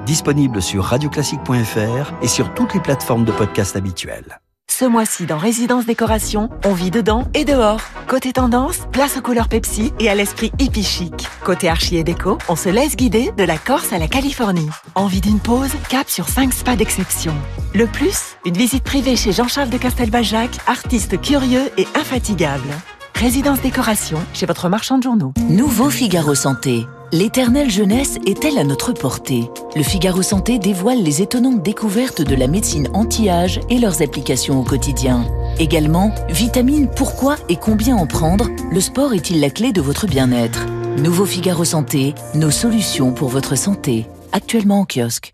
Disponible 0.05 0.61
sur 0.61 0.83
radioclassique.fr 0.83 2.13
et 2.21 2.27
sur 2.27 2.53
toutes 2.53 2.75
les 2.75 2.79
plateformes 2.79 3.25
de 3.25 3.31
podcast 3.31 3.75
habituelles. 3.75 4.39
Ce 4.79 4.85
mois-ci, 4.85 5.25
dans 5.25 5.39
Résidence 5.39 5.87
Décoration, 5.87 6.51
on 6.63 6.73
vit 6.73 6.91
dedans 6.91 7.23
et 7.33 7.45
dehors. 7.45 7.81
Côté 8.07 8.31
tendance, 8.31 8.81
place 8.91 9.17
aux 9.17 9.21
couleurs 9.21 9.49
Pepsi 9.49 9.91
et 9.99 10.07
à 10.07 10.13
l'esprit 10.13 10.51
hippie 10.59 10.83
chic. 10.83 11.27
Côté 11.43 11.67
archi 11.67 11.97
et 11.97 12.03
déco, 12.03 12.37
on 12.47 12.55
se 12.55 12.69
laisse 12.69 12.95
guider 12.95 13.31
de 13.35 13.43
la 13.43 13.57
Corse 13.57 13.91
à 13.91 13.97
la 13.97 14.07
Californie. 14.07 14.69
Envie 14.93 15.19
d'une 15.19 15.39
pause? 15.39 15.71
Cap 15.89 16.07
sur 16.11 16.29
5 16.29 16.53
spas 16.53 16.75
d'exception. 16.75 17.33
Le 17.73 17.87
plus, 17.87 18.37
une 18.45 18.55
visite 18.55 18.83
privée 18.83 19.15
chez 19.15 19.31
Jean-Charles 19.31 19.71
de 19.71 19.79
Castelbajac, 19.79 20.51
artiste 20.67 21.19
curieux 21.21 21.71
et 21.79 21.87
infatigable. 21.95 22.69
Résidence 23.17 23.61
Décoration, 23.61 24.19
chez 24.31 24.45
votre 24.45 24.69
marchand 24.69 24.99
de 24.99 25.03
journaux. 25.03 25.33
Nouveau 25.49 25.89
Figaro 25.89 26.35
Santé. 26.35 26.85
L'éternelle 27.11 27.71
jeunesse 27.71 28.19
est-elle 28.27 28.59
à 28.59 28.63
notre 28.63 28.93
portée? 28.93 29.49
Le 29.75 29.81
Figaro 29.81 30.21
Santé 30.21 30.59
dévoile 30.59 31.01
les 31.01 31.23
étonnantes 31.23 31.63
découvertes 31.63 32.21
de 32.21 32.35
la 32.35 32.45
médecine 32.45 32.87
anti-âge 32.93 33.59
et 33.71 33.79
leurs 33.79 34.03
applications 34.03 34.59
au 34.59 34.63
quotidien. 34.63 35.25
Également, 35.57 36.13
vitamines, 36.29 36.89
pourquoi 36.95 37.37
et 37.49 37.55
combien 37.55 37.95
en 37.95 38.05
prendre? 38.05 38.49
Le 38.71 38.79
sport 38.79 39.15
est-il 39.15 39.39
la 39.39 39.49
clé 39.49 39.71
de 39.71 39.81
votre 39.81 40.05
bien-être? 40.05 40.67
Nouveau 40.99 41.25
Figaro 41.25 41.65
Santé, 41.65 42.13
nos 42.35 42.51
solutions 42.51 43.13
pour 43.13 43.29
votre 43.29 43.57
santé. 43.57 44.05
Actuellement 44.31 44.81
en 44.81 44.85
kiosque. 44.85 45.33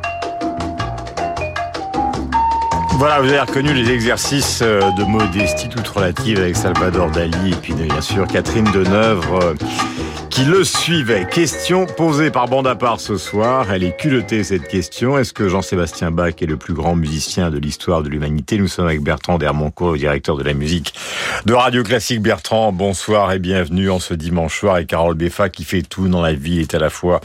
Voilà, 3.01 3.19
vous 3.19 3.29
avez 3.29 3.39
reconnu 3.39 3.73
les 3.73 3.89
exercices 3.89 4.59
euh, 4.61 4.79
de 4.91 5.03
modestie 5.03 5.67
toute 5.67 5.87
relative 5.87 6.37
avec 6.37 6.55
Salvador 6.55 7.09
Dali 7.09 7.49
et 7.49 7.55
puis 7.55 7.73
bien 7.73 7.99
sûr 7.99 8.27
Catherine 8.27 8.69
Deneuve 8.71 9.25
euh, 9.41 9.55
qui 10.31 10.45
le 10.45 10.63
suivait. 10.63 11.27
Question 11.29 11.85
posée 11.85 12.31
par 12.31 12.47
bande 12.47 12.69
ce 12.97 13.17
soir. 13.17 13.71
Elle 13.71 13.83
est 13.83 13.97
culottée 13.97 14.45
cette 14.45 14.65
question. 14.65 15.17
Est-ce 15.17 15.33
que 15.33 15.49
Jean-Sébastien 15.49 16.09
Bach 16.09 16.35
est 16.41 16.45
le 16.45 16.55
plus 16.55 16.73
grand 16.73 16.95
musicien 16.95 17.49
de 17.49 17.57
l'histoire 17.57 18.01
de 18.01 18.07
l'humanité? 18.07 18.57
Nous 18.57 18.69
sommes 18.69 18.85
avec 18.85 19.01
Bertrand 19.01 19.37
Dermoncourt, 19.37 19.97
directeur 19.97 20.37
de 20.37 20.43
la 20.43 20.53
musique 20.53 20.93
de 21.45 21.53
Radio 21.53 21.83
Classique. 21.83 22.21
Bertrand, 22.21 22.71
bonsoir 22.71 23.33
et 23.33 23.39
bienvenue 23.39 23.89
en 23.89 23.99
ce 23.99 24.13
dimanche 24.13 24.57
soir. 24.57 24.77
Et 24.77 24.85
Carole 24.85 25.15
Beffa 25.15 25.49
qui 25.49 25.65
fait 25.65 25.81
tout 25.81 26.07
dans 26.07 26.21
la 26.21 26.33
vie 26.33 26.61
est 26.61 26.73
à 26.73 26.79
la 26.79 26.89
fois 26.89 27.19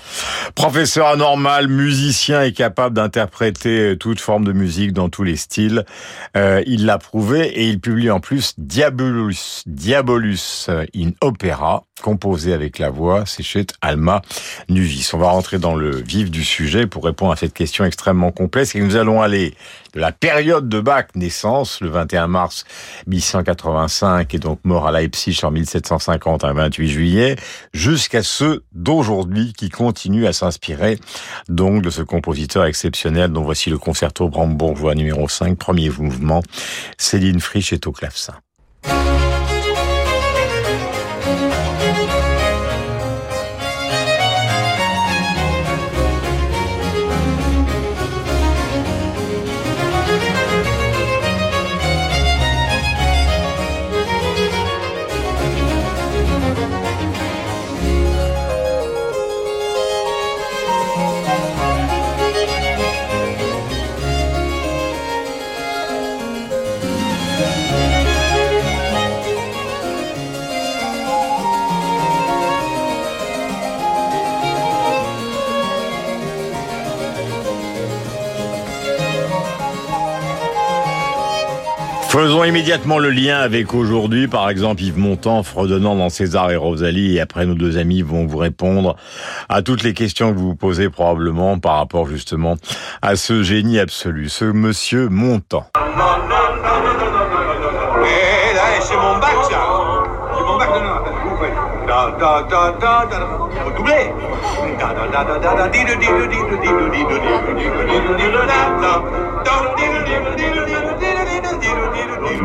professeur 0.56 1.06
anormal, 1.06 1.68
musicien 1.68 2.42
et 2.42 2.52
capable 2.52 2.96
d'interpréter 2.96 3.96
toute 3.98 4.18
forme 4.18 4.44
de 4.44 4.52
musique 4.52 4.92
dans 4.92 5.08
tous 5.10 5.22
les 5.22 5.36
styles. 5.36 5.84
Euh, 6.36 6.60
il 6.66 6.86
l'a 6.86 6.98
prouvé 6.98 7.46
et 7.46 7.68
il 7.68 7.78
publie 7.78 8.10
en 8.10 8.18
plus 8.18 8.54
Diabolus, 8.58 9.62
Diabolus 9.66 10.68
in 10.94 11.10
Opera, 11.20 11.85
composé 12.02 12.52
avec 12.52 12.78
la 12.78 12.90
voix, 12.90 13.24
c'est 13.26 13.42
chez 13.42 13.66
Alma 13.80 14.22
Nuvis. 14.68 15.10
On 15.12 15.18
va 15.18 15.30
rentrer 15.30 15.58
dans 15.58 15.74
le 15.74 15.96
vif 15.96 16.30
du 16.30 16.44
sujet 16.44 16.86
pour 16.86 17.04
répondre 17.04 17.32
à 17.32 17.36
cette 17.36 17.54
question 17.54 17.84
extrêmement 17.84 18.32
complexe 18.32 18.74
et 18.74 18.80
nous 18.80 18.96
allons 18.96 19.22
aller 19.22 19.54
de 19.94 20.00
la 20.00 20.12
période 20.12 20.68
de 20.68 20.80
Bach, 20.80 21.06
naissance, 21.14 21.80
le 21.80 21.88
21 21.88 22.26
mars 22.26 22.64
1185 23.06 24.34
et 24.34 24.38
donc 24.38 24.60
mort 24.64 24.86
à 24.86 24.92
Leipzig 24.92 25.40
en 25.42 25.50
1750, 25.50 26.44
un 26.44 26.52
28 26.52 26.88
juillet, 26.88 27.36
jusqu'à 27.72 28.22
ceux 28.22 28.64
d'aujourd'hui 28.72 29.54
qui 29.54 29.70
continuent 29.70 30.26
à 30.26 30.32
s'inspirer 30.32 30.98
donc 31.48 31.82
de 31.82 31.90
ce 31.90 32.02
compositeur 32.02 32.66
exceptionnel 32.66 33.32
dont 33.32 33.42
voici 33.42 33.70
le 33.70 33.78
concerto 33.78 34.28
brandebourgeois 34.28 34.94
numéro 34.94 35.28
5, 35.28 35.56
premier 35.56 35.90
mouvement, 35.90 36.42
Céline 36.98 37.40
Frisch 37.40 37.72
est 37.72 37.86
au 37.86 37.92
clavecin. 37.92 38.34
Immédiatement 82.46 82.98
le 82.98 83.10
lien 83.10 83.38
avec 83.38 83.74
aujourd'hui, 83.74 84.28
par 84.28 84.48
exemple 84.48 84.82
Yves 84.82 84.98
Montand 84.98 85.42
fredonnant 85.42 85.96
dans 85.96 86.08
César 86.08 86.50
et 86.50 86.56
Rosalie, 86.56 87.16
et 87.16 87.20
après 87.20 87.44
nos 87.44 87.54
deux 87.54 87.76
amis 87.76 88.02
vont 88.02 88.26
vous 88.26 88.38
répondre 88.38 88.96
à 89.48 89.62
toutes 89.62 89.82
les 89.82 89.94
questions 89.94 90.32
que 90.32 90.38
vous 90.38 90.48
vous 90.48 90.54
posez 90.54 90.88
probablement 90.88 91.58
par 91.58 91.76
rapport 91.76 92.06
justement 92.06 92.56
à 93.02 93.16
ce 93.16 93.42
génie 93.42 93.78
absolu, 93.78 94.28
ce 94.28 94.44
monsieur 94.44 95.08
Montand. 95.08 95.66
Eh. 98.04 98.46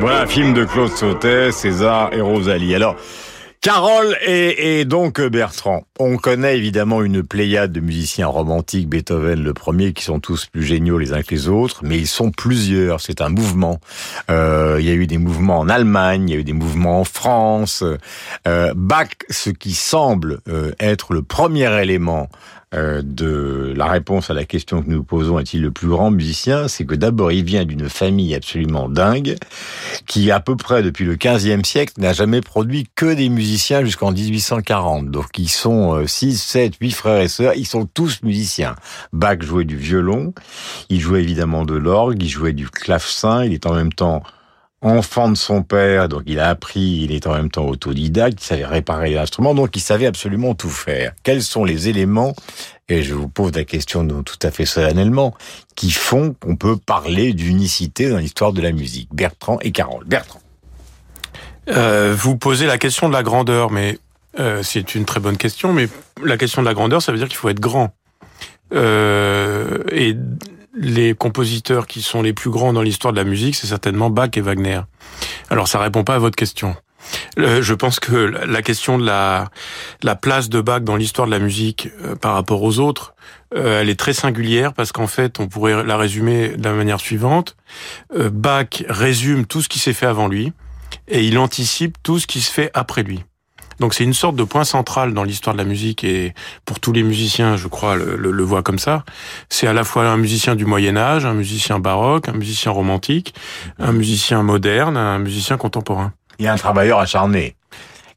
Voilà 0.01 0.21
un 0.21 0.25
film 0.25 0.55
de 0.55 0.65
Claude 0.65 0.89
Sautet, 0.89 1.51
César 1.51 2.11
et 2.11 2.21
Rosalie. 2.21 2.73
Alors, 2.73 2.95
Carole 3.61 4.17
et, 4.25 4.79
et, 4.79 4.85
donc 4.85 5.21
Bertrand. 5.21 5.83
On 5.99 6.17
connaît 6.17 6.57
évidemment 6.57 7.03
une 7.03 7.21
pléiade 7.21 7.71
de 7.71 7.81
musiciens 7.81 8.25
romantiques, 8.25 8.89
Beethoven 8.89 9.43
le 9.43 9.53
premier, 9.53 9.93
qui 9.93 10.03
sont 10.03 10.19
tous 10.19 10.47
plus 10.47 10.63
géniaux 10.63 10.97
les 10.97 11.13
uns 11.13 11.21
que 11.21 11.29
les 11.29 11.47
autres, 11.47 11.81
mais 11.83 11.99
ils 11.99 12.07
sont 12.07 12.31
plusieurs. 12.31 12.99
C'est 12.99 13.21
un 13.21 13.29
mouvement. 13.29 13.79
Euh, 14.31 14.77
il 14.79 14.87
y 14.87 14.89
a 14.89 14.93
eu 14.95 15.05
des 15.05 15.19
mouvements 15.19 15.59
en 15.59 15.69
Allemagne, 15.69 16.29
il 16.29 16.33
y 16.33 16.35
a 16.35 16.39
eu 16.39 16.43
des 16.43 16.53
mouvements 16.53 17.01
en 17.01 17.03
France. 17.03 17.83
Euh, 18.47 18.73
Bach, 18.75 19.09
ce 19.29 19.51
qui 19.51 19.73
semble 19.73 20.39
euh, 20.49 20.71
être 20.79 21.13
le 21.13 21.21
premier 21.21 21.71
élément 21.79 22.27
euh, 22.31 22.60
de 22.73 23.73
la 23.75 23.87
réponse 23.87 24.29
à 24.29 24.33
la 24.33 24.45
question 24.45 24.81
que 24.81 24.89
nous 24.89 25.03
posons, 25.03 25.39
est-il 25.39 25.61
le 25.61 25.71
plus 25.71 25.89
grand 25.89 26.09
musicien? 26.09 26.67
C'est 26.67 26.85
que 26.85 26.95
d'abord, 26.95 27.31
il 27.31 27.43
vient 27.43 27.65
d'une 27.65 27.89
famille 27.89 28.33
absolument 28.33 28.87
dingue, 28.87 29.35
qui 30.07 30.31
à 30.31 30.39
peu 30.39 30.55
près 30.55 30.81
depuis 30.81 31.03
le 31.03 31.15
15e 31.15 31.65
siècle 31.65 31.93
n'a 31.97 32.13
jamais 32.13 32.39
produit 32.41 32.87
que 32.95 33.13
des 33.13 33.29
musiciens 33.29 33.83
jusqu'en 33.83 34.11
1840. 34.11 35.11
Donc 35.11 35.37
ils 35.37 35.49
sont 35.49 36.05
6, 36.05 36.41
7, 36.41 36.75
8 36.79 36.91
frères 36.91 37.21
et 37.21 37.27
sœurs, 37.27 37.53
ils 37.55 37.67
sont 37.67 37.85
tous 37.85 38.23
musiciens. 38.23 38.75
Bach 39.11 39.41
jouait 39.41 39.65
du 39.65 39.75
violon, 39.75 40.33
il 40.89 41.01
jouait 41.01 41.21
évidemment 41.21 41.65
de 41.65 41.75
l'orgue, 41.75 42.23
il 42.23 42.29
jouait 42.29 42.53
du 42.53 42.69
clavecin, 42.69 43.43
il 43.43 43.53
est 43.53 43.65
en 43.65 43.73
même 43.73 43.91
temps 43.91 44.23
enfant 44.81 45.29
de 45.29 45.35
son 45.35 45.61
père, 45.63 46.09
donc 46.09 46.23
il 46.25 46.39
a 46.39 46.49
appris, 46.49 47.01
il 47.03 47.11
est 47.11 47.27
en 47.27 47.33
même 47.33 47.51
temps 47.51 47.65
autodidacte, 47.65 48.41
il 48.41 48.45
savait 48.45 48.65
réparer 48.65 49.13
l'instrument, 49.13 49.53
donc 49.53 49.75
il 49.75 49.79
savait 49.79 50.07
absolument 50.07 50.55
tout 50.55 50.69
faire. 50.69 51.13
Quels 51.23 51.43
sont 51.43 51.63
les 51.63 51.87
éléments, 51.87 52.33
et 52.89 53.03
je 53.03 53.13
vous 53.13 53.27
pose 53.27 53.51
la 53.53 53.63
question 53.63 54.07
tout 54.23 54.39
à 54.41 54.51
fait 54.51 54.65
solennellement, 54.65 55.35
qui 55.75 55.91
font 55.91 56.35
qu'on 56.39 56.55
peut 56.55 56.77
parler 56.77 57.33
d'unicité 57.33 58.09
dans 58.09 58.17
l'histoire 58.17 58.53
de 58.53 58.61
la 58.61 58.71
musique? 58.71 59.09
Bertrand 59.13 59.59
et 59.61 59.71
Carole. 59.71 60.05
Bertrand. 60.05 60.41
Euh, 61.69 62.15
vous 62.17 62.37
posez 62.37 62.65
la 62.65 62.77
question 62.77 63.07
de 63.07 63.13
la 63.13 63.23
grandeur, 63.23 63.71
mais 63.71 63.99
euh, 64.39 64.63
c'est 64.63 64.95
une 64.95 65.05
très 65.05 65.19
bonne 65.19 65.37
question, 65.37 65.73
mais 65.73 65.87
la 66.23 66.37
question 66.37 66.61
de 66.61 66.67
la 66.67 66.73
grandeur, 66.73 67.01
ça 67.01 67.11
veut 67.11 67.17
dire 67.19 67.27
qu'il 67.27 67.37
faut 67.37 67.49
être 67.49 67.59
grand. 67.59 67.93
Euh, 68.73 69.83
et 69.91 70.15
les 70.73 71.13
compositeurs 71.13 71.87
qui 71.87 72.01
sont 72.01 72.21
les 72.21 72.33
plus 72.33 72.49
grands 72.49 72.73
dans 72.73 72.81
l'histoire 72.81 73.13
de 73.13 73.17
la 73.17 73.23
musique, 73.23 73.55
c'est 73.55 73.67
certainement 73.67 74.09
Bach 74.09 74.29
et 74.35 74.41
Wagner. 74.41 74.81
Alors 75.49 75.67
ça 75.67 75.79
répond 75.79 76.03
pas 76.03 76.15
à 76.15 76.19
votre 76.19 76.35
question. 76.35 76.75
Euh, 77.39 77.61
je 77.61 77.73
pense 77.73 77.99
que 77.99 78.13
la 78.13 78.61
question 78.61 78.97
de 78.97 79.05
la, 79.05 79.49
la 80.03 80.15
place 80.15 80.49
de 80.49 80.61
Bach 80.61 80.81
dans 80.81 80.95
l'histoire 80.95 81.25
de 81.27 81.31
la 81.31 81.39
musique 81.39 81.89
euh, 82.03 82.15
par 82.15 82.33
rapport 82.33 82.61
aux 82.61 82.79
autres, 82.79 83.15
euh, 83.55 83.81
elle 83.81 83.89
est 83.89 83.99
très 83.99 84.13
singulière 84.13 84.73
parce 84.73 84.91
qu'en 84.91 85.07
fait, 85.07 85.39
on 85.39 85.47
pourrait 85.47 85.83
la 85.83 85.97
résumer 85.97 86.49
de 86.49 86.63
la 86.63 86.73
manière 86.73 86.99
suivante. 86.99 87.55
Bach 88.15 88.83
résume 88.87 89.45
tout 89.45 89.61
ce 89.61 89.69
qui 89.69 89.79
s'est 89.79 89.93
fait 89.93 90.05
avant 90.05 90.27
lui 90.27 90.53
et 91.07 91.23
il 91.23 91.37
anticipe 91.37 91.97
tout 92.03 92.19
ce 92.19 92.27
qui 92.27 92.41
se 92.41 92.51
fait 92.51 92.71
après 92.73 93.03
lui. 93.03 93.23
Donc 93.81 93.95
c'est 93.95 94.03
une 94.03 94.13
sorte 94.13 94.35
de 94.35 94.43
point 94.43 94.63
central 94.63 95.15
dans 95.15 95.23
l'histoire 95.23 95.55
de 95.55 95.57
la 95.57 95.67
musique 95.67 96.03
et 96.03 96.35
pour 96.65 96.79
tous 96.79 96.93
les 96.93 97.01
musiciens, 97.01 97.57
je 97.57 97.67
crois, 97.67 97.95
le, 97.95 98.15
le, 98.15 98.29
le 98.29 98.61
comme 98.61 98.77
ça. 98.77 99.03
C'est 99.49 99.65
à 99.65 99.73
la 99.73 99.83
fois 99.83 100.07
un 100.07 100.17
musicien 100.17 100.55
du 100.55 100.65
Moyen 100.65 100.95
Âge, 100.97 101.25
un 101.25 101.33
musicien 101.33 101.79
baroque, 101.79 102.29
un 102.29 102.33
musicien 102.33 102.71
romantique, 102.71 103.33
un 103.79 103.91
musicien 103.91 104.43
moderne, 104.43 104.97
un 104.97 105.17
musicien 105.17 105.57
contemporain. 105.57 106.13
Il 106.37 106.45
y 106.45 106.47
a 106.47 106.53
un 106.53 106.57
travailleur 106.57 106.99
acharné 106.99 107.55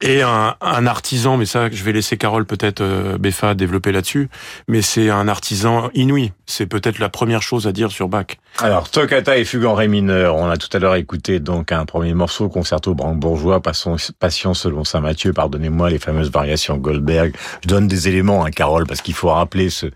et 0.01 0.23
un, 0.23 0.55
un, 0.61 0.87
artisan, 0.87 1.37
mais 1.37 1.47
ça, 1.47 1.71
je 1.71 1.85
vais 1.85 1.93
laisser 1.93 2.17
Carole 2.17 2.47
peut-être 2.47 2.81
euh, 2.81 3.19
Beffa 3.19 3.55
développer 3.55 3.93
là-dessus, 3.93 4.29
mais 4.69 4.83
c'est 4.83 5.11
un 5.11 5.29
artisan 5.29 5.91
inouï. 5.95 6.33
C'est 6.47 6.67
peut-être 6.67 6.99
la 6.99 7.09
première 7.09 7.43
chose 7.43 7.67
à 7.67 7.73
dire 7.73 7.91
sur 7.91 8.09
Bach. 8.09 8.27
Alors, 8.59 8.89
Toccata 8.89 9.37
et 9.37 9.45
Fugue 9.45 9.65
en 9.65 9.75
ré 9.75 9.89
mineur. 9.89 10.37
On 10.37 10.49
a 10.49 10.57
tout 10.57 10.69
à 10.73 10.79
l'heure 10.79 10.95
écouté 10.95 11.41
donc 11.41 11.73
un 11.73 11.85
premier 11.87 12.15
morceau, 12.15 12.49
concerto 12.49 12.95
brandebourgeois, 12.95 13.61
Passion 13.61 14.55
selon 14.55 14.85
Saint 14.85 15.01
Matthieu, 15.01 15.33
pardonnez-moi, 15.33 15.91
les 15.91 15.99
fameuses 15.99 16.31
variations 16.31 16.77
Goldberg. 16.77 17.35
Je 17.63 17.69
donne 17.69 17.89
des 17.89 18.09
éléments, 18.09 18.45
à 18.45 18.49
hein, 18.49 18.51
Carole, 18.51 18.87
parce 18.87 19.01
qu'il 19.01 19.15
faut 19.15 19.31
rappeler 19.31 19.71
ce, 19.71 19.87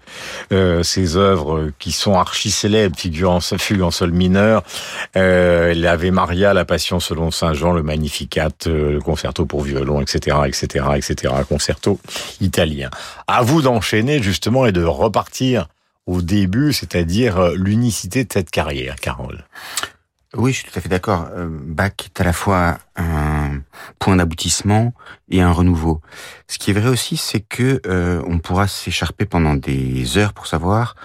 euh, 0.52 0.82
ces 0.82 1.16
œuvres 1.16 1.70
qui 1.78 1.92
sont 1.92 2.14
archi 2.14 2.50
célèbres, 2.50 2.96
figure 2.96 3.30
en, 3.30 3.40
Fugue 3.40 3.82
en 3.82 3.90
sol 3.90 4.12
mineur, 4.12 4.62
euh, 5.16 5.74
l'Ave 5.74 6.10
Maria, 6.10 6.52
la 6.52 6.64
Passion 6.64 7.00
selon 7.00 7.30
Saint 7.30 7.54
Jean, 7.54 7.72
le 7.72 7.82
Magnificat, 7.82 8.48
euh, 8.66 8.92
le 8.92 9.00
concerto 9.00 9.46
pour 9.46 9.62
violon, 9.62 9.87
etc., 10.00 10.38
etc., 10.46 10.86
etc., 10.96 11.34
concerto 11.48 11.98
italien. 12.40 12.90
À 13.26 13.42
vous 13.42 13.62
d'enchaîner 13.62 14.22
justement 14.22 14.66
et 14.66 14.72
de 14.72 14.84
repartir 14.84 15.68
au 16.06 16.22
début, 16.22 16.72
c'est-à-dire 16.72 17.52
l'unicité 17.54 18.24
de 18.24 18.32
cette 18.32 18.50
carrière, 18.50 18.96
Carole. 18.96 19.44
Oui, 20.34 20.52
je 20.52 20.58
suis 20.58 20.70
tout 20.70 20.78
à 20.78 20.82
fait 20.82 20.88
d'accord. 20.88 21.28
Bach 21.48 21.92
est 22.04 22.20
à 22.20 22.24
la 22.24 22.34
fois 22.34 22.78
un 22.96 23.60
point 23.98 24.16
d'aboutissement 24.16 24.92
et 25.30 25.40
un 25.40 25.52
renouveau. 25.52 26.02
Ce 26.48 26.58
qui 26.58 26.70
est 26.70 26.74
vrai 26.74 26.88
aussi, 26.88 27.16
c'est 27.16 27.40
que 27.40 27.80
euh, 27.86 28.22
on 28.26 28.38
pourra 28.38 28.68
s'écharper 28.68 29.24
pendant 29.24 29.54
des 29.54 30.18
heures 30.18 30.34
pour 30.34 30.46
savoir 30.46 30.96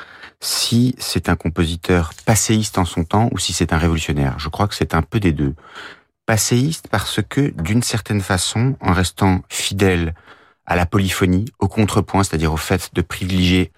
si 0.42 0.94
c'est 1.00 1.30
un 1.30 1.38
compositeur 1.38 2.12
passéiste 2.26 2.78
en 2.78 2.84
son 2.84 3.06
temps 3.06 3.30
ou 3.32 3.38
si 3.38 3.54
c'est 3.54 3.72
un 3.72 3.78
révolutionnaire. 3.78 4.38
Je 4.40 4.50
crois 4.50 4.68
que 4.68 4.76
c'est 4.76 4.94
un 4.94 5.02
peu 5.02 5.22
des 5.22 5.32
deux. 5.32 5.56
Passéiste 6.26 6.88
parce 6.90 7.20
que, 7.28 7.50
d'une 7.62 7.84
certaine 7.84 8.22
façon, 8.22 8.78
en 8.80 8.94
restant 8.94 9.42
fidèle 9.50 10.14
à 10.66 10.76
la 10.76 10.86
polyphonie, 10.86 11.46
au 11.60 11.68
contrepoint, 11.68 12.24
c'est-à-dire 12.24 12.54
au 12.54 12.58
fait 12.58 12.92
de 12.94 13.02
privilégier 13.02 13.72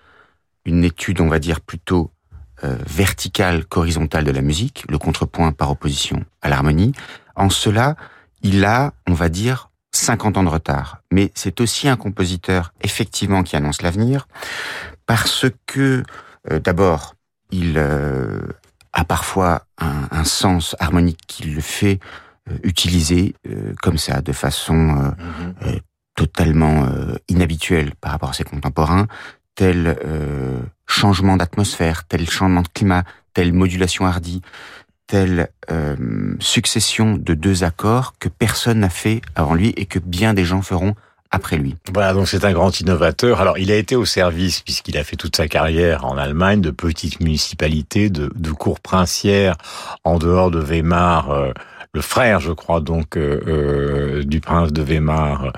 une 0.66 0.84
étude, 0.84 1.22
on 1.22 1.28
va 1.28 1.40
dire, 1.40 1.62
plutôt 1.62 2.12
euh, 2.64 2.78
verticale 2.88 3.66
qu'horizontale 3.66 4.24
de 4.24 4.32
la 4.32 4.42
musique, 4.42 4.86
le 4.90 4.98
contrepoint 4.98 5.52
par 5.52 5.72
opposition 5.72 6.24
à 6.42 6.50
l'harmonie. 6.50 6.94
En 7.36 7.50
cela, 7.50 7.96
il 8.44 8.64
a, 8.64 8.94
on 9.08 9.14
va 9.14 9.30
dire, 9.30 9.70
50 9.92 10.38
ans 10.38 10.44
de 10.44 10.50
retard. 10.50 11.00
Mais 11.12 11.32
c'est 11.36 11.60
aussi 11.62 11.88
un 11.88 11.98
compositeur, 11.98 12.74
effectivement, 12.82 13.44
qui 13.44 13.56
annonce 13.56 13.82
l'avenir, 13.82 14.28
parce 15.06 15.46
que, 15.66 16.04
euh, 16.52 16.60
d'abord, 16.60 17.16
il 17.52 17.74
euh, 17.78 18.42
a 18.94 19.04
parfois 19.04 19.66
un, 19.78 20.08
un, 20.12 20.24
sens 20.24 20.76
harmonique 20.80 21.22
qui 21.28 21.44
le 21.44 21.62
fait 21.62 22.00
utiliser 22.64 23.36
comme 23.82 23.98
ça, 23.98 24.22
de 24.22 24.32
façon 24.32 25.14
totalement 26.16 26.88
inhabituelle 27.28 27.94
par 28.00 28.12
rapport 28.12 28.30
à 28.30 28.34
ses 28.34 28.44
contemporains, 28.44 29.08
tel 29.56 29.98
euh, 30.06 30.60
changement 30.86 31.38
d'atmosphère, 31.38 32.04
tel 32.06 32.30
changement 32.30 32.62
de 32.62 32.68
climat, 32.68 33.04
telle 33.34 33.54
modulation 33.54 34.06
hardie, 34.06 34.42
telle 35.08 35.50
euh, 35.72 36.36
succession 36.40 37.16
de 37.16 37.34
deux 37.34 37.64
accords 37.64 38.14
que 38.20 38.30
personne 38.30 38.80
n'a 38.80 38.90
fait 38.90 39.22
avant 39.36 39.54
lui 39.54 39.74
et 39.78 39.86
que 39.86 40.00
bien 40.00 40.34
des 40.34 40.46
gens 40.46 40.62
feront 40.62 40.96
après 41.32 41.58
lui. 41.58 41.76
Voilà, 41.94 42.14
donc 42.14 42.28
c'est 42.28 42.46
un 42.46 42.54
grand 42.54 42.80
innovateur. 42.80 43.42
Alors, 43.42 43.58
il 43.58 43.72
a 43.72 43.76
été 43.76 43.96
au 43.96 44.06
service, 44.06 44.62
puisqu'il 44.62 44.98
a 44.98 45.04
fait 45.04 45.16
toute 45.16 45.36
sa 45.36 45.48
carrière 45.48 46.06
en 46.06 46.18
Allemagne, 46.18 46.62
de 46.62 46.72
petites 46.72 47.20
municipalités, 47.20 48.10
de, 48.10 48.32
de 48.36 48.52
cours 48.52 48.80
princières 48.80 49.58
en 50.04 50.18
dehors 50.18 50.50
de 50.52 50.60
Weimar, 50.60 51.32
euh, 51.32 51.52
le 51.96 52.02
frère, 52.02 52.42
je 52.42 52.52
crois, 52.52 52.82
donc 52.82 53.16
euh, 53.16 53.40
euh, 53.48 54.24
du 54.26 54.42
prince 54.42 54.74
de 54.74 54.82
Weimar, 54.82 55.54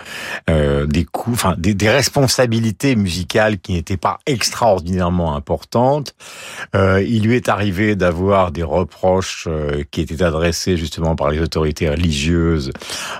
euh, 0.52 0.86
des 0.86 1.04
coups, 1.04 1.36
enfin 1.36 1.56
des, 1.58 1.90
responsabilités 1.90 2.96
musicales 2.96 3.58
qui 3.58 3.74
n'étaient 3.74 3.98
pas 3.98 4.20
extraordinairement 4.28 5.36
importantes. 5.36 6.14
Il 6.76 7.24
lui 7.24 7.36
est 7.36 7.50
arrivé 7.50 7.96
d'avoir 7.96 8.52
des 8.52 8.62
reproches 8.62 9.48
qui 9.90 10.02
étaient 10.02 10.22
adressés 10.22 10.78
justement 10.78 11.16
par 11.16 11.32
les 11.32 11.40
autorités 11.40 11.90
religieuses 11.90 12.72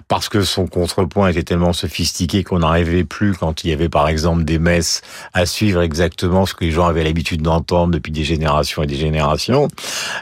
parce 0.08 0.30
que 0.30 0.42
son 0.42 0.68
contrepoint 0.68 1.30
était 1.30 1.44
tellement 1.44 1.74
sophistiqué 1.74 2.44
qu'on 2.44 2.60
n'arrivait 2.60 3.06
plus 3.06 3.34
quand 3.34 3.64
il 3.64 3.70
y 3.70 3.74
avait 3.74 3.90
par 3.90 4.10
exemple 4.10 4.44
des 4.44 4.60
messes 4.60 5.02
à 5.34 5.46
suivre 5.46 5.82
exactement 5.82 6.46
ce 6.46 6.54
que 6.54 6.66
les 6.66 6.72
gens 6.72 6.86
avaient 6.86 7.06
l'habitude 7.06 7.42
d'entendre 7.42 7.94
depuis 7.94 8.12
des 8.12 8.26
générations 8.26 8.84
et 8.84 8.88
des 8.88 8.98
générations. 8.98 9.70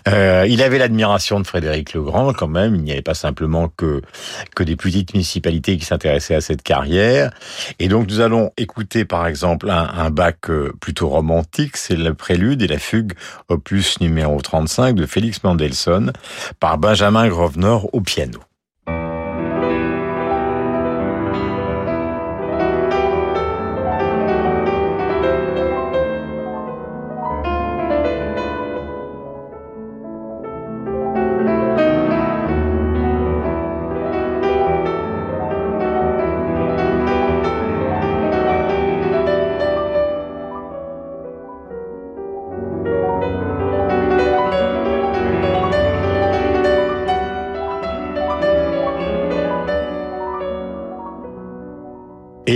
Il 0.08 0.62
avait 0.62 0.78
l'admiration 0.78 1.40
de 1.40 1.48
Frédéric 1.48 1.94
le 1.94 2.04
Grand 2.04 2.32
quand 2.32 2.48
même 2.48 2.85
n'y 2.86 2.92
avait 2.92 3.02
pas 3.02 3.14
simplement 3.14 3.70
que, 3.70 4.02
que 4.56 4.64
des 4.64 4.76
petites 4.76 5.14
municipalités 5.14 5.78
qui 5.78 5.86
s'intéressaient 5.86 6.36
à 6.36 6.42
cette 6.42 6.64
carrière. 6.64 7.32
Et 7.80 7.88
donc 7.88 8.08
nous 8.08 8.20
allons 8.20 8.52
écouter 8.58 9.06
par 9.06 9.28
exemple 9.28 9.70
un, 9.70 10.10
Bach 10.10 10.36
euh, 10.50 10.72
plutôt 10.80 11.10
romantique, 11.10 11.78
c'est 11.78 11.96
le 11.96 12.14
prélude 12.14 12.62
et 12.62 12.68
la 12.68 12.80
fugue 12.80 13.14
opus 13.50 14.00
numéro 14.00 14.40
35 14.40 14.96
de 14.96 15.06
Félix 15.06 15.44
Mendelssohn 15.44 16.14
par 16.60 16.78
Benjamin 16.78 17.28
Grosvenor 17.28 17.90
au 17.94 18.02
piano. 18.02 18.40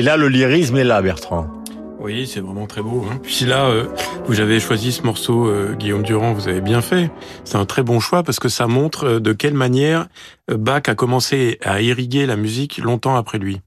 Là, 0.10 0.18
le 0.18 0.28
lyrisme 0.28 0.76
est 0.78 0.84
là, 0.84 1.03
Bertrand. 1.03 1.45
Oui, 1.99 2.26
c'est 2.26 2.39
vraiment 2.39 2.66
très 2.66 2.82
beau. 2.82 3.05
Hein. 3.07 3.20
Puis 3.22 3.45
là, 3.45 3.66
euh, 3.66 3.86
vous 4.26 4.39
avez 4.39 4.60
choisi 4.60 4.91
ce 4.91 5.03
morceau, 5.03 5.47
euh, 5.47 5.76
Guillaume 5.78 6.01
Durand, 6.01 6.34
vous 6.34 6.47
avez 6.47 6.62
bien 6.62 6.82
fait. 6.82 7.12
C'est 7.43 7.57
un 7.57 7.66
très 7.66 7.84
bon 7.84 7.99
choix 7.99 8.24
parce 8.24 8.39
que 8.39 8.49
ça 8.49 8.66
montre 8.66 9.03
euh, 9.03 9.20
de 9.20 9.34
quelle 9.34 9.53
manière 9.53 10.07
euh, 10.49 10.57
Bach 10.57 10.82
a 10.88 10.95
commencé 10.95 11.60
à 11.62 11.82
irriguer 11.82 12.26
la 12.26 12.38
musique 12.38 12.80
longtemps 12.80 13.18
après 13.18 13.38
lui. 13.38 13.62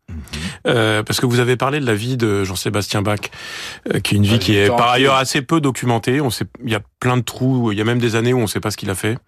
Euh, 0.66 1.02
parce 1.02 1.20
que 1.20 1.26
vous 1.26 1.40
avez 1.40 1.56
parlé 1.56 1.80
de 1.80 1.86
la 1.86 1.94
vie 1.94 2.16
de 2.16 2.44
Jean-Sébastien 2.44 3.02
Bach, 3.02 3.18
euh, 3.92 4.00
qui 4.00 4.14
est 4.14 4.18
une 4.18 4.26
vie 4.26 4.38
qui 4.38 4.56
est 4.56 4.68
par 4.68 4.90
ailleurs 4.90 5.16
assez 5.16 5.42
peu 5.42 5.60
documentée. 5.60 6.20
On 6.20 6.30
sait, 6.30 6.46
il 6.64 6.70
y 6.70 6.74
a 6.74 6.80
plein 7.00 7.16
de 7.16 7.22
trous. 7.22 7.72
Il 7.72 7.78
y 7.78 7.80
a 7.80 7.84
même 7.84 7.98
des 7.98 8.16
années 8.16 8.32
où 8.32 8.38
on 8.38 8.42
ne 8.42 8.46
sait 8.46 8.60
pas 8.60 8.70
ce 8.70 8.76
qu'il 8.76 8.90
a 8.90 8.94
fait. 8.94 9.18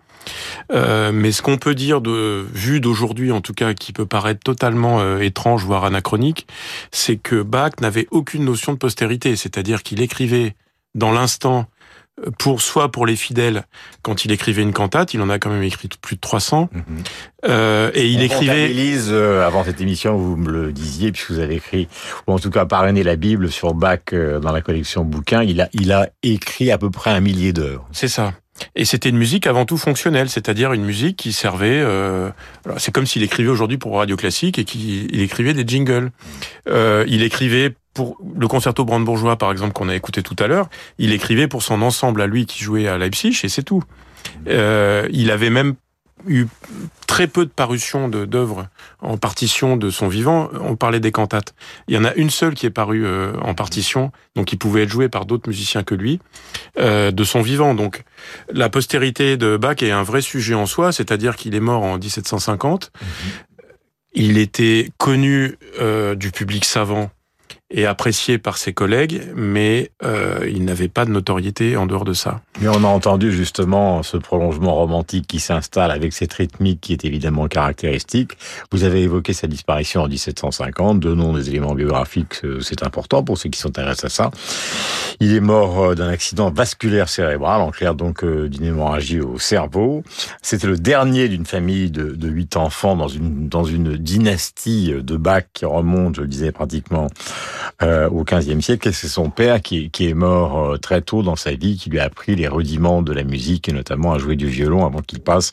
Euh, 0.73 1.13
mais 1.13 1.33
ce 1.33 1.43
qu'on 1.43 1.57
peut 1.57 1.75
dire 1.75 2.01
de 2.01 2.47
vu 2.53 2.81
d'aujourd'hui, 2.81 3.33
en 3.33 3.41
tout 3.41 3.55
cas, 3.55 3.75
qui 3.75 3.93
peut 3.93 4.07
paraître 4.07 4.41
totalement 4.41 5.01
euh, 5.01 5.19
étrange, 5.21 5.65
voire 5.65 5.85
anachronique, 5.85 6.47
c'est 6.91 7.17
que 7.17 7.43
Bach 7.43 7.73
n'avait 7.81 8.07
aucune 8.11 8.45
notion 8.45 8.73
de 8.73 8.79
postérité. 8.79 9.37
C'est-à-dire 9.37 9.83
qu'il 9.83 10.01
écrivait 10.01 10.55
dans 10.95 11.13
l'instant 11.13 11.67
pour 12.39 12.61
soit 12.61 12.91
pour 12.91 13.07
les 13.07 13.17
fidèles 13.17 13.65
quand 14.03 14.25
il 14.25 14.33
écrivait 14.33 14.63
une 14.63 14.73
cantate, 14.73 15.15
il 15.15 15.21
en 15.21 15.31
a 15.31 15.39
quand 15.39 15.51
même 15.51 15.63
écrit 15.63 15.89
plus 16.01 16.17
de 16.17 16.21
300, 16.21 16.71
euh, 17.45 17.91
et 17.95 18.07
il 18.09 18.21
On 18.21 18.23
écrivait. 18.23 18.53
comptabilise, 18.53 19.09
euh, 19.11 19.47
avant 19.47 19.65
cette 19.65 19.81
émission, 19.81 20.17
vous 20.17 20.37
me 20.37 20.51
le 20.51 20.73
disiez, 20.73 21.13
puisque 21.13 21.33
vous 21.33 21.41
avez 21.41 21.57
écrit, 21.57 21.89
ou 22.27 22.33
en 22.33 22.39
tout 22.39 22.51
cas 22.51 22.67
parrainé 22.67 23.03
la 23.03 23.17
Bible 23.17 23.51
sur 23.51 23.75
Bach 23.75 24.01
euh, 24.13 24.39
dans 24.39 24.53
la 24.53 24.61
collection 24.61 25.05
bouquins, 25.05 25.43
il 25.43 25.61
a, 25.61 25.69
il 25.73 25.93
a 25.93 26.09
écrit 26.23 26.71
à 26.71 26.79
peu 26.79 26.91
près 26.91 27.11
un 27.11 27.21
millier 27.21 27.53
d'heures. 27.53 27.87
C'est 27.93 28.09
ça. 28.09 28.33
Et 28.77 28.85
c'était 28.85 29.09
une 29.09 29.19
musique 29.19 29.47
avant 29.47 29.65
tout 29.65 29.77
fonctionnelle, 29.77 30.29
c'est-à-dire 30.29 30.73
une 30.73 30.85
musique 30.85 31.17
qui 31.17 31.33
servait. 31.33 31.81
Euh, 31.81 32.31
c'est 32.77 32.93
comme 32.93 33.07
s'il 33.07 33.23
écrivait 33.23 33.49
aujourd'hui 33.49 33.79
pour 33.79 33.97
Radio 33.97 34.17
Classique 34.17 34.59
et 34.59 34.65
qu'il 34.65 35.21
écrivait 35.21 35.55
des 35.55 35.67
jingles. 35.67 36.11
Euh, 36.69 37.05
il 37.09 37.23
écrivait 37.23 37.75
pour 37.95 38.19
le 38.37 38.49
concerto 38.49 38.85
brandebourgeois, 38.85 39.37
par 39.37 39.51
exemple, 39.53 39.73
qu'on 39.73 39.89
a 39.89 39.95
écouté 39.95 40.23
tout 40.23 40.37
à 40.39 40.47
l'heure. 40.47 40.69
Il 40.99 41.13
écrivait 41.13 41.49
pour 41.49 41.63
son 41.63 41.81
ensemble 41.83 42.21
à 42.21 42.27
lui 42.27 42.45
qui 42.47 42.63
jouait 42.63 42.89
à 42.89 42.99
Leipzig 42.99 43.41
et 43.45 43.49
c'est 43.49 43.63
tout. 43.63 43.83
Euh, 44.49 45.09
il 45.13 45.31
avait 45.31 45.51
même 45.51 45.75
eu 46.27 46.47
très 47.07 47.27
peu 47.27 47.45
de 47.45 47.51
parutions 47.51 48.09
de- 48.09 48.25
d'œuvres 48.25 48.67
en 49.01 49.19
partition 49.19 49.77
de 49.77 49.91
son 49.91 50.09
vivant. 50.09 50.49
On 50.61 50.75
parlait 50.75 51.01
des 51.01 51.13
cantates. 51.13 51.55
Il 51.87 51.95
y 51.95 51.99
en 51.99 52.05
a 52.05 52.15
une 52.15 52.31
seule 52.31 52.55
qui 52.55 52.65
est 52.65 52.71
parue 52.71 53.05
euh, 53.05 53.35
en 53.43 53.53
partition, 53.55 54.11
donc 54.35 54.47
qui 54.47 54.57
pouvait 54.57 54.85
être 54.85 54.89
jouée 54.89 55.09
par 55.11 55.27
d'autres 55.27 55.49
musiciens 55.49 55.83
que 55.83 55.95
lui, 55.95 56.21
euh, 56.79 57.11
de 57.11 57.25
son 57.25 57.43
vivant. 57.43 57.75
Donc 57.75 58.05
la 58.51 58.71
postérité 58.71 59.37
de 59.37 59.57
Bach 59.59 59.83
est 59.83 59.91
un 59.91 60.03
vrai 60.03 60.23
sujet 60.23 60.55
en 60.55 60.67
soi, 60.67 60.93
c'est-à-dire 60.93 61.37
qu'il 61.37 61.55
est 61.55 61.61
mort 61.61 61.83
en 61.83 61.99
1750. 61.99 62.91
Il 64.15 64.39
était 64.39 64.91
connu 64.97 65.59
euh, 65.81 66.15
du 66.15 66.31
public 66.31 66.65
savant 66.65 67.11
et 67.77 67.87
apprécié 67.87 68.39
par 68.39 68.57
ses 68.57 68.73
collègues, 68.73 69.21
mais 69.35 69.91
euh, 70.05 70.49
il 70.49 70.65
n'avait 70.65 70.89
pas 70.89 71.05
de 71.05 71.11
notoriété 71.11 71.77
en 71.77 71.87
dehors 71.87 72.05
de 72.05 72.13
ça. 72.13 72.41
Mais 72.61 72.69
on 72.69 72.85
a 72.85 72.87
entendu 72.87 73.33
justement 73.33 74.05
ce 74.05 74.17
prolongement 74.17 74.77
romantique 74.77 75.27
qui 75.27 75.41
s'installe 75.41 75.91
avec 75.91 76.13
cette 76.13 76.33
rythmique 76.33 76.81
qui 76.81 76.93
est 76.93 77.05
évidemment 77.05 77.49
caractéristique. 77.49 78.39
Vous 78.71 78.85
avez 78.85 79.03
évoqué 79.03 79.33
sa 79.33 79.49
disparition 79.49 80.03
en 80.03 80.09
1750, 80.09 81.01
donnons 81.01 81.33
des 81.33 81.51
éléments 81.51 81.75
biographiques, 81.75 82.45
euh, 82.45 82.61
c'est 82.61 82.85
important 82.85 83.25
pour 83.25 83.39
ceux 83.39 83.49
qui 83.49 83.59
s'intéressent 83.59 84.05
à 84.05 84.09
ça. 84.09 84.31
Il 85.19 85.35
est 85.35 85.41
mort 85.41 85.83
euh, 85.83 85.95
d'un 85.97 86.09
accident 86.09 86.53
vasculaire 86.53 87.09
cérébral, 87.09 87.61
en 87.61 87.73
clair 87.73 87.97
donc 87.97 88.25
d'une 88.25 88.65
hémorragie 88.65 89.21
au 89.21 89.37
cerveau. 89.41 90.05
C'était 90.43 90.69
le 90.69 90.77
dernier 90.77 91.29
d'une 91.29 91.45
famille 91.45 91.91
de, 91.91 92.13
de 92.13 92.29
huit 92.29 92.57
enfants 92.57 92.95
dans 92.95 93.09
une, 93.09 93.49
dans 93.49 93.65
une 93.65 93.97
dynastie 93.97 94.93
de 94.97 95.17
Bach 95.17 95.43
qui 95.53 95.65
remonte, 95.65 96.15
je 96.15 96.21
le 96.21 96.29
disais, 96.29 96.53
pratiquement 96.53 97.09
euh, 97.83 98.09
au 98.09 98.25
XVe 98.25 98.61
siècle. 98.61 98.93
C'est 98.93 99.09
son 99.09 99.31
père 99.31 99.61
qui, 99.61 99.91
qui 99.91 100.09
est 100.09 100.15
mort 100.15 100.73
euh, 100.73 100.77
très 100.77 101.01
tôt 101.03 101.23
dans 101.23 101.37
sa 101.37 101.53
vie, 101.53 101.77
qui 101.77 101.91
lui 101.91 102.01
a 102.01 102.05
appris 102.05 102.37
les 102.37 102.49
rudiments 102.49 103.03
de 103.03 103.13
la 103.13 103.25
musique 103.25 103.69
et 103.69 103.73
notamment 103.73 104.13
à 104.13 104.19
jouer 104.19 104.37
du 104.37 104.47
violon 104.47 104.85
avant 104.85 105.01
qu'il 105.01 105.21
passe 105.21 105.51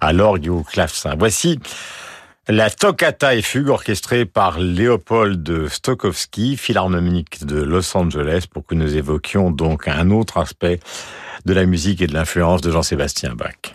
à 0.00 0.12
l'orgue 0.12 0.46
et 0.46 0.50
au 0.50 0.62
clavecin. 0.62 1.14
Voici 1.18 1.58
la 2.48 2.68
Toccata 2.68 3.34
et 3.34 3.40
Fugue 3.40 3.68
orchestrée 3.68 4.26
par 4.26 4.58
Léopold 4.58 5.68
Stokowski, 5.68 6.58
philharmonique 6.58 7.46
de 7.46 7.62
Los 7.62 7.96
Angeles, 7.96 8.44
pour 8.52 8.66
que 8.66 8.74
nous 8.74 8.96
évoquions 8.96 9.50
donc 9.50 9.88
un 9.88 10.10
autre 10.10 10.36
aspect 10.36 10.78
de 11.46 11.54
la 11.54 11.64
musique 11.64 12.02
et 12.02 12.06
de 12.06 12.12
l'influence 12.12 12.60
de 12.60 12.70
Jean-Sébastien 12.70 13.34
Bach. 13.34 13.74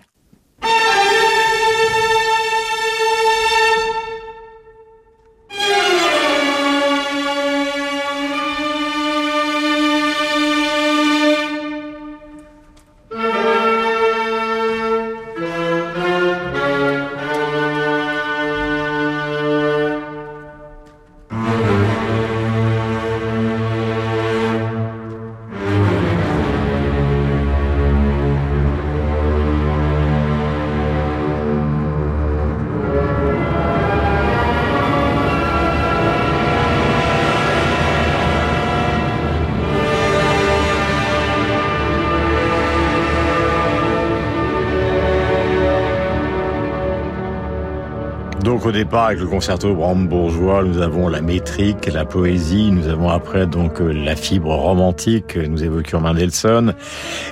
Départ 48.90 49.06
avec 49.06 49.20
le 49.20 49.28
concerto 49.28 49.76
brandebourgeois, 49.76 50.64
nous 50.64 50.82
avons 50.82 51.10
la 51.10 51.22
métrique, 51.22 51.86
la 51.94 52.06
poésie, 52.06 52.72
nous 52.72 52.88
avons 52.88 53.10
après 53.10 53.46
donc 53.46 53.82
euh, 53.82 53.92
la 53.92 54.16
fibre 54.16 54.56
romantique, 54.56 55.38
nous 55.38 55.64
évoquions 55.64 56.02
Mendelssohn. 56.02 56.74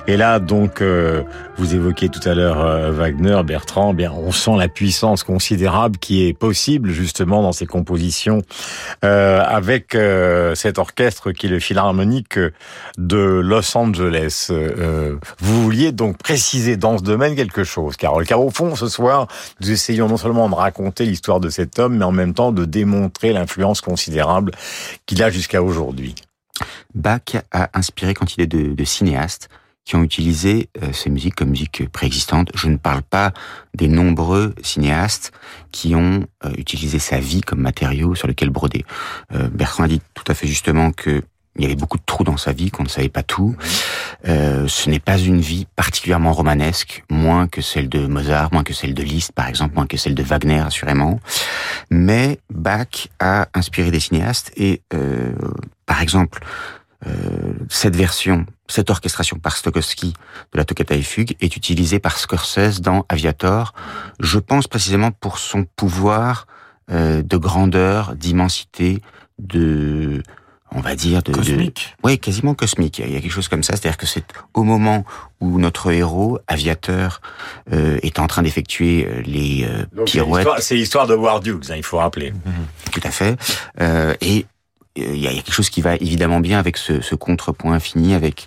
Et 0.06 0.16
là 0.16 0.38
donc 0.38 0.80
euh, 0.80 1.24
vous 1.56 1.74
évoquiez 1.74 2.10
tout 2.10 2.20
à 2.24 2.34
l'heure 2.34 2.64
euh, 2.64 2.92
Wagner, 2.92 3.42
Bertrand, 3.44 3.90
eh 3.90 3.96
bien 3.96 4.12
on 4.12 4.30
sent 4.30 4.52
la 4.56 4.68
puissance 4.68 5.24
considérable 5.24 5.98
qui 5.98 6.28
est 6.28 6.32
possible 6.32 6.90
justement 6.90 7.42
dans 7.42 7.50
ces 7.50 7.66
compositions 7.66 8.42
euh, 9.04 9.40
avec 9.44 9.96
euh, 9.96 10.54
cet 10.54 10.78
orchestre 10.78 11.32
qui 11.32 11.46
est 11.46 11.50
le 11.50 11.58
Philharmonique 11.58 12.38
de 12.98 13.18
Los 13.18 13.76
Angeles. 13.76 14.46
Euh, 14.50 15.16
vous 15.40 15.62
vouliez 15.64 15.90
donc 15.90 16.18
préciser 16.18 16.76
dans 16.76 16.98
ce 16.98 17.02
domaine 17.02 17.34
quelque 17.34 17.64
chose, 17.64 17.96
Carole, 17.96 18.26
car 18.26 18.40
au 18.40 18.50
fond 18.50 18.76
ce 18.76 18.86
soir 18.86 19.26
nous 19.60 19.72
essayons 19.72 20.06
non 20.06 20.18
seulement 20.18 20.48
de 20.48 20.54
raconter 20.54 21.04
l'histoire 21.04 21.40
de 21.40 21.47
cet 21.50 21.78
homme, 21.78 21.96
mais 21.96 22.04
en 22.04 22.12
même 22.12 22.34
temps 22.34 22.52
de 22.52 22.64
démontrer 22.64 23.32
l'influence 23.32 23.80
considérable 23.80 24.52
qu'il 25.06 25.22
a 25.22 25.30
jusqu'à 25.30 25.62
aujourd'hui. 25.62 26.14
Bach 26.94 27.36
a 27.52 27.70
inspiré 27.74 28.14
quantité 28.14 28.46
de, 28.46 28.74
de 28.74 28.84
cinéastes 28.84 29.48
qui 29.88 29.96
ont 29.96 30.02
utilisé 30.02 30.68
euh, 30.82 30.92
ces 30.92 31.08
musiques 31.08 31.34
comme 31.34 31.48
musique 31.48 31.88
préexistante. 31.88 32.50
Je 32.54 32.68
ne 32.68 32.76
parle 32.76 33.00
pas 33.00 33.32
des 33.74 33.88
nombreux 33.88 34.54
cinéastes 34.62 35.32
qui 35.72 35.94
ont 35.94 36.26
euh, 36.44 36.52
utilisé 36.58 36.98
sa 36.98 37.18
vie 37.20 37.40
comme 37.40 37.62
matériau 37.62 38.14
sur 38.14 38.28
lequel 38.28 38.50
broder. 38.50 38.84
Euh, 39.32 39.48
Bertrand 39.48 39.84
a 39.84 39.88
dit 39.88 40.02
tout 40.12 40.24
à 40.26 40.34
fait 40.34 40.46
justement 40.46 40.92
que 40.92 41.22
il 41.58 41.62
y 41.62 41.66
avait 41.66 41.76
beaucoup 41.76 41.98
de 41.98 42.02
trous 42.06 42.24
dans 42.24 42.36
sa 42.36 42.52
vie, 42.52 42.70
qu'on 42.70 42.84
ne 42.84 42.88
savait 42.88 43.08
pas 43.08 43.22
tout. 43.22 43.56
Euh, 44.26 44.66
ce 44.68 44.88
n'est 44.88 45.00
pas 45.00 45.18
une 45.18 45.40
vie 45.40 45.66
particulièrement 45.76 46.32
romanesque, 46.32 47.04
moins 47.10 47.48
que 47.48 47.60
celle 47.60 47.88
de 47.88 48.06
Mozart, 48.06 48.52
moins 48.52 48.64
que 48.64 48.72
celle 48.72 48.94
de 48.94 49.02
Liszt, 49.02 49.32
par 49.32 49.48
exemple, 49.48 49.74
moins 49.74 49.86
que 49.86 49.96
celle 49.96 50.14
de 50.14 50.22
Wagner, 50.22 50.60
assurément. 50.60 51.20
Mais 51.90 52.38
Bach 52.50 53.08
a 53.18 53.48
inspiré 53.54 53.90
des 53.90 54.00
cinéastes 54.00 54.52
et, 54.56 54.82
euh, 54.94 55.32
par 55.86 56.00
exemple, 56.00 56.40
euh, 57.06 57.52
cette 57.68 57.94
version, 57.94 58.44
cette 58.66 58.90
orchestration 58.90 59.38
par 59.38 59.56
Stokowski 59.56 60.14
de 60.52 60.58
la 60.58 60.64
Toccata 60.64 60.94
et 60.94 61.02
Fugue 61.02 61.36
est 61.40 61.56
utilisée 61.56 62.00
par 62.00 62.18
Scorsese 62.18 62.80
dans 62.80 63.06
Aviator. 63.08 63.72
Je 64.18 64.38
pense 64.38 64.66
précisément 64.66 65.12
pour 65.12 65.38
son 65.38 65.64
pouvoir 65.76 66.46
euh, 66.90 67.22
de 67.22 67.36
grandeur, 67.36 68.16
d'immensité, 68.16 69.00
de 69.38 70.22
on 70.74 70.80
va 70.80 70.94
dire 70.94 71.22
de 71.22 71.32
cosmique. 71.32 71.96
Oui, 72.04 72.18
quasiment 72.18 72.54
cosmique. 72.54 72.98
Il 72.98 73.12
y 73.12 73.16
a 73.16 73.20
quelque 73.20 73.32
chose 73.32 73.48
comme 73.48 73.62
ça, 73.62 73.74
c'est-à-dire 73.76 73.96
que 73.96 74.06
c'est 74.06 74.24
au 74.54 74.64
moment 74.64 75.04
où 75.40 75.58
notre 75.58 75.90
héros, 75.92 76.38
aviateur, 76.46 77.20
euh, 77.72 77.98
est 78.02 78.18
en 78.18 78.26
train 78.26 78.42
d'effectuer 78.42 79.06
euh, 79.06 79.22
les 79.24 79.64
euh, 79.68 79.84
Donc, 79.92 80.08
c'est 80.08 80.18
pirouettes. 80.18 80.44
l'histoire- 80.44 80.62
C'est 80.62 80.74
l'histoire 80.76 81.06
de 81.06 81.14
War 81.14 81.40
Dukes, 81.40 81.70
hein, 81.70 81.74
il 81.76 81.82
faut 81.82 81.98
rappeler. 81.98 82.32
Tout 82.92 83.00
à 83.04 83.10
fait. 83.10 83.36
Euh, 83.80 84.14
et 84.20 84.46
euh, 84.98 85.02
il 85.14 85.20
y, 85.20 85.26
a 85.26 85.30
il 85.30 85.36
y 85.36 85.38
a 85.38 85.42
quelque 85.42 85.54
chose 85.54 85.70
qui 85.70 85.80
va 85.80 85.94
évidemment 85.96 86.40
bien 86.40 86.58
avec 86.58 86.76
ce, 86.76 87.00
ce 87.00 87.14
contrepoint 87.14 87.74
infini, 87.74 88.14
avec 88.14 88.46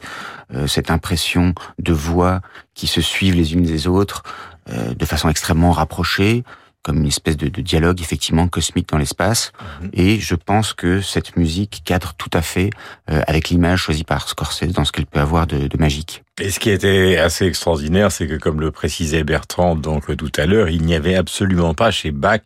euh, 0.54 0.68
cette 0.68 0.92
impression 0.92 1.54
de 1.80 1.94
voix 1.94 2.42
qui 2.76 2.88
se 2.88 3.02
suivent 3.02 3.36
les 3.36 3.54
unes 3.54 3.64
des 3.64 3.88
autres 3.88 4.24
euh, 4.70 4.94
de 4.94 5.06
façon 5.06 5.30
extrêmement 5.30 5.72
rapprochée, 5.72 6.44
comme 6.84 6.98
une 6.98 7.08
espèce 7.08 7.38
de, 7.38 7.48
de 7.48 7.62
dialogue 7.62 8.02
effectivement 8.02 8.48
cosmique 8.48 8.90
dans 8.90 8.98
l'espace. 8.98 9.52
Et 9.94 10.20
je 10.20 10.36
pense 10.36 10.74
que 10.74 11.02
cette 11.02 11.38
musique 11.38 11.82
cadre 11.86 12.14
tout 12.18 12.30
à 12.34 12.42
fait 12.42 12.70
euh, 13.10 13.22
avec 13.28 13.50
l'image 13.50 13.82
choisie 13.82 14.04
par 14.04 14.28
Scorsese 14.28 14.74
dans 14.74 14.86
ce 14.86 14.92
qu'elle 14.92 15.06
peut 15.06 15.20
avoir 15.20 15.48
de, 15.48 15.68
de 15.68 15.78
magique. 15.78 16.24
Et 16.42 16.50
ce 16.50 16.60
qui 16.60 16.72
était 16.72 17.18
assez 17.18 17.46
extraordinaire, 17.46 18.12
c'est 18.12 18.26
que 18.26 18.34
comme 18.34 18.62
le 18.62 18.72
précisait 18.72 19.24
Bertrand 19.24 19.76
donc 19.76 20.18
tout 20.18 20.32
à 20.38 20.48
l'heure, 20.48 20.70
il 20.70 20.82
n'y 20.82 20.96
avait 20.96 21.14
absolument 21.14 21.76
pas 21.76 21.92
chez 21.92 22.10
Bach, 22.10 22.42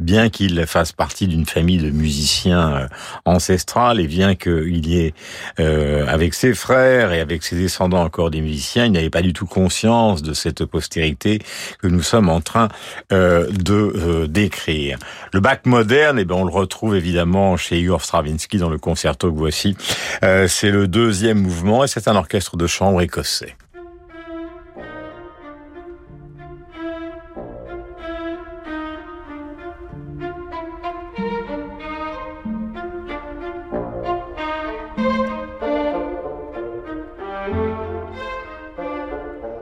bien 0.00 0.30
qu'il 0.30 0.66
fasse 0.66 0.90
partie 0.90 1.28
d'une 1.28 1.46
famille 1.46 1.78
de 1.78 1.90
musiciens 1.90 2.74
euh, 2.74 2.88
ancestrales 3.24 4.00
et 4.00 4.08
bien 4.08 4.34
qu'il 4.34 4.84
y 4.88 4.98
ait 4.98 5.14
euh, 5.60 6.04
avec 6.08 6.34
ses 6.34 6.54
frères 6.54 7.12
et 7.12 7.20
avec 7.20 7.44
ses 7.44 7.54
descendants 7.54 8.02
encore 8.02 8.32
des 8.32 8.40
musiciens, 8.40 8.86
il 8.86 8.92
n'avait 8.92 9.10
pas 9.10 9.22
du 9.22 9.32
tout 9.32 9.46
conscience 9.46 10.22
de 10.22 10.34
cette 10.34 10.64
postérité 10.64 11.38
que 11.80 11.86
nous 11.86 12.02
sommes 12.02 12.28
en 12.28 12.40
train 12.40 12.66
euh, 13.12 13.48
de 13.52 13.74
euh, 13.74 14.26
décrire. 14.26 14.98
Le 15.32 15.38
Bach 15.38 15.60
moderne, 15.66 16.18
eh 16.18 16.24
ben 16.24 16.34
on 16.34 16.44
le 16.44 16.52
retrouve 16.52 16.96
évidemment 16.96 17.56
chez 17.56 17.78
Igor 17.78 18.02
Stravinsky 18.02 18.58
dans 18.58 18.70
le 18.70 18.78
concerto 18.78 19.30
que 19.30 19.38
voici. 19.38 19.76
Euh, 20.24 20.48
c'est 20.48 20.72
le 20.72 20.88
deuxième 20.88 21.38
mouvement 21.38 21.84
et 21.84 21.86
c'est 21.86 22.08
un 22.08 22.16
orchestre 22.16 22.56
de 22.56 22.66
chambre 22.66 23.00
écossais. 23.02 23.35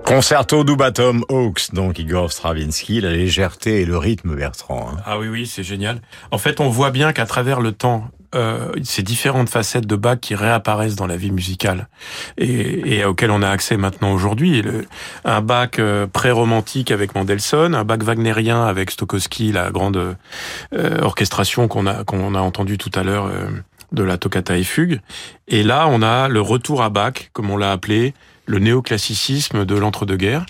Concerto 0.05 0.64
Dubatom 0.64 1.25
Hawks, 1.29 1.72
donc 1.72 1.99
Igor 1.99 2.31
Stravinsky, 2.31 3.01
la 3.01 3.11
légèreté 3.11 3.81
et 3.81 3.85
le 3.85 3.97
rythme 3.97 4.37
Bertrand. 4.37 4.91
hein. 4.93 5.01
Ah 5.07 5.18
oui, 5.18 5.29
oui, 5.29 5.47
c'est 5.47 5.62
génial. 5.64 6.01
En 6.31 6.39
fait, 6.39 6.61
on 6.61 6.68
voit 6.68 6.91
bien 6.91 7.12
qu'à 7.12 7.27
travers 7.27 7.61
le 7.61 7.72
temps, 7.72 8.05
euh, 8.35 8.72
ces 8.82 9.03
différentes 9.03 9.49
facettes 9.49 9.87
de 9.87 9.97
Bach 9.97 10.18
qui 10.20 10.35
réapparaissent 10.35 10.97
dans 10.97 11.07
la 11.07 11.16
vie 11.16 11.30
musicale 11.30 11.89
et, 12.39 12.97
et 12.97 13.05
auxquelles 13.05 13.30
on 13.30 13.43
a 13.43 13.49
accès 13.49 13.76
maintenant 13.76 14.12
aujourd'hui. 14.12 14.62
Un 15.24 15.41
Bach 15.41 15.70
euh, 15.78 16.07
pré-romantique 16.07 16.91
avec 16.91 17.14
Mendelssohn, 17.14 17.74
un 17.74 17.85
Bach 17.85 18.03
wagnérien 18.03 18.64
avec 18.64 18.91
Stokowski, 18.91 19.53
la 19.53 19.70
grande 19.70 20.16
euh, 20.74 20.99
orchestration 21.01 21.68
qu'on 21.68 21.87
a 21.87 22.05
qu'on 22.05 22.35
a 22.35 22.41
entendu 22.41 22.78
tout 22.78 22.91
à 22.95 23.03
l'heure 23.03 23.26
euh, 23.26 23.49
de 23.93 24.03
la 24.03 24.18
toccata 24.18 24.57
et 24.57 24.64
fugue. 24.64 25.01
Et 25.49 25.62
là, 25.62 25.87
on 25.89 26.03
a 26.03 26.28
le 26.28 26.41
retour 26.41 26.82
à 26.82 26.91
Bach, 26.91 27.30
comme 27.32 27.51
on 27.51 27.57
l'a 27.57 27.72
appelé, 27.72 28.14
le 28.47 28.59
néoclassicisme 28.59 29.64
de 29.64 29.74
l'entre-deux-guerres, 29.74 30.45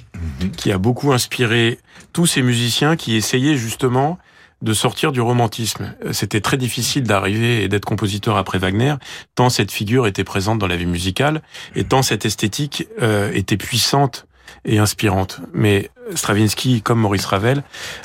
qui 0.57 0.73
a 0.73 0.79
beaucoup 0.79 1.13
inspiré 1.13 1.79
tous 2.13 2.27
ces 2.27 2.43
musiciens 2.43 2.97
qui 2.97 3.15
essayaient 3.15 3.57
justement 3.57 4.19
de 4.65 4.73
sortir 4.75 5.13
du 5.13 5.21
romantisme. 5.21 5.95
C'était 6.13 6.41
très 6.41 6.57
difficile 6.57 7.05
d'arriver 7.05 7.63
et 7.63 7.69
d'être 7.69 7.85
compositeur 7.85 8.37
après 8.37 8.59
Wagner, 8.59 8.95
tant 9.35 9.51
cette 9.51 9.71
figure 9.71 10.07
était 10.07 10.25
présente 10.25 10.59
dans 10.59 10.67
la 10.67 10.77
vie 10.77 10.87
musicale 10.87 11.43
et 11.77 11.85
tant 11.85 12.03
cette 12.03 12.25
esthétique 12.25 12.89
euh, 13.03 13.31
était 13.35 13.57
puissante 13.59 14.27
et 14.65 14.79
inspirante. 14.79 15.41
Mais 15.53 15.91
Stravinsky, 16.15 16.81
comme 16.83 17.01
Maurice 17.01 17.27
Ravel, 17.27 17.63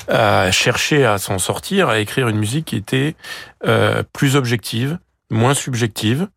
a 0.08 0.50
cherché 0.50 1.04
à 1.04 1.18
s'en 1.18 1.38
sortir, 1.38 1.88
à 1.88 1.98
écrire 1.98 2.28
une 2.28 2.38
musique 2.38 2.66
qui 2.66 2.76
était 2.76 3.14
euh, 3.66 4.02
plus 4.12 4.36
objective, 4.36 4.98
moins 5.30 5.54
subjective. 5.54 6.28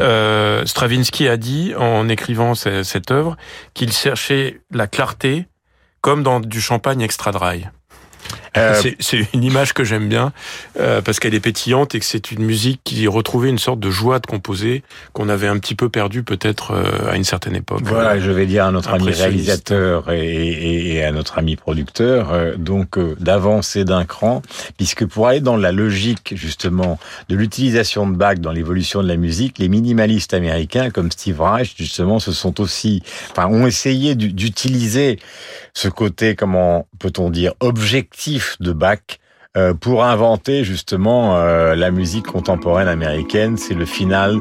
Euh, 0.00 0.66
Stravinsky 0.66 1.28
a 1.28 1.36
dit, 1.36 1.74
en 1.76 2.08
écrivant 2.08 2.56
ce- 2.56 2.82
cette 2.82 3.12
œuvre, 3.12 3.36
qu'il 3.74 3.92
cherchait 3.92 4.60
la 4.72 4.88
clarté 4.88 5.46
comme 6.00 6.24
dans 6.24 6.40
du 6.40 6.60
champagne 6.60 7.02
extra 7.02 7.30
dry. 7.30 7.68
Euh, 8.56 8.80
C'est- 9.00 9.26
une 9.34 9.44
image 9.44 9.72
que 9.74 9.84
j'aime 9.84 10.08
bien 10.08 10.32
euh, 10.78 11.00
parce 11.02 11.20
qu'elle 11.20 11.34
est 11.34 11.40
pétillante 11.40 11.94
et 11.94 12.00
que 12.00 12.04
c'est 12.04 12.30
une 12.32 12.44
musique 12.44 12.80
qui 12.84 13.06
retrouvait 13.06 13.48
une 13.48 13.58
sorte 13.58 13.80
de 13.80 13.90
joie 13.90 14.18
de 14.18 14.26
composer 14.26 14.82
qu'on 15.12 15.28
avait 15.28 15.46
un 15.46 15.58
petit 15.58 15.74
peu 15.74 15.88
perdu 15.88 16.22
peut-être 16.22 16.72
euh, 16.72 17.10
à 17.12 17.16
une 17.16 17.24
certaine 17.24 17.54
époque. 17.56 17.82
Voilà, 17.84 18.18
je 18.20 18.30
vais 18.30 18.46
dire 18.46 18.64
à 18.64 18.70
notre 18.72 18.90
ami 18.90 19.04
réalisateur 19.22 20.10
et, 20.10 20.18
et- 20.20 20.94
et 20.94 21.04
à 21.04 21.12
notre 21.12 21.38
ami 21.38 21.56
producteur, 21.56 22.32
euh, 22.32 22.54
donc 22.56 22.98
euh, 22.98 23.14
d'avancer 23.20 23.84
d'un 23.84 24.04
cran, 24.04 24.42
puisque 24.76 25.06
pour 25.06 25.28
aller 25.28 25.40
dans 25.40 25.56
la 25.56 25.72
logique 25.72 26.34
justement 26.36 26.98
de 27.28 27.36
l'utilisation 27.36 28.08
de 28.08 28.16
Bach 28.16 28.38
dans 28.38 28.52
l'évolution 28.52 29.02
de 29.02 29.08
la 29.08 29.16
musique, 29.16 29.58
les 29.58 29.68
minimalistes 29.68 30.34
américains 30.34 30.90
comme 30.90 31.10
Steve 31.12 31.40
Reich 31.40 31.74
justement 31.76 32.18
se 32.18 32.32
sont 32.32 32.60
aussi, 32.60 33.02
enfin, 33.30 33.46
ont 33.46 33.66
essayé 33.66 34.14
d'u- 34.14 34.32
d'utiliser 34.32 35.18
ce 35.74 35.88
côté, 35.88 36.34
comment 36.34 36.86
peut-on 36.98 37.30
dire, 37.30 37.52
objectif 37.60 38.39
de 38.60 38.72
Bach 38.72 39.18
euh, 39.56 39.74
pour 39.74 40.04
inventer 40.04 40.62
justement 40.62 41.36
euh, 41.36 41.74
la 41.74 41.90
musique 41.90 42.26
contemporaine 42.26 42.86
américaine. 42.86 43.56
C'est 43.56 43.74
le 43.74 43.84
final 43.84 44.40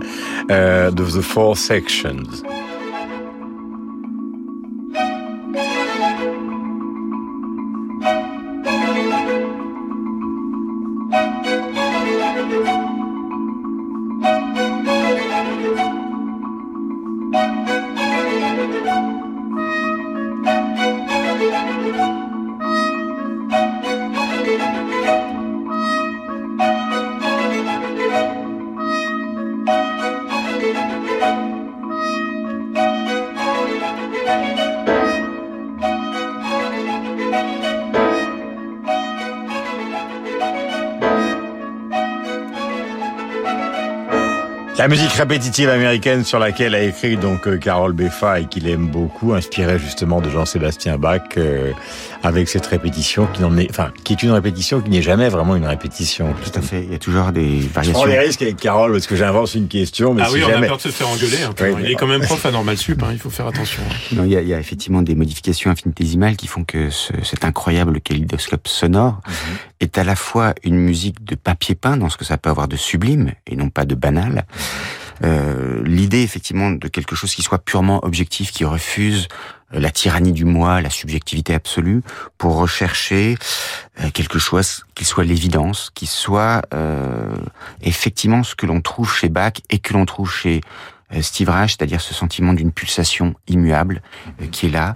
euh, 0.51 0.91
de 0.91 1.03
The 1.03 1.21
Four 1.21 1.57
Sections. 1.57 2.23
Répétitive 45.19 45.67
américaine 45.67 46.23
sur 46.23 46.39
laquelle 46.39 46.73
a 46.73 46.81
écrit 46.81 47.17
donc 47.17 47.45
euh, 47.45 47.57
Carole 47.57 47.91
Beffa 47.91 48.39
et 48.39 48.45
qu'il 48.45 48.69
aime 48.69 48.87
beaucoup, 48.87 49.33
inspirée 49.33 49.77
justement 49.77 50.21
de 50.21 50.29
Jean-Sébastien 50.29 50.97
Bach, 50.97 51.19
euh, 51.35 51.73
avec 52.21 52.49
cette 52.49 52.65
répétition 52.67 53.27
qui 53.33 53.41
n'en 53.41 53.55
est, 53.57 53.69
enfin, 53.69 53.91
qui 54.03 54.11
est 54.13 54.23
une 54.23 54.31
répétition 54.31 54.81
qui 54.81 54.89
n'est 54.89 55.01
jamais 55.01 55.29
vraiment 55.29 55.55
une 55.55 55.65
répétition. 55.65 56.33
Tout 56.43 56.51
à 56.59 56.61
fait. 56.61 56.83
Il 56.83 56.91
y 56.91 56.95
a 56.95 56.99
toujours 56.99 57.31
des 57.31 57.61
Je 57.61 57.67
variations. 57.69 57.93
prends 57.93 58.05
les 58.05 58.19
risques 58.19 58.41
avec 58.41 58.57
Carole 58.57 58.91
parce 58.91 59.07
que 59.07 59.15
j'invente 59.15 59.53
une 59.55 59.67
question, 59.69 60.13
mais 60.13 60.23
ah 60.25 60.27
si 60.27 60.33
oui, 60.35 60.43
on 60.45 60.49
a 60.61 60.67
peur 60.67 60.77
de 60.77 60.81
se 60.81 60.89
faire 60.89 61.07
engueuler 61.07 61.43
un 61.43 61.53
peu. 61.53 61.65
Oui, 61.69 61.75
Il 61.77 61.83
mais- 61.83 61.91
est 61.91 61.95
quand 61.95 62.07
même 62.07 62.21
prof 62.21 62.45
à 62.45 62.51
Normal 62.51 62.77
Sup, 62.77 63.01
hein, 63.03 63.09
il 63.13 63.19
faut 63.19 63.29
faire 63.29 63.47
attention. 63.47 63.81
Non, 64.11 64.25
il 64.25 64.31
y 64.31 64.35
a, 64.35 64.41
il 64.41 64.47
y 64.49 64.53
a 64.53 64.59
effectivement 64.59 65.01
des 65.01 65.15
modifications 65.15 65.71
infinitésimales 65.71 66.35
qui 66.35 66.47
font 66.47 66.65
que 66.65 66.89
ce- 66.89 67.13
cet 67.23 67.45
incroyable 67.45 68.01
kaléidoscope 68.01 68.67
sonore 68.67 69.21
est 69.79 69.97
à 69.97 70.03
la 70.03 70.15
fois 70.17 70.53
une 70.63 70.75
musique 70.77 71.23
de 71.23 71.35
papier 71.35 71.75
peint 71.75 71.95
dans 71.95 72.09
ce 72.09 72.17
que 72.17 72.25
ça 72.25 72.37
peut 72.37 72.49
avoir 72.49 72.67
de 72.67 72.75
sublime 72.75 73.31
et 73.47 73.55
non 73.55 73.69
pas 73.69 73.85
de 73.85 73.95
banal, 73.95 74.45
euh, 75.23 75.81
l'idée 75.85 76.21
effectivement 76.21 76.69
de 76.71 76.87
quelque 76.87 77.15
chose 77.15 77.33
qui 77.33 77.41
soit 77.41 77.59
purement 77.59 78.03
objectif, 78.05 78.51
qui 78.51 78.65
refuse 78.65 79.27
euh, 79.31 79.35
la 79.71 79.91
tyrannie 79.91 80.31
du 80.33 80.45
moi, 80.45 80.81
la 80.81 80.89
subjectivité 80.89 81.53
absolue, 81.53 82.01
pour 82.37 82.55
rechercher 82.57 83.37
euh, 84.01 84.09
quelque 84.11 84.39
chose 84.39 84.85
qui 84.95 85.05
soit 85.05 85.23
l'évidence, 85.23 85.91
qui 85.93 86.05
soit 86.07 86.61
euh, 86.73 87.35
effectivement 87.81 88.43
ce 88.43 88.55
que 88.55 88.65
l'on 88.65 88.81
trouve 88.81 89.13
chez 89.13 89.29
Bach 89.29 89.53
et 89.69 89.79
que 89.79 89.93
l'on 89.93 90.05
trouve 90.05 90.31
chez 90.31 90.61
euh, 91.13 91.21
Steve 91.21 91.49
Reich, 91.49 91.71
c'est-à-dire 91.77 92.01
ce 92.01 92.13
sentiment 92.13 92.53
d'une 92.53 92.71
pulsation 92.71 93.33
immuable 93.47 94.01
euh, 94.41 94.47
qui 94.47 94.67
est 94.67 94.69
là. 94.69 94.95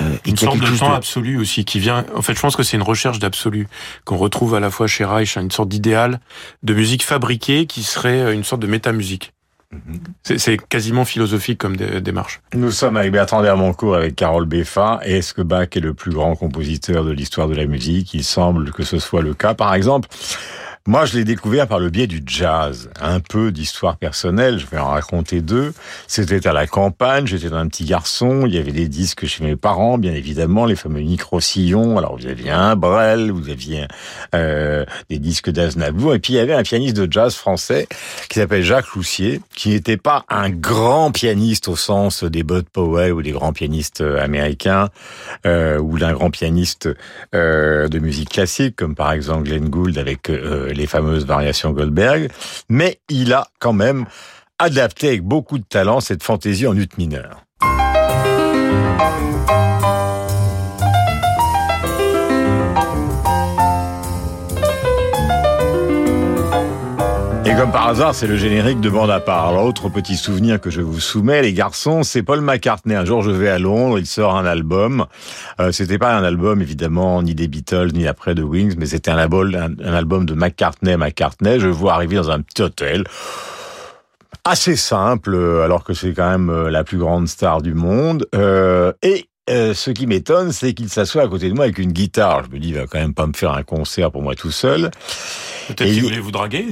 Euh, 0.00 0.14
et 0.24 0.30
Une 0.30 0.34
qui 0.36 0.44
sorte 0.44 0.58
de 0.58 0.76
temps 0.78 0.90
de- 0.90 0.94
absolu 0.96 1.38
aussi 1.38 1.64
qui 1.64 1.78
vient. 1.80 2.04
En 2.14 2.22
fait, 2.22 2.34
je 2.34 2.40
pense 2.40 2.54
que 2.56 2.62
c'est 2.62 2.76
une 2.76 2.82
recherche 2.82 3.18
d'absolu 3.18 3.66
qu'on 4.04 4.16
retrouve 4.16 4.54
à 4.54 4.60
la 4.60 4.70
fois 4.70 4.86
chez 4.86 5.04
Reich, 5.04 5.36
une 5.36 5.50
sorte 5.50 5.68
d'idéal 5.68 6.20
de 6.62 6.74
musique 6.74 7.02
fabriquée 7.04 7.66
qui 7.66 7.82
serait 7.82 8.34
une 8.34 8.44
sorte 8.44 8.62
de 8.62 8.66
métamusique. 8.68 9.32
C'est 10.22 10.38
c'est 10.38 10.56
quasiment 10.56 11.04
philosophique 11.04 11.58
comme 11.58 11.76
dé- 11.76 12.00
démarche. 12.00 12.40
Nous 12.54 12.70
sommes 12.70 12.96
avec 12.96 13.12
Bertrand 13.12 13.42
Dermoncourt, 13.42 13.96
avec 13.96 14.16
Carole 14.16 14.46
Beffa. 14.46 15.00
Est-ce 15.02 15.34
que 15.34 15.42
Bach 15.42 15.68
est 15.76 15.80
le 15.80 15.94
plus 15.94 16.10
grand 16.12 16.36
compositeur 16.36 17.04
de 17.04 17.10
l'histoire 17.10 17.48
de 17.48 17.54
la 17.54 17.66
musique? 17.66 18.14
Il 18.14 18.24
semble 18.24 18.72
que 18.72 18.82
ce 18.82 18.98
soit 18.98 19.22
le 19.22 19.34
cas. 19.34 19.54
Par 19.54 19.74
exemple, 19.74 20.08
moi, 20.88 21.04
je 21.04 21.18
l'ai 21.18 21.24
découvert 21.24 21.68
par 21.68 21.80
le 21.80 21.90
biais 21.90 22.06
du 22.06 22.22
jazz. 22.24 22.88
Un 22.98 23.20
peu 23.20 23.52
d'histoire 23.52 23.98
personnelle, 23.98 24.58
je 24.58 24.64
vais 24.64 24.78
en 24.78 24.88
raconter 24.88 25.42
deux. 25.42 25.74
C'était 26.06 26.46
à 26.46 26.54
la 26.54 26.66
campagne, 26.66 27.26
j'étais 27.26 27.52
un 27.52 27.68
petit 27.68 27.84
garçon, 27.84 28.46
il 28.46 28.54
y 28.54 28.58
avait 28.58 28.72
des 28.72 28.88
disques 28.88 29.26
chez 29.26 29.44
mes 29.44 29.54
parents, 29.54 29.98
bien 29.98 30.14
évidemment, 30.14 30.64
les 30.64 30.76
fameux 30.76 31.00
Nick 31.00 31.24
Rossillon. 31.24 31.98
Alors, 31.98 32.16
vous 32.16 32.26
aviez 32.26 32.52
un 32.52 32.74
Brel, 32.74 33.30
vous 33.30 33.50
aviez 33.50 33.86
euh, 34.34 34.86
des 35.10 35.18
disques 35.18 35.50
d'Aznavour, 35.50 36.14
et 36.14 36.20
puis 36.20 36.32
il 36.32 36.36
y 36.36 36.38
avait 36.40 36.54
un 36.54 36.62
pianiste 36.62 36.96
de 36.96 37.12
jazz 37.12 37.34
français 37.34 37.86
qui 38.30 38.38
s'appelle 38.38 38.62
Jacques 38.62 38.94
Loussier, 38.94 39.42
qui 39.54 39.68
n'était 39.68 39.98
pas 39.98 40.24
un 40.30 40.48
grand 40.48 41.12
pianiste 41.12 41.68
au 41.68 41.76
sens 41.76 42.24
des 42.24 42.44
Bud 42.44 42.64
Powell 42.66 43.12
ou 43.12 43.20
des 43.20 43.32
grands 43.32 43.52
pianistes 43.52 44.00
américains, 44.00 44.88
euh, 45.44 45.76
ou 45.76 45.98
d'un 45.98 46.14
grand 46.14 46.30
pianiste 46.30 46.88
euh, 47.34 47.88
de 47.88 47.98
musique 47.98 48.30
classique, 48.30 48.76
comme 48.76 48.94
par 48.94 49.12
exemple 49.12 49.42
Glenn 49.42 49.68
Gould 49.68 49.98
avec 49.98 50.30
les 50.78 50.86
fameuses 50.86 51.26
variations 51.26 51.72
Goldberg, 51.72 52.30
mais 52.68 53.00
il 53.10 53.32
a 53.34 53.48
quand 53.58 53.74
même 53.74 54.06
adapté 54.58 55.08
avec 55.08 55.22
beaucoup 55.22 55.58
de 55.58 55.64
talent 55.64 56.00
cette 56.00 56.22
fantaisie 56.22 56.66
en 56.66 56.76
ut 56.76 56.88
mineur. 56.96 57.44
Comme 67.58 67.72
par 67.72 67.88
hasard, 67.88 68.14
c'est 68.14 68.28
le 68.28 68.36
générique 68.36 68.80
de 68.80 68.88
bande 68.88 69.10
à 69.10 69.18
part. 69.18 69.48
Alors, 69.48 69.64
autre 69.64 69.88
petit 69.88 70.16
souvenir 70.16 70.60
que 70.60 70.70
je 70.70 70.80
vous 70.80 71.00
soumets, 71.00 71.42
les 71.42 71.52
garçons, 71.52 72.04
c'est 72.04 72.22
Paul 72.22 72.40
McCartney. 72.40 72.94
Un 72.94 73.04
jour, 73.04 73.22
je 73.22 73.32
vais 73.32 73.48
à 73.48 73.58
Londres, 73.58 73.98
il 73.98 74.06
sort 74.06 74.36
un 74.36 74.46
album. 74.46 75.06
Euh, 75.58 75.72
c'était 75.72 75.98
pas 75.98 76.16
un 76.16 76.22
album, 76.22 76.62
évidemment, 76.62 77.20
ni 77.20 77.34
des 77.34 77.48
Beatles, 77.48 77.90
ni 77.94 78.06
après 78.06 78.36
The 78.36 78.42
Wings, 78.42 78.76
mais 78.78 78.86
c'était 78.86 79.10
un, 79.10 79.18
album- 79.18 79.56
un, 79.56 79.84
un 79.84 79.92
album 79.92 80.24
de 80.24 80.34
McCartney, 80.34 80.96
McCartney. 80.96 81.58
Je 81.58 81.66
vois 81.66 81.94
arriver 81.94 82.14
dans 82.14 82.30
un 82.30 82.42
petit 82.42 82.62
hôtel. 82.62 83.02
Assez 84.44 84.76
simple, 84.76 85.34
euh, 85.34 85.64
alors 85.64 85.82
que 85.82 85.94
c'est 85.94 86.12
quand 86.12 86.30
même 86.30 86.50
euh, 86.50 86.70
la 86.70 86.84
plus 86.84 86.98
grande 86.98 87.26
star 87.26 87.60
du 87.60 87.74
monde. 87.74 88.24
Euh, 88.36 88.92
et 89.02 89.27
euh, 89.48 89.74
ce 89.74 89.90
qui 89.90 90.06
m'étonne, 90.06 90.52
c'est 90.52 90.74
qu'il 90.74 90.88
s'assoit 90.88 91.22
à 91.22 91.28
côté 91.28 91.48
de 91.48 91.54
moi 91.54 91.64
avec 91.64 91.78
une 91.78 91.92
guitare. 91.92 92.44
Je 92.44 92.54
me 92.54 92.58
dis, 92.60 92.68
il 92.68 92.74
va 92.74 92.86
quand 92.86 92.98
même 92.98 93.14
pas 93.14 93.26
me 93.26 93.32
faire 93.32 93.52
un 93.52 93.62
concert 93.62 94.10
pour 94.10 94.22
moi 94.22 94.34
tout 94.34 94.50
seul. 94.50 94.90
Peut-être 95.68 95.84
qu'il 95.84 95.94
il- 95.94 96.02
voulait 96.02 96.20
vous 96.20 96.30
draguer. 96.30 96.66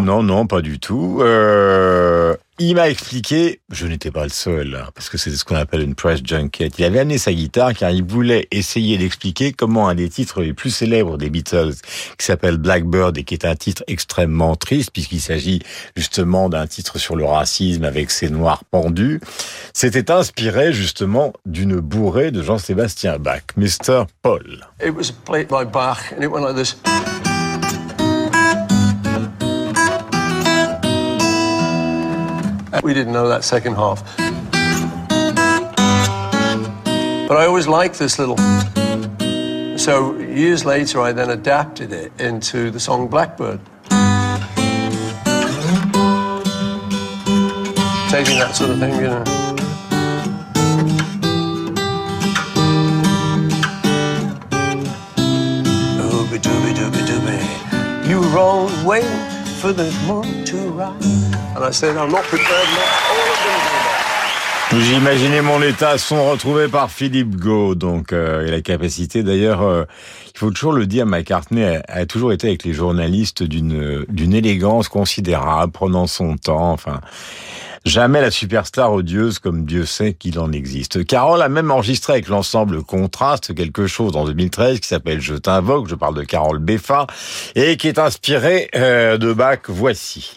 non, 0.00 0.22
non, 0.22 0.46
pas 0.46 0.60
du 0.62 0.78
tout. 0.78 1.18
Euh, 1.20 2.34
il 2.58 2.74
m'a 2.74 2.90
expliqué, 2.90 3.60
je 3.70 3.86
n'étais 3.86 4.10
pas 4.10 4.24
le 4.24 4.30
seul, 4.30 4.74
hein, 4.74 4.88
parce 4.94 5.08
que 5.08 5.16
c'est 5.16 5.30
ce 5.30 5.44
qu'on 5.44 5.56
appelle 5.56 5.80
une 5.80 5.94
press 5.94 6.20
junket. 6.22 6.78
Il 6.78 6.84
avait 6.84 7.00
amené 7.00 7.16
sa 7.16 7.32
guitare 7.32 7.72
car 7.72 7.90
il 7.90 8.04
voulait 8.04 8.46
essayer 8.50 8.98
d'expliquer 8.98 9.52
comment 9.52 9.88
un 9.88 9.94
des 9.94 10.08
titres 10.10 10.42
les 10.42 10.52
plus 10.52 10.70
célèbres 10.70 11.16
des 11.16 11.30
Beatles, 11.30 11.72
qui 12.18 12.26
s'appelle 12.26 12.58
Blackbird 12.58 13.16
et 13.16 13.24
qui 13.24 13.34
est 13.34 13.46
un 13.46 13.56
titre 13.56 13.82
extrêmement 13.86 14.54
triste 14.54 14.90
puisqu'il 14.92 15.20
s'agit 15.20 15.60
justement 15.96 16.50
d'un 16.50 16.66
titre 16.66 16.98
sur 16.98 17.16
le 17.16 17.24
racisme 17.24 17.84
avec 17.84 18.10
ses 18.10 18.28
noirs 18.28 18.64
pendus, 18.70 19.20
s'était 19.72 20.10
inspiré 20.10 20.72
justement 20.72 21.32
d'une 21.46 21.80
bourrée 21.80 22.32
de 22.32 22.42
Jean-Sébastien 22.42 23.18
Bach, 23.18 23.42
Mr. 23.56 24.04
Paul. 24.20 24.68
It 24.84 24.94
was 24.94 25.10
played 25.10 25.48
by 25.48 25.64
Bach, 25.64 26.12
and 26.16 26.22
it 26.22 26.30
went 26.30 26.44
like 26.44 26.56
this. 26.56 26.76
We 32.82 32.94
didn't 32.94 33.12
know 33.12 33.28
that 33.28 33.44
second 33.44 33.74
half. 33.74 34.02
But 37.28 37.36
I 37.36 37.46
always 37.46 37.66
liked 37.68 37.98
this 37.98 38.18
little. 38.18 38.38
So 39.78 40.16
years 40.18 40.64
later, 40.64 41.00
I 41.00 41.12
then 41.12 41.30
adapted 41.30 41.92
it 41.92 42.12
into 42.20 42.70
the 42.70 42.80
song 42.80 43.08
Blackbird. 43.08 43.60
Taking 48.10 48.38
that 48.38 48.52
sort 48.54 48.70
of 48.70 48.78
thing, 48.78 48.94
you 48.96 49.08
know. 49.08 49.24
You 58.12 58.20
always 58.36 58.84
waiting 58.84 59.08
for 59.60 59.72
the 59.72 59.90
moon 60.06 60.44
to 60.44 60.56
rise. 60.70 61.21
And. 61.62 62.08
Vous 64.72 64.92
imaginez 64.94 65.42
mon 65.42 65.62
état, 65.62 65.96
son 65.96 66.30
retrouvé 66.30 66.66
par 66.66 66.90
Philippe 66.90 67.36
Go, 67.36 67.76
donc 67.76 68.12
euh, 68.12 68.44
et 68.44 68.50
la 68.50 68.60
capacité 68.62 69.22
d'ailleurs, 69.22 69.62
euh, 69.62 69.84
il 70.34 70.38
faut 70.38 70.50
toujours 70.50 70.72
le 70.72 70.86
dire, 70.86 71.06
McCartney 71.06 71.64
a, 71.64 71.82
a 71.86 72.04
toujours 72.04 72.32
été 72.32 72.48
avec 72.48 72.64
les 72.64 72.72
journalistes 72.72 73.44
d'une 73.44 74.04
d'une 74.08 74.34
élégance 74.34 74.88
considérable, 74.88 75.70
prenant 75.72 76.08
son 76.08 76.36
temps, 76.36 76.72
enfin. 76.72 77.00
Jamais 77.84 78.20
la 78.20 78.30
superstar 78.30 78.92
odieuse 78.92 79.40
comme 79.40 79.64
Dieu 79.64 79.86
sait 79.86 80.14
qu'il 80.14 80.38
en 80.38 80.52
existe. 80.52 81.04
Carole 81.04 81.42
a 81.42 81.48
même 81.48 81.72
enregistré 81.72 82.12
avec 82.12 82.28
l'ensemble 82.28 82.84
Contraste 82.84 83.56
quelque 83.56 83.88
chose 83.88 84.14
en 84.14 84.24
2013 84.24 84.78
qui 84.78 84.86
s'appelle 84.86 85.20
Je 85.20 85.34
t'invoque, 85.34 85.88
je 85.88 85.96
parle 85.96 86.14
de 86.14 86.22
Carole 86.22 86.60
Beffa, 86.60 87.08
et 87.56 87.76
qui 87.76 87.88
est 87.88 87.98
inspiré 87.98 88.70
euh, 88.76 89.18
de 89.18 89.32
Bach. 89.32 89.62
Voici. 89.66 90.32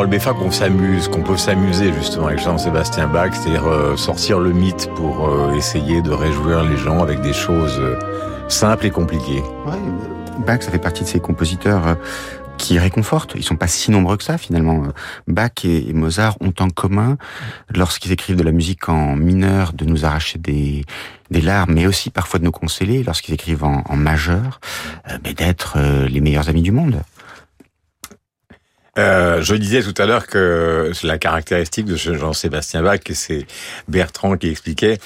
Carole 0.00 0.12
Beffa, 0.12 0.32
qu'on 0.32 0.50
s'amuse, 0.50 1.08
qu'on 1.08 1.20
peut 1.20 1.36
s'amuser 1.36 1.92
justement 1.92 2.28
avec 2.28 2.38
Jean-Sébastien 2.38 3.06
Bach, 3.06 3.32
c'est-à-dire 3.34 3.66
euh, 3.66 3.98
sortir 3.98 4.38
le 4.38 4.50
mythe 4.50 4.88
pour 4.96 5.28
euh, 5.28 5.52
essayer 5.52 6.00
de 6.00 6.10
réjouir 6.10 6.64
les 6.64 6.78
gens 6.78 7.02
avec 7.02 7.20
des 7.20 7.34
choses 7.34 7.76
euh, 7.78 7.98
simples 8.48 8.86
et 8.86 8.90
compliquées. 8.90 9.42
Ouais, 9.66 9.76
Bach, 10.46 10.62
ça 10.62 10.70
fait 10.70 10.78
partie 10.78 11.04
de 11.04 11.08
ces 11.08 11.20
compositeurs 11.20 11.86
euh, 11.86 11.94
qui 12.56 12.78
réconfortent. 12.78 13.34
Ils 13.34 13.44
sont 13.44 13.56
pas 13.56 13.66
si 13.66 13.90
nombreux 13.90 14.16
que 14.16 14.24
ça 14.24 14.38
finalement. 14.38 14.84
Bach 15.28 15.50
et 15.64 15.92
Mozart 15.92 16.38
ont 16.40 16.54
en 16.60 16.70
commun, 16.70 17.18
lorsqu'ils 17.68 18.12
écrivent 18.12 18.36
de 18.36 18.42
la 18.42 18.52
musique 18.52 18.88
en 18.88 19.16
mineur, 19.16 19.74
de 19.74 19.84
nous 19.84 20.06
arracher 20.06 20.38
des 20.38 20.86
des 21.30 21.40
larmes, 21.40 21.74
mais 21.74 21.86
aussi 21.86 22.10
parfois 22.10 22.40
de 22.40 22.44
nous 22.44 22.50
consoler. 22.50 23.02
Lorsqu'ils 23.02 23.34
écrivent 23.34 23.64
en, 23.64 23.82
en 23.88 23.96
majeur, 23.96 24.60
euh, 25.10 25.32
d'être 25.36 25.74
euh, 25.76 26.08
les 26.08 26.20
meilleurs 26.20 26.48
amis 26.48 26.62
du 26.62 26.72
monde. 26.72 27.02
Euh, 28.98 29.40
je 29.42 29.54
disais 29.54 29.82
tout 29.82 29.94
à 30.02 30.06
l'heure 30.06 30.26
que 30.26 30.92
la 31.04 31.18
caractéristique 31.18 31.86
de 31.86 31.96
Jean-Sébastien 31.96 32.82
Bach, 32.82 33.00
et 33.06 33.14
c'est 33.14 33.46
Bertrand 33.88 34.36
qui 34.36 34.48
expliquait, 34.48 34.98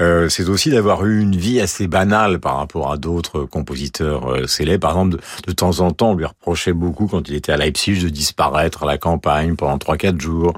euh, 0.00 0.28
c'est 0.28 0.48
aussi 0.48 0.70
d'avoir 0.70 1.04
eu 1.04 1.20
une 1.20 1.36
vie 1.36 1.60
assez 1.60 1.86
banale 1.86 2.40
par 2.40 2.56
rapport 2.56 2.92
à 2.92 2.96
d'autres 2.96 3.44
compositeurs 3.44 4.32
euh, 4.32 4.46
célèbres. 4.46 4.80
Par 4.80 4.90
exemple, 4.92 5.16
de, 5.16 5.20
de, 5.46 5.52
temps 5.52 5.80
en 5.80 5.92
temps, 5.92 6.10
on 6.10 6.14
lui 6.14 6.24
reprochait 6.24 6.72
beaucoup 6.72 7.06
quand 7.06 7.28
il 7.28 7.34
était 7.34 7.52
à 7.52 7.56
Leipzig 7.56 8.02
de 8.02 8.08
disparaître 8.08 8.82
à 8.84 8.86
la 8.86 8.98
campagne 8.98 9.54
pendant 9.56 9.78
trois 9.78 9.96
quatre 9.96 10.20
jours, 10.20 10.54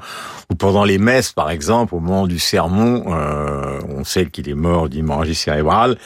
ou 0.50 0.54
pendant 0.54 0.84
les 0.84 0.98
messes, 0.98 1.32
par 1.32 1.50
exemple, 1.50 1.94
au 1.94 2.00
moment 2.00 2.26
du 2.26 2.38
sermon, 2.38 3.04
euh, 3.08 3.80
on 3.88 4.04
sait 4.04 4.26
qu'il 4.26 4.48
est 4.48 4.54
mort 4.54 4.88
d'hémorragie 4.88 5.34
cérébrale. 5.34 5.96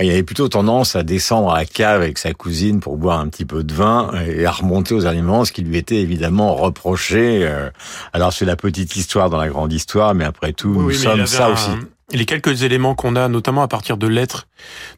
Il 0.00 0.10
avait 0.10 0.22
plutôt 0.22 0.48
tendance 0.48 0.94
à 0.94 1.02
descendre 1.02 1.50
à 1.50 1.58
la 1.58 1.64
cave 1.64 2.02
avec 2.02 2.18
sa 2.18 2.32
cousine 2.32 2.78
pour 2.78 2.96
boire 2.96 3.18
un 3.18 3.28
petit 3.28 3.44
peu 3.44 3.64
de 3.64 3.74
vin 3.74 4.12
et 4.26 4.46
à 4.46 4.52
remonter 4.52 4.94
aux 4.94 5.06
aliments, 5.06 5.44
ce 5.44 5.52
qui 5.52 5.62
lui 5.62 5.76
était 5.76 5.96
évidemment 5.96 6.54
reproché. 6.54 7.40
Euh. 7.42 7.70
Alors 8.12 8.32
c'est 8.32 8.44
la 8.44 8.54
petite 8.56 8.94
histoire 8.94 9.28
dans 9.28 9.38
la 9.38 9.48
grande 9.48 9.72
histoire, 9.72 10.14
mais 10.14 10.24
après 10.24 10.52
tout, 10.52 10.68
Oui, 10.68 10.94
nous 10.94 11.00
sommes 11.00 11.26
ça 11.26 11.50
aussi. 11.50 11.70
Les 12.10 12.24
quelques 12.24 12.62
éléments 12.62 12.94
qu'on 12.94 13.16
a, 13.16 13.28
notamment 13.28 13.60
à 13.60 13.68
partir 13.68 13.98
de 13.98 14.06
lettres, 14.06 14.46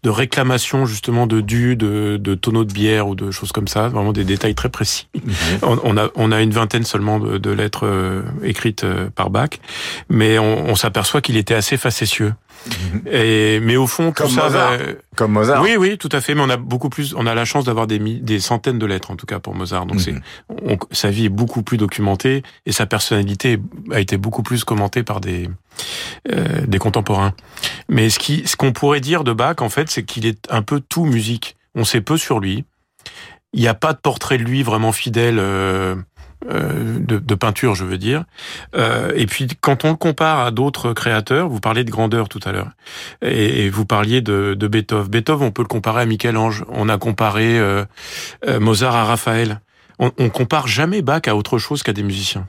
de 0.04 0.10
réclamations 0.10 0.86
justement 0.86 1.26
de 1.26 1.40
dû, 1.40 1.74
de, 1.74 2.18
de 2.20 2.34
tonneaux 2.36 2.64
de 2.64 2.72
bière 2.72 3.08
ou 3.08 3.16
de 3.16 3.32
choses 3.32 3.50
comme 3.50 3.66
ça, 3.66 3.88
vraiment 3.88 4.12
des 4.12 4.22
détails 4.22 4.54
très 4.54 4.68
précis. 4.68 5.08
On, 5.62 5.80
on 5.82 5.96
a, 5.96 6.10
on 6.14 6.30
a 6.30 6.40
une 6.40 6.52
vingtaine 6.52 6.84
seulement 6.84 7.18
de, 7.18 7.38
de 7.38 7.50
lettres 7.50 7.84
euh, 7.84 8.22
écrites 8.44 8.84
euh, 8.84 9.10
par 9.12 9.30
Bach, 9.30 9.48
mais 10.08 10.38
on, 10.38 10.68
on 10.68 10.76
s'aperçoit 10.76 11.20
qu'il 11.20 11.36
était 11.36 11.54
assez 11.54 11.76
facétieux. 11.76 12.32
Et, 13.10 13.60
mais 13.60 13.76
au 13.76 13.86
fond, 13.86 14.12
tout 14.12 14.22
Comme 14.24 14.32
ça, 14.32 14.44
Mozart. 14.44 14.70
va- 14.72 14.84
Comme 15.16 15.32
Mozart. 15.32 15.62
Oui, 15.62 15.76
oui, 15.78 15.96
tout 15.98 16.08
à 16.12 16.20
fait. 16.20 16.34
Mais 16.34 16.42
on 16.44 16.50
a 16.50 16.56
beaucoup 16.56 16.88
plus, 16.90 17.14
on 17.16 17.26
a 17.26 17.34
la 17.34 17.44
chance 17.44 17.64
d'avoir 17.64 17.86
des, 17.86 18.40
centaines 18.40 18.78
de 18.78 18.86
lettres 18.86 19.10
en 19.10 19.16
tout 19.16 19.26
cas 19.26 19.38
pour 19.38 19.54
Mozart. 19.54 19.86
Donc 19.86 20.00
c'est, 20.00 20.14
on- 20.48 20.78
sa 20.92 21.10
vie 21.10 21.26
est 21.26 21.30
beaucoup 21.30 21.62
plus 21.62 21.76
documentée 21.78 22.42
et 22.66 22.72
sa 22.72 22.86
personnalité 22.86 23.58
a 23.92 24.00
été 24.00 24.16
beaucoup 24.16 24.42
plus 24.42 24.64
commentée 24.64 25.02
par 25.02 25.20
des 25.20 25.48
euh, 26.32 26.66
des 26.66 26.78
contemporains. 26.78 27.32
Mais 27.88 28.10
ce 28.10 28.18
qui, 28.18 28.46
ce 28.46 28.56
qu'on 28.56 28.72
pourrait 28.72 29.00
dire 29.00 29.24
de 29.24 29.32
Bach, 29.32 29.56
en 29.60 29.68
fait, 29.70 29.88
c'est 29.90 30.02
qu'il 30.04 30.26
est 30.26 30.46
un 30.50 30.62
peu 30.62 30.80
tout 30.80 31.04
musique. 31.06 31.56
On 31.74 31.84
sait 31.84 32.00
peu 32.02 32.16
sur 32.18 32.40
lui. 32.40 32.64
Il 33.52 33.60
n'y 33.60 33.68
a 33.68 33.74
pas 33.74 33.92
de 33.94 33.98
portrait 33.98 34.38
de 34.38 34.44
lui 34.44 34.62
vraiment 34.62 34.92
fidèle. 34.92 35.38
euh, 35.38 35.96
euh, 36.48 36.98
de, 36.98 37.18
de 37.18 37.34
peinture, 37.34 37.74
je 37.74 37.84
veux 37.84 37.98
dire. 37.98 38.24
Euh, 38.74 39.12
et 39.14 39.26
puis, 39.26 39.46
quand 39.60 39.84
on 39.84 39.90
le 39.90 39.96
compare 39.96 40.40
à 40.40 40.50
d'autres 40.50 40.92
créateurs, 40.92 41.48
vous 41.48 41.60
parliez 41.60 41.84
de 41.84 41.90
grandeur 41.90 42.28
tout 42.28 42.40
à 42.44 42.52
l'heure, 42.52 42.70
et, 43.22 43.66
et 43.66 43.70
vous 43.70 43.84
parliez 43.84 44.20
de, 44.20 44.54
de 44.58 44.68
Beethoven. 44.68 45.08
Beethoven, 45.08 45.48
on 45.48 45.50
peut 45.50 45.62
le 45.62 45.68
comparer 45.68 46.02
à 46.02 46.06
Michel-Ange. 46.06 46.64
On 46.68 46.88
a 46.88 46.98
comparé 46.98 47.58
euh, 47.58 47.84
euh, 48.48 48.60
Mozart 48.60 48.96
à 48.96 49.04
Raphaël. 49.04 49.60
On, 49.98 50.12
on 50.18 50.30
compare 50.30 50.66
jamais 50.66 51.02
Bach 51.02 51.22
à 51.26 51.36
autre 51.36 51.58
chose 51.58 51.82
qu'à 51.82 51.92
des 51.92 52.02
musiciens. 52.02 52.48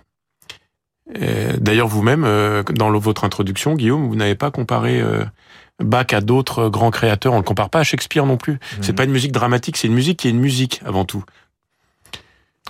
D'ailleurs, 1.58 1.90
vous-même, 1.90 2.24
euh, 2.24 2.64
dans 2.64 2.90
votre 2.98 3.26
introduction, 3.26 3.76
Guillaume, 3.76 4.08
vous 4.08 4.16
n'avez 4.16 4.36
pas 4.36 4.50
comparé 4.50 5.04
Bach 5.80 6.06
à 6.14 6.22
d'autres 6.22 6.70
grands 6.70 6.92
créateurs. 6.92 7.34
On 7.34 7.38
le 7.38 7.44
compare 7.44 7.70
pas 7.70 7.80
à 7.80 7.84
Shakespeare 7.84 8.26
non 8.26 8.38
plus. 8.38 8.60
C'est 8.80 8.94
pas 8.94 9.04
une 9.04 9.12
musique 9.12 9.34
dramatique, 9.34 9.76
c'est 9.76 9.88
une 9.88 9.94
musique 9.94 10.20
qui 10.20 10.30
est 10.30 10.32
une 10.32 10.40
musique 10.40 10.80
avant 10.86 11.04
tout. 11.04 11.26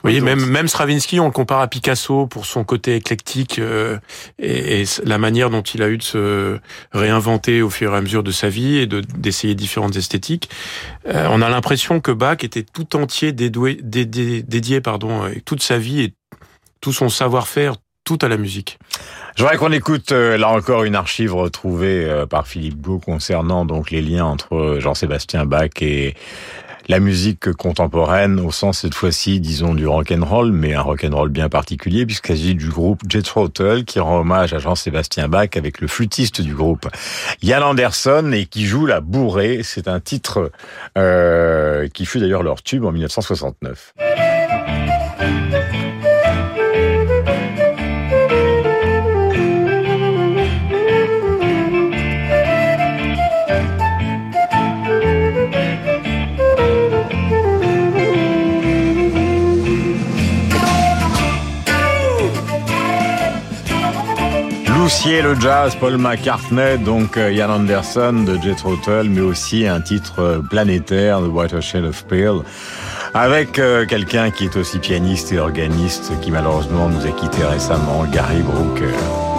Vous 0.03 0.09
voyez, 0.09 0.21
même, 0.21 0.43
même 0.45 0.67
Stravinsky, 0.67 1.19
on 1.19 1.25
le 1.25 1.31
compare 1.31 1.59
à 1.59 1.67
Picasso 1.67 2.25
pour 2.25 2.47
son 2.47 2.63
côté 2.63 2.95
éclectique 2.95 3.59
euh, 3.59 3.97
et, 4.39 4.81
et 4.81 4.85
la 5.03 5.19
manière 5.19 5.51
dont 5.51 5.61
il 5.61 5.83
a 5.83 5.89
eu 5.89 5.97
de 5.97 6.03
se 6.03 6.59
réinventer 6.91 7.61
au 7.61 7.69
fur 7.69 7.93
et 7.93 7.97
à 7.97 8.01
mesure 8.01 8.23
de 8.23 8.31
sa 8.31 8.49
vie 8.49 8.77
et 8.77 8.87
de 8.87 9.01
d'essayer 9.01 9.53
différentes 9.53 9.95
esthétiques. 9.95 10.49
Euh, 11.07 11.27
on 11.29 11.41
a 11.41 11.49
l'impression 11.49 11.99
que 11.99 12.11
Bach 12.11 12.37
était 12.41 12.63
tout 12.63 12.95
entier 12.95 13.31
dédoué, 13.31 13.77
dédié, 13.83 14.41
dédié 14.41 14.81
pardon, 14.81 15.27
et 15.27 15.41
toute 15.41 15.61
sa 15.61 15.77
vie 15.77 16.01
et 16.01 16.13
tout 16.81 16.93
son 16.93 17.09
savoir-faire, 17.09 17.75
tout 18.03 18.17
à 18.21 18.27
la 18.27 18.37
musique. 18.37 18.79
Je 19.35 19.43
voudrais 19.43 19.57
qu'on 19.57 19.71
écoute 19.71 20.11
euh, 20.11 20.37
là 20.37 20.49
encore 20.49 20.83
une 20.83 20.95
archive 20.95 21.33
retrouvée 21.33 22.03
euh, 22.05 22.25
par 22.25 22.47
Philippe 22.47 22.81
Gau 22.81 22.99
concernant 22.99 23.65
donc 23.65 23.91
les 23.91 24.01
liens 24.01 24.25
entre 24.25 24.55
euh, 24.55 24.79
Jean-Sébastien 24.79 25.45
Bach 25.45 25.69
et 25.79 26.15
la 26.87 26.99
musique 26.99 27.51
contemporaine 27.53 28.39
au 28.39 28.51
sens 28.51 28.79
cette 28.79 28.93
fois-ci, 28.93 29.39
disons, 29.39 29.73
du 29.73 29.87
rock'n'roll, 29.87 30.51
mais 30.51 30.73
un 30.73 30.81
rock'n'roll 30.81 31.29
bien 31.29 31.49
particulier 31.49 32.05
puisqu'il 32.05 32.37
s'agit 32.37 32.55
du 32.55 32.69
groupe 32.69 33.01
Jethro 33.07 33.47
Tull 33.47 33.85
qui 33.85 33.99
rend 33.99 34.19
hommage 34.19 34.53
à 34.53 34.59
Jean-Sébastien 34.59 35.27
Bach 35.27 35.49
avec 35.55 35.81
le 35.81 35.87
flûtiste 35.87 36.41
du 36.41 36.53
groupe 36.55 36.87
Yann 37.41 37.63
Anderson 37.63 38.31
et 38.33 38.45
qui 38.45 38.65
joue 38.65 38.85
la 38.85 39.01
bourrée. 39.01 39.61
C'est 39.63 39.87
un 39.87 39.99
titre 39.99 40.51
euh, 40.97 41.87
qui 41.89 42.05
fut 42.05 42.19
d'ailleurs 42.19 42.43
leur 42.43 42.63
tube 42.63 42.85
en 42.85 42.91
1969. 42.91 43.93
Le 65.03 65.33
jazz, 65.39 65.75
Paul 65.79 65.97
McCartney, 65.97 66.77
donc 66.77 67.17
euh, 67.17 67.31
Ian 67.31 67.49
Anderson 67.49 68.23
de 68.25 68.39
Jethro 68.39 68.75
Tull, 68.75 69.09
mais 69.09 69.21
aussi 69.21 69.65
un 69.65 69.81
titre 69.81 70.19
euh, 70.19 70.39
planétaire 70.39 71.21
de 71.21 71.27
White 71.27 71.59
Shade 71.59 71.85
of 71.85 72.03
Pale, 72.05 72.41
avec 73.15 73.57
euh, 73.57 73.87
quelqu'un 73.87 74.29
qui 74.29 74.45
est 74.45 74.55
aussi 74.55 74.77
pianiste 74.77 75.31
et 75.31 75.39
organiste, 75.39 76.11
qui 76.21 76.29
malheureusement 76.29 76.87
nous 76.87 77.03
a 77.07 77.11
quittés 77.11 77.43
récemment, 77.43 78.05
Gary 78.05 78.41
Brooker. 78.43 79.30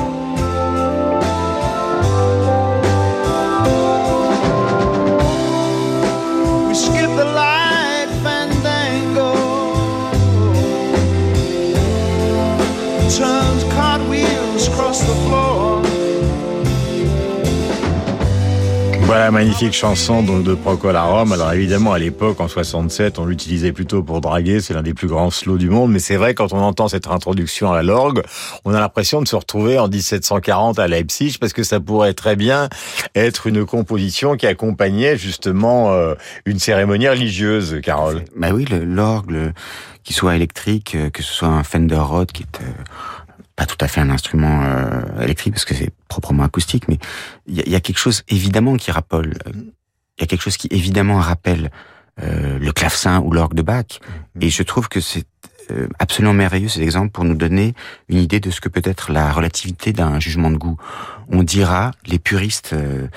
Voilà, 19.14 19.30
magnifique 19.30 19.74
chanson 19.74 20.22
de 20.22 20.54
Procol 20.54 20.96
Harum. 20.96 21.32
Alors 21.32 21.52
évidemment, 21.52 21.92
à 21.92 21.98
l'époque, 21.98 22.40
en 22.40 22.48
67, 22.48 23.18
on 23.18 23.26
l'utilisait 23.26 23.72
plutôt 23.72 24.02
pour 24.02 24.22
draguer. 24.22 24.62
C'est 24.62 24.72
l'un 24.72 24.82
des 24.82 24.94
plus 24.94 25.06
grands 25.06 25.30
slows 25.30 25.58
du 25.58 25.68
monde. 25.68 25.92
Mais 25.92 25.98
c'est 25.98 26.16
vrai, 26.16 26.32
quand 26.32 26.54
on 26.54 26.60
entend 26.62 26.88
cette 26.88 27.06
introduction 27.06 27.74
à 27.74 27.82
l'orgue, 27.82 28.22
on 28.64 28.72
a 28.72 28.80
l'impression 28.80 29.20
de 29.20 29.28
se 29.28 29.36
retrouver 29.36 29.78
en 29.78 29.88
1740 29.88 30.78
à 30.78 30.88
Leipzig 30.88 31.36
parce 31.38 31.52
que 31.52 31.62
ça 31.62 31.78
pourrait 31.78 32.14
très 32.14 32.36
bien 32.36 32.70
être 33.14 33.46
une 33.46 33.66
composition 33.66 34.34
qui 34.34 34.46
accompagnait 34.46 35.18
justement 35.18 35.92
euh, 35.92 36.14
une 36.46 36.58
cérémonie 36.58 37.10
religieuse, 37.10 37.80
Carole. 37.82 38.24
Bah 38.34 38.48
oui, 38.54 38.64
l'orgue, 38.64 39.52
qu'il 40.04 40.16
soit 40.16 40.36
électrique, 40.36 40.94
euh, 40.94 41.10
que 41.10 41.22
ce 41.22 41.34
soit 41.34 41.48
un 41.48 41.64
Fender 41.64 41.96
Rhodes 41.96 42.32
qui 42.32 42.44
est 42.44 42.62
euh, 42.62 42.72
pas 43.56 43.66
tout 43.66 43.76
à 43.82 43.88
fait 43.88 44.00
un 44.00 44.08
instrument 44.08 44.62
électrique 45.20 45.52
parce 45.52 45.66
que 45.66 45.74
c'est 45.74 45.90
proprement 46.12 46.44
acoustique, 46.44 46.86
mais 46.88 46.98
il 47.46 47.56
y, 47.56 47.60
a- 47.60 47.64
il 47.66 47.72
y 47.72 47.76
a 47.76 47.80
quelque 47.80 47.98
chose 47.98 48.22
évidemment 48.28 48.76
qui 48.76 48.90
rappelle. 48.90 49.32
euh, 49.46 49.52
Il 50.18 50.20
y 50.20 50.24
a 50.24 50.26
quelque 50.26 50.42
chose 50.42 50.58
qui 50.58 50.68
évidemment 50.70 51.18
rappelle 51.18 51.70
euh, 52.22 52.58
le 52.58 52.72
clavecin 52.72 53.20
ou 53.24 53.32
l'orgue 53.32 53.54
de 53.54 53.62
Bach. 53.62 53.98
Et 54.40 54.50
je 54.50 54.62
trouve 54.62 54.88
que 54.90 55.00
c'est 55.00 55.24
euh, 55.70 55.88
absolument 55.98 56.34
merveilleux 56.34 56.68
cet 56.68 56.82
exemple 56.82 57.10
pour 57.10 57.24
nous 57.24 57.34
donner 57.34 57.72
une 58.10 58.18
idée 58.18 58.38
de 58.38 58.50
ce 58.50 58.60
que 58.60 58.68
peut 58.68 58.82
être 58.84 59.10
la 59.10 59.32
relativité 59.32 59.92
d'un 59.94 60.20
jugement 60.20 60.50
de 60.50 60.58
goût. 60.58 60.76
On 61.28 61.42
dira, 61.42 61.92
les 62.06 62.18
puristes 62.18 62.74
euh, 62.74 63.08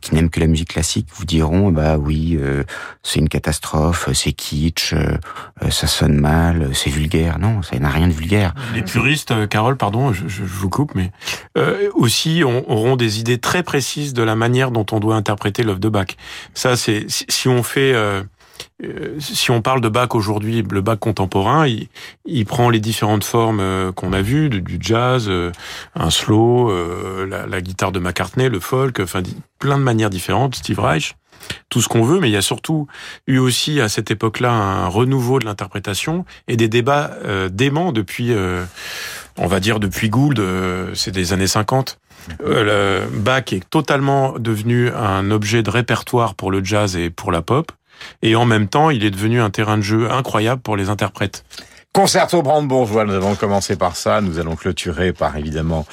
qui 0.00 0.14
n'aiment 0.14 0.30
que 0.30 0.40
la 0.40 0.46
musique 0.46 0.70
classique 0.70 1.06
vous 1.14 1.24
diront, 1.24 1.70
bah 1.70 1.98
oui, 1.98 2.36
euh, 2.40 2.64
c'est 3.02 3.20
une 3.20 3.28
catastrophe, 3.28 4.08
c'est 4.12 4.32
kitsch, 4.32 4.92
euh, 4.92 5.16
euh, 5.62 5.70
ça 5.70 5.86
sonne 5.86 6.18
mal, 6.18 6.70
c'est 6.74 6.90
vulgaire. 6.90 7.38
Non, 7.38 7.62
ça 7.62 7.78
n'a 7.78 7.90
rien 7.90 8.08
de 8.08 8.12
vulgaire. 8.12 8.54
Les 8.74 8.82
puristes, 8.82 9.30
euh, 9.30 9.46
Carole, 9.46 9.76
pardon, 9.76 10.12
je, 10.12 10.26
je- 10.26 10.42
vous 10.42 10.68
coupe, 10.70 10.94
mais 10.94 11.12
euh, 11.58 11.90
aussi 11.94 12.42
on- 12.44 12.68
auront 12.70 12.96
des 12.96 13.20
idées 13.20 13.38
très 13.38 13.62
précises 13.62 14.14
de 14.14 14.22
la 14.22 14.34
manière 14.36 14.70
dont 14.70 14.86
on 14.90 15.00
doit 15.00 15.16
interpréter 15.16 15.62
l'œuvre 15.62 15.78
de 15.80 15.88
Bach. 15.88 16.06
Ça, 16.54 16.76
c'est 16.76 17.04
si, 17.08 17.24
si 17.28 17.48
on 17.48 17.62
fait, 17.62 17.92
euh, 17.92 18.04
euh, 18.04 18.22
si 19.18 19.50
on 19.50 19.62
parle 19.62 19.80
de 19.80 19.88
Bach 19.88 20.14
aujourd'hui, 20.14 20.64
le 20.68 20.80
Bach 20.80 20.98
contemporain, 20.98 21.66
il, 21.66 21.88
il 22.24 22.44
prend 22.46 22.70
les 22.70 22.80
différentes 22.80 23.24
formes 23.24 23.60
euh, 23.60 23.92
qu'on 23.92 24.12
a 24.12 24.22
vues, 24.22 24.48
du 24.48 24.78
jazz, 24.80 25.26
euh, 25.28 25.52
un 25.94 26.10
slow, 26.10 26.70
euh, 26.70 27.26
la, 27.26 27.60
guitare 27.60 27.92
de 27.92 27.98
McCartney, 27.98 28.48
le 28.48 28.60
folk, 28.60 29.00
enfin 29.00 29.22
plein 29.58 29.78
de 29.78 29.82
manières 29.82 30.10
différentes. 30.10 30.56
Steve 30.56 30.80
Reich 30.80 31.14
tout 31.68 31.80
ce 31.80 31.88
qu'on 31.88 32.02
veut, 32.02 32.20
mais 32.20 32.28
il 32.28 32.32
y 32.32 32.36
a 32.36 32.42
surtout 32.42 32.86
eu 33.26 33.38
aussi 33.38 33.80
à 33.80 33.88
cette 33.88 34.10
époque-là 34.10 34.52
un 34.52 34.88
renouveau 34.88 35.38
de 35.38 35.44
l'interprétation 35.44 36.24
et 36.48 36.56
des 36.56 36.68
débats 36.68 37.10
euh, 37.24 37.48
déments 37.48 37.92
depuis, 37.92 38.32
euh, 38.32 38.64
on 39.36 39.46
va 39.46 39.60
dire 39.60 39.80
depuis 39.80 40.08
Gould, 40.08 40.38
euh, 40.38 40.94
c'est 40.94 41.10
des 41.10 41.32
années 41.32 41.46
50. 41.46 41.98
Euh, 42.44 43.04
le 43.10 43.18
Bach 43.18 43.52
est 43.52 43.68
totalement 43.68 44.38
devenu 44.38 44.90
un 44.90 45.30
objet 45.30 45.62
de 45.62 45.70
répertoire 45.70 46.34
pour 46.34 46.50
le 46.50 46.64
jazz 46.64 46.96
et 46.96 47.10
pour 47.10 47.32
la 47.32 47.42
pop, 47.42 47.70
et 48.22 48.36
en 48.36 48.44
même 48.44 48.68
temps, 48.68 48.90
il 48.90 49.04
est 49.04 49.10
devenu 49.10 49.40
un 49.40 49.50
terrain 49.50 49.76
de 49.76 49.82
jeu 49.82 50.10
incroyable 50.10 50.62
pour 50.62 50.76
les 50.76 50.88
interprètes. 50.88 51.44
Concerto 51.94 52.42
brandebourgeois, 52.42 53.04
nous 53.04 53.14
avons 53.14 53.36
commencé 53.36 53.76
par 53.76 53.94
ça, 53.94 54.20
nous 54.20 54.40
allons 54.40 54.56
clôturer 54.56 55.12
par 55.12 55.36
évidemment 55.36 55.86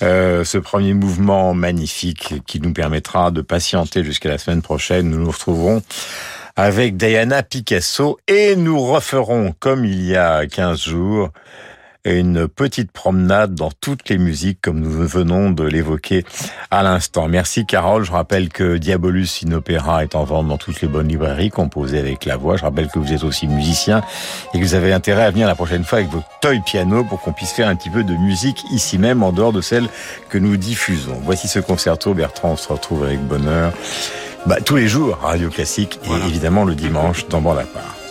euh, 0.00 0.44
ce 0.44 0.56
premier 0.56 0.94
mouvement 0.94 1.52
magnifique 1.52 2.42
qui 2.46 2.58
nous 2.58 2.72
permettra 2.72 3.30
de 3.30 3.42
patienter 3.42 4.02
jusqu'à 4.02 4.30
la 4.30 4.38
semaine 4.38 4.62
prochaine. 4.62 5.10
Nous 5.10 5.18
nous 5.18 5.30
retrouverons 5.30 5.82
avec 6.56 6.96
Diana 6.96 7.42
Picasso 7.42 8.18
et 8.28 8.56
nous 8.56 8.80
referons 8.80 9.54
comme 9.60 9.84
il 9.84 10.02
y 10.06 10.16
a 10.16 10.46
15 10.46 10.80
jours 10.80 11.28
une 12.04 12.48
petite 12.48 12.90
promenade 12.90 13.54
dans 13.54 13.70
toutes 13.70 14.08
les 14.08 14.18
musiques 14.18 14.58
comme 14.60 14.80
nous 14.80 15.06
venons 15.06 15.50
de 15.50 15.62
l'évoquer 15.62 16.24
à 16.70 16.82
l'instant. 16.82 17.28
Merci 17.28 17.64
Carole. 17.64 18.04
Je 18.04 18.12
rappelle 18.12 18.48
que 18.48 18.76
Diabolus 18.76 19.44
in 19.46 19.52
Opera 19.52 20.02
est 20.02 20.14
en 20.14 20.24
vente 20.24 20.48
dans 20.48 20.58
toutes 20.58 20.80
les 20.80 20.88
bonnes 20.88 21.08
librairies 21.08 21.50
composées 21.50 21.98
avec 21.98 22.24
la 22.24 22.36
voix. 22.36 22.56
Je 22.56 22.62
rappelle 22.62 22.88
que 22.88 22.98
vous 22.98 23.12
êtes 23.12 23.24
aussi 23.24 23.46
musicien 23.46 24.02
et 24.52 24.58
que 24.58 24.64
vous 24.64 24.74
avez 24.74 24.92
intérêt 24.92 25.22
à 25.22 25.30
venir 25.30 25.46
la 25.46 25.54
prochaine 25.54 25.84
fois 25.84 25.98
avec 25.98 26.10
votre 26.10 26.28
toy 26.40 26.60
piano 26.60 27.04
pour 27.04 27.20
qu'on 27.20 27.32
puisse 27.32 27.52
faire 27.52 27.68
un 27.68 27.76
petit 27.76 27.90
peu 27.90 28.02
de 28.02 28.14
musique 28.14 28.64
ici 28.72 28.98
même 28.98 29.22
en 29.22 29.32
dehors 29.32 29.52
de 29.52 29.60
celle 29.60 29.88
que 30.28 30.38
nous 30.38 30.56
diffusons. 30.56 31.18
Voici 31.22 31.46
ce 31.46 31.60
concerto. 31.60 32.14
Bertrand, 32.14 32.52
on 32.52 32.56
se 32.56 32.72
retrouve 32.72 33.04
avec 33.04 33.20
bonheur. 33.20 33.72
Bah, 34.46 34.56
tous 34.60 34.74
les 34.74 34.88
jours, 34.88 35.18
Radio 35.22 35.50
Classique 35.50 36.00
et 36.04 36.26
évidemment 36.26 36.64
le 36.64 36.74
dimanche 36.74 37.28
dans 37.28 37.40
Bande 37.40 37.58
à 37.58 37.64
part. 37.64 38.01